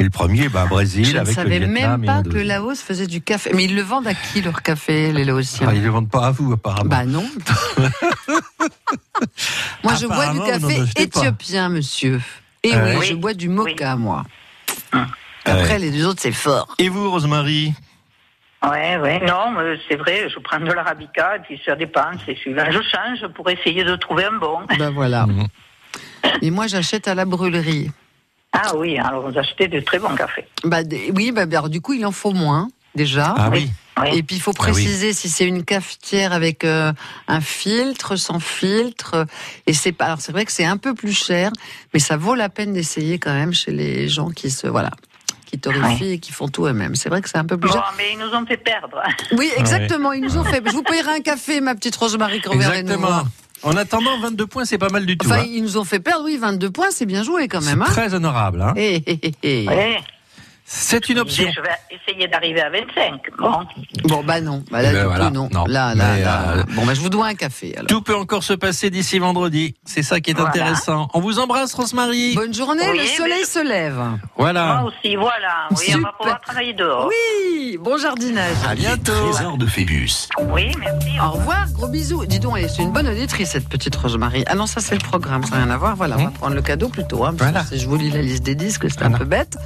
Et 0.00 0.04
le 0.04 0.10
premier, 0.10 0.48
bah, 0.48 0.66
Brésil, 0.66 1.06
Je 1.06 1.12
ne 1.12 1.18
avec 1.18 1.28
le 1.30 1.34
savais 1.34 1.58
même 1.58 2.04
pas 2.04 2.22
que 2.22 2.28
le. 2.28 2.42
Laos 2.42 2.80
faisait 2.80 3.08
du 3.08 3.20
café. 3.20 3.50
Mais 3.52 3.64
ils 3.64 3.74
le 3.74 3.82
vendent 3.82 4.06
à 4.06 4.14
qui 4.14 4.40
leur 4.40 4.62
café, 4.62 5.12
les 5.12 5.24
Laotiens 5.24 5.66
Ah, 5.68 5.74
ils 5.74 5.80
ne 5.80 5.86
le 5.86 5.90
vendent 5.90 6.10
pas 6.10 6.28
à 6.28 6.30
vous, 6.30 6.52
apparemment. 6.52 6.88
Bah 6.88 7.04
non. 7.04 7.28
moi, 9.82 9.94
je 9.96 10.06
bois 10.06 10.32
du 10.32 10.38
café 10.38 10.82
éthiopien, 10.96 11.68
monsieur. 11.68 12.20
Et 12.62 12.72
Ah 12.72 12.94
oui, 12.96 13.06
je 13.06 13.14
bois 13.14 13.34
du 13.34 13.48
mocha, 13.48 13.96
moi. 13.96 14.24
Ah 14.92 15.06
Après, 15.44 15.80
les 15.80 15.90
deux 15.90 16.06
autres, 16.06 16.22
c'est 16.22 16.30
fort. 16.30 16.74
Et 16.78 16.88
vous, 16.88 17.10
Rosemary 17.10 17.74
Ouais, 18.62 18.96
ouais, 18.96 19.20
non, 19.24 19.52
mais 19.52 19.78
c'est 19.88 19.94
vrai, 19.96 20.28
je 20.28 20.38
prends 20.40 20.58
de 20.58 20.72
l'arabica 20.72 21.36
et 21.36 21.40
puis 21.40 21.60
ça 21.64 21.76
dépend, 21.76 22.10
c'est 22.26 22.34
suivant. 22.36 22.64
Je 22.70 22.80
change 22.82 23.32
pour 23.34 23.48
essayer 23.48 23.84
de 23.84 23.94
trouver 23.96 24.24
un 24.24 24.32
bon. 24.32 24.58
Ben 24.78 24.90
voilà. 24.90 25.26
Mhm. 25.26 25.46
Et 26.42 26.50
moi, 26.50 26.66
j'achète 26.66 27.06
à 27.06 27.14
la 27.14 27.24
brûlerie. 27.24 27.90
Ah 28.52 28.74
oui, 28.76 28.98
alors 28.98 29.30
vous 29.30 29.38
achetez 29.38 29.68
de 29.68 29.78
très 29.80 29.98
bons 29.98 30.14
cafés. 30.16 30.46
Bah, 30.64 30.78
oui, 31.14 31.30
bah, 31.30 31.42
alors, 31.42 31.68
du 31.68 31.80
coup, 31.80 31.92
il 31.92 32.04
en 32.04 32.10
faut 32.12 32.32
moins, 32.32 32.68
déjà. 32.94 33.34
Ah 33.36 33.50
oui. 33.50 33.70
Et 34.12 34.22
puis 34.22 34.36
il 34.36 34.40
faut 34.40 34.52
Ah 34.56 34.62
oui. 34.64 34.72
préciser 34.72 35.12
si 35.12 35.28
c'est 35.28 35.44
une 35.46 35.64
cafetière 35.64 36.32
avec 36.32 36.62
euh, 36.64 36.92
un 37.26 37.40
filtre, 37.40 38.14
sans 38.16 38.38
filtre. 38.38 39.26
Et 39.66 39.72
c'est 39.72 39.90
pas. 39.90 40.04
Alors 40.06 40.20
c'est 40.20 40.30
vrai 40.30 40.44
que 40.44 40.52
c'est 40.52 40.64
un 40.64 40.76
peu 40.76 40.94
plus 40.94 41.12
cher, 41.12 41.50
mais 41.92 41.98
ça 41.98 42.16
vaut 42.16 42.36
la 42.36 42.48
peine 42.48 42.72
d'essayer 42.72 43.18
quand 43.18 43.32
même 43.32 43.52
chez 43.52 43.72
les 43.72 44.08
gens 44.08 44.30
qui 44.30 44.50
se 44.50 44.68
voilà, 44.68 44.90
qui 45.48 45.58
torréfient 45.58 46.12
et 46.12 46.18
qui 46.18 46.32
font 46.32 46.48
tout 46.48 46.66
eux-mêmes. 46.66 46.94
C'est 46.94 47.08
vrai 47.08 47.22
que 47.22 47.28
c'est 47.28 47.38
un 47.38 47.44
peu 47.44 47.56
plus 47.56 47.70
Bon, 47.70 47.80
mais 47.96 48.12
ils 48.12 48.18
nous 48.18 48.34
ont 48.34 48.44
fait 48.46 48.56
perdre. 48.56 49.02
Oui, 49.32 49.50
exactement. 49.56 50.12
Ils 50.12 50.22
nous 50.22 50.36
ont 50.36 50.44
fait. 50.44 50.62
Je 50.64 50.72
vous 50.72 50.82
payerai 50.82 51.12
un 51.12 51.20
café, 51.20 51.60
ma 51.60 51.74
petite 51.74 51.96
Rosemary 51.96 52.40
Crever. 52.40 52.64
Exactement. 52.64 53.22
En 53.62 53.76
attendant, 53.76 54.18
22 54.20 54.46
points, 54.46 54.64
c'est 54.64 54.78
pas 54.78 54.88
mal 54.88 55.04
du 55.04 55.18
tout. 55.18 55.26
Enfin, 55.26 55.40
hein. 55.40 55.46
ils 55.48 55.62
nous 55.62 55.76
ont 55.78 55.84
fait 55.84 55.98
perdre. 55.98 56.24
Oui, 56.24 56.36
22 56.36 56.70
points, 56.70 56.90
c'est 56.90 57.06
bien 57.06 57.22
joué 57.22 57.48
quand 57.48 57.60
même. 57.64 57.82
C'est 57.84 57.90
Hein 57.90 57.92
très 57.92 58.14
honorable. 58.14 58.62
Hein. 58.62 58.74
Eh, 58.76 59.02
eh. 59.42 59.66
Ouais. 59.68 60.00
C'est 60.70 61.08
une 61.08 61.18
option. 61.18 61.48
Je 61.50 61.62
vais 61.62 61.68
essayer 61.90 62.28
d'arriver 62.28 62.60
à 62.60 62.68
25. 62.68 63.22
Bon. 63.38 63.52
Bon, 64.04 64.22
bah 64.22 64.42
non. 64.42 64.62
Bah 64.70 64.82
là, 64.82 64.90
Eh 64.90 64.92
ben 64.92 65.00
du 65.00 65.06
voilà, 65.08 65.24
coup, 65.28 65.32
non. 65.32 65.48
non. 65.50 65.64
Là, 65.64 65.94
là, 65.94 66.04
Mais, 66.16 66.22
là. 66.22 66.42
euh, 66.58 66.62
Bon, 66.74 66.84
bah 66.84 66.92
je 66.92 67.00
vous 67.00 67.08
dois 67.08 67.26
un 67.28 67.34
café. 67.34 67.72
Alors. 67.74 67.86
Tout 67.86 68.02
peut 68.02 68.14
encore 68.14 68.42
se 68.44 68.52
passer 68.52 68.90
d'ici 68.90 69.18
vendredi. 69.18 69.74
C'est 69.86 70.02
ça 70.02 70.20
qui 70.20 70.32
est 70.32 70.34
Voilà. 70.34 70.50
intéressant. 70.50 71.08
On 71.14 71.20
vous 71.20 71.38
embrasse, 71.38 71.72
Rosemary. 71.72 72.34
Bonne 72.34 72.52
journée, 72.52 72.82
Oui, 72.90 72.98
le 72.98 73.06
soleil 73.06 73.38
mais- 73.40 73.46
se 73.46 73.66
lève. 73.66 73.98
Voilà. 74.36 74.80
Moi 74.82 74.92
aussi, 74.92 75.16
voilà. 75.16 75.68
Oui, 75.70 75.76
on 75.88 75.92
va 75.92 75.94
Super. 75.94 76.12
pouvoir 76.18 76.40
travailler 76.42 76.74
dehors. 76.74 77.08
Oui, 77.08 77.78
bon 77.80 77.96
jardinage. 77.96 78.56
À 78.68 78.74
bientôt. 78.74 79.30
Trésor 79.32 79.56
de 79.56 79.64
Phébus. 79.64 80.28
Oui, 80.50 80.70
merci. 80.78 81.08
Au 81.18 81.30
revoir, 81.30 81.64
gros 81.72 81.88
bisous. 81.88 82.26
Dis 82.26 82.40
donc, 82.40 82.58
elle, 82.58 82.68
c'est 82.68 82.82
une 82.82 82.92
bonne 82.92 83.08
auditrice, 83.08 83.52
cette 83.52 83.70
petite 83.70 83.96
Rosemary. 83.96 84.44
Ah 84.46 84.54
non, 84.54 84.66
ça 84.66 84.82
c'est 84.82 84.94
le 84.96 85.00
programme, 85.00 85.44
ça 85.44 85.56
n'a 85.56 85.64
rien 85.64 85.70
à 85.72 85.78
voir. 85.78 85.96
Voilà, 85.96 86.16
on 86.18 86.24
va 86.24 86.30
prendre 86.30 86.54
le 86.54 86.60
cadeau 86.62 86.88
plutôt. 86.90 87.24
Hein, 87.24 87.32
Voilà. 87.38 87.64
si 87.64 87.78
je 87.78 87.88
vous 87.88 87.96
lis 87.96 88.10
la 88.10 88.20
liste 88.20 88.42
des 88.42 88.54
disques, 88.54 88.84
c'est 88.90 89.02
un 89.02 89.12
peu 89.12 89.24
bête. 89.24 89.56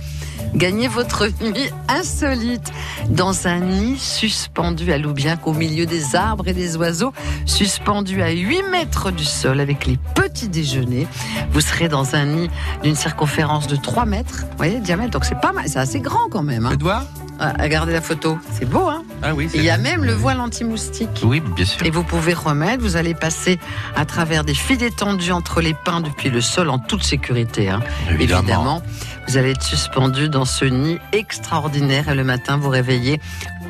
Gagnez 0.55 0.86
votre 0.93 1.26
nuit 1.43 1.70
insolite 1.88 2.70
dans 3.09 3.47
un 3.47 3.61
nid 3.61 3.99
suspendu 3.99 4.93
à 4.93 4.99
Loubiac 4.99 5.47
au 5.47 5.55
milieu 5.55 5.86
des 5.86 6.14
arbres 6.14 6.49
et 6.49 6.53
des 6.53 6.76
oiseaux, 6.76 7.12
suspendu 7.47 8.22
à 8.22 8.30
8 8.30 8.64
mètres 8.70 9.11
du 9.11 9.24
sol 9.24 9.61
avec 9.61 9.86
les 9.86 9.99
petits 10.14 10.49
déjeuners. 10.49 11.07
Vous 11.51 11.62
serez 11.62 11.88
dans 11.88 12.14
un 12.14 12.26
nid 12.26 12.51
d'une 12.82 12.95
circonférence 12.95 13.66
de 13.66 13.76
3 13.76 14.05
mètres, 14.05 14.45
vous 14.51 14.57
voyez, 14.59 14.80
diamètre, 14.80 15.12
donc 15.12 15.24
c'est 15.24 15.40
pas 15.40 15.53
mal, 15.53 15.64
c'est 15.66 15.78
assez 15.78 16.01
grand 16.01 16.28
quand 16.30 16.43
même. 16.43 16.66
Hein. 16.66 16.76
Voir. 16.78 17.05
Ah, 17.45 17.55
Regardez 17.61 17.93
la 17.93 18.01
photo, 18.01 18.38
c'est 18.53 18.64
beau, 18.68 18.88
hein 18.88 19.03
Ah 19.22 19.34
oui. 19.34 19.49
Il 19.55 19.62
y 19.64 19.70
a 19.70 19.76
même 19.78 20.05
le 20.05 20.12
voile 20.12 20.38
anti-moustique. 20.40 21.22
Oui, 21.24 21.40
bien 21.40 21.64
sûr. 21.64 21.84
Et 21.84 21.90
vous 21.90 22.05
pouvez 22.05 22.34
remettre, 22.34 22.82
vous 22.82 22.97
allez 22.97 23.14
passer 23.14 23.59
à 23.97 24.05
travers 24.05 24.45
des 24.45 24.55
filets 24.55 24.90
tendus 24.90 25.32
entre 25.32 25.61
les 25.61 25.74
pins 25.74 26.01
depuis 26.01 26.30
le 26.30 26.40
sol 26.40 26.70
en 26.70 26.78
toute 26.78 27.03
sécurité. 27.03 27.68
hein. 27.68 27.80
Évidemment. 28.11 28.80
vous 29.26 29.36
allez 29.36 29.51
être 29.51 29.62
suspendu 29.62 30.28
dans 30.28 30.45
ce 30.45 30.64
nid 30.66 30.99
extraordinaire 31.12 32.09
et 32.09 32.14
le 32.14 32.22
matin 32.24 32.57
vous 32.59 32.68
réveillez 32.68 33.20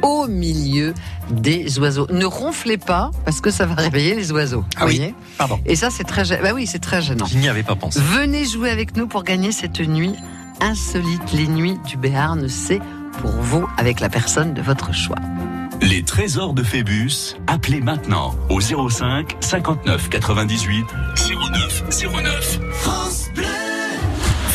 au 0.03 0.27
milieu 0.29 0.93
des 1.31 1.79
oiseaux. 1.79 2.07
Ne 2.11 2.25
ronflez 2.27 2.77
pas 2.77 3.11
parce 3.25 3.41
que 3.41 3.51
ça 3.51 3.65
va 3.67 3.75
réveiller 3.77 4.15
les 4.15 4.33
oiseaux. 4.33 4.65
Ah 4.77 4.85
oui. 4.87 5.15
Pardon. 5.39 5.61
Et 5.65 5.77
ça 5.77 5.89
c'est 5.91 6.05
très, 6.05 6.25
bah 6.43 6.51
oui, 6.55 6.67
c'est 6.67 6.81
très 6.81 7.01
gênant. 7.01 7.25
Je 7.25 7.39
n'y 7.39 7.49
avais 7.49 7.63
pas 7.63 7.77
pensé. 7.77 8.01
Venez 8.01 8.45
jouer 8.45 8.71
avec 8.71 8.97
nous 8.97 9.07
pour 9.07 9.23
gagner 9.23 9.51
cette 9.53 9.81
nuit 9.81 10.15
insolite. 10.61 11.33
Les 11.33 11.47
nuits 11.47 11.79
du 11.87 11.97
Béarn, 11.97 12.49
c'est 12.49 12.81
pour 13.21 13.33
vous 13.33 13.67
avec 13.79 14.01
la 14.01 14.09
personne 14.09 14.55
de 14.55 14.63
votre 14.63 14.93
choix. 14.93 15.17
Les 15.81 16.03
trésors 16.03 16.55
de 16.55 16.63
Phébus, 16.63 17.37
appelez 17.47 17.81
maintenant 17.81 18.35
au 18.49 18.61
05 18.61 19.37
59 19.41 20.09
98 20.11 20.85
09 21.17 21.83
09. 22.13 22.61
France 22.73 23.29
Bleu. 23.35 23.62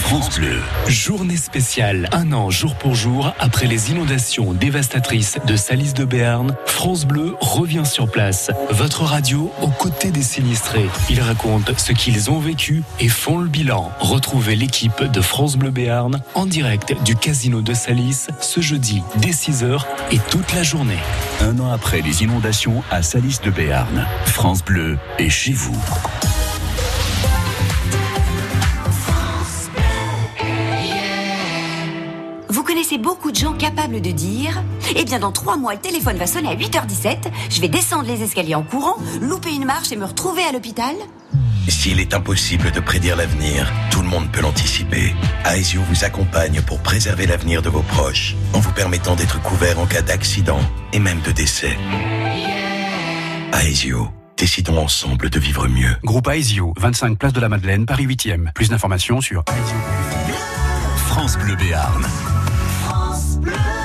France 0.08 0.40
Bleu. 0.40 0.62
Journée 0.88 1.36
spéciale, 1.36 2.08
un 2.14 2.32
an 2.32 2.50
jour 2.50 2.76
pour 2.76 2.96
jour 2.96 3.34
après 3.40 3.68
les 3.68 3.92
inondations 3.92 4.54
dévastatrices 4.54 5.38
de 5.46 5.58
Salis 5.58 5.92
de 5.92 6.06
Béarn, 6.06 6.56
France 6.66 7.04
Bleu 7.04 7.36
revient 7.42 7.86
sur 7.86 8.10
place. 8.10 8.50
Votre 8.70 9.02
radio 9.02 9.52
aux 9.62 9.68
côtés 9.68 10.12
des 10.12 10.24
sinistrés. 10.24 10.86
Ils 11.10 11.20
racontent 11.20 11.74
ce 11.76 11.92
qu'ils 11.92 12.32
ont 12.32 12.40
vécu 12.40 12.84
et 13.02 13.10
font 13.10 13.38
le 13.38 13.50
bilan. 13.50 13.92
Retrouvez 14.00 14.56
l'équipe 14.56 15.04
de 15.04 15.20
France 15.20 15.58
Bleu 15.58 15.72
Béarn 15.72 16.22
en 16.36 16.46
direct 16.46 16.96
du 17.04 17.18
casino 17.18 17.60
de 17.60 17.74
Salis 17.74 18.28
ce 18.40 18.62
jeudi 18.62 19.04
dès 19.18 19.32
6h 19.32 19.82
et 20.14 20.20
toute 20.32 20.54
la 20.54 20.64
journée. 20.64 21.00
Un 21.42 21.60
an 21.60 21.70
après 21.70 22.00
les 22.00 22.24
inondations 22.24 22.82
à 22.92 23.04
Salis 23.04 23.40
de 23.44 23.52
Béarn, 23.52 24.08
France 24.24 24.64
Bleu 24.64 24.98
est 25.20 25.30
chez 25.30 25.52
vous. 25.52 25.78
Connaissez 32.88 33.04
beaucoup 33.04 33.32
de 33.32 33.36
gens 33.36 33.54
capables 33.54 34.00
de 34.02 34.12
dire 34.12 34.64
Eh 34.96 35.04
bien, 35.04 35.20
dans 35.20 35.32
trois 35.32 35.58
mois, 35.58 35.74
le 35.74 35.80
téléphone 35.80 36.16
va 36.16 36.28
sonner 36.28 36.50
à 36.50 36.56
8h17, 36.56 37.18
je 37.50 37.62
vais 37.62 37.68
descendre 37.68 38.08
les 38.08 38.24
escaliers 38.24 38.56
en 38.56 38.64
courant, 38.64 38.96
louper 39.22 39.54
une 39.54 39.66
marche 39.66 39.92
et 39.92 39.98
me 39.98 40.06
retrouver 40.06 40.44
à 40.44 40.54
l'hôpital 40.54 40.96
S'il 41.68 42.00
est 42.00 42.14
impossible 42.14 42.72
de 42.72 42.80
prédire 42.80 43.18
l'avenir, 43.18 43.72
tout 43.92 44.02
le 44.02 44.08
monde 44.08 44.32
peut 44.32 44.42
l'anticiper. 44.42 45.14
Aesio 45.46 45.82
vous 45.90 46.06
accompagne 46.06 46.62
pour 46.62 46.80
préserver 46.80 47.26
l'avenir 47.26 47.62
de 47.62 47.70
vos 47.70 47.82
proches, 47.82 48.36
en 48.54 48.60
vous 48.60 48.72
permettant 48.72 49.16
d'être 49.16 49.42
couvert 49.42 49.80
en 49.80 49.86
cas 49.86 50.02
d'accident 50.02 50.60
et 50.94 51.00
même 51.00 51.20
de 51.22 51.32
décès. 51.32 51.78
Aesio, 53.54 54.08
décidons 54.38 54.78
ensemble 54.78 55.30
de 55.30 55.40
vivre 55.40 55.68
mieux. 55.68 55.96
Groupe 56.04 56.30
Aesio, 56.30 56.74
25 56.78 57.18
place 57.18 57.34
de 57.34 57.42
la 57.42 57.50
Madeleine, 57.50 57.86
Paris 57.86 58.08
8e. 58.08 58.54
Plus 58.54 58.70
d'informations 58.70 59.20
sur 59.20 59.44
aesio.fr. 59.50 61.08
France 61.10 61.38
Bleu 61.38 61.56
Béarn. 61.56 62.06
France 63.38 63.42
Bleu 63.42 63.77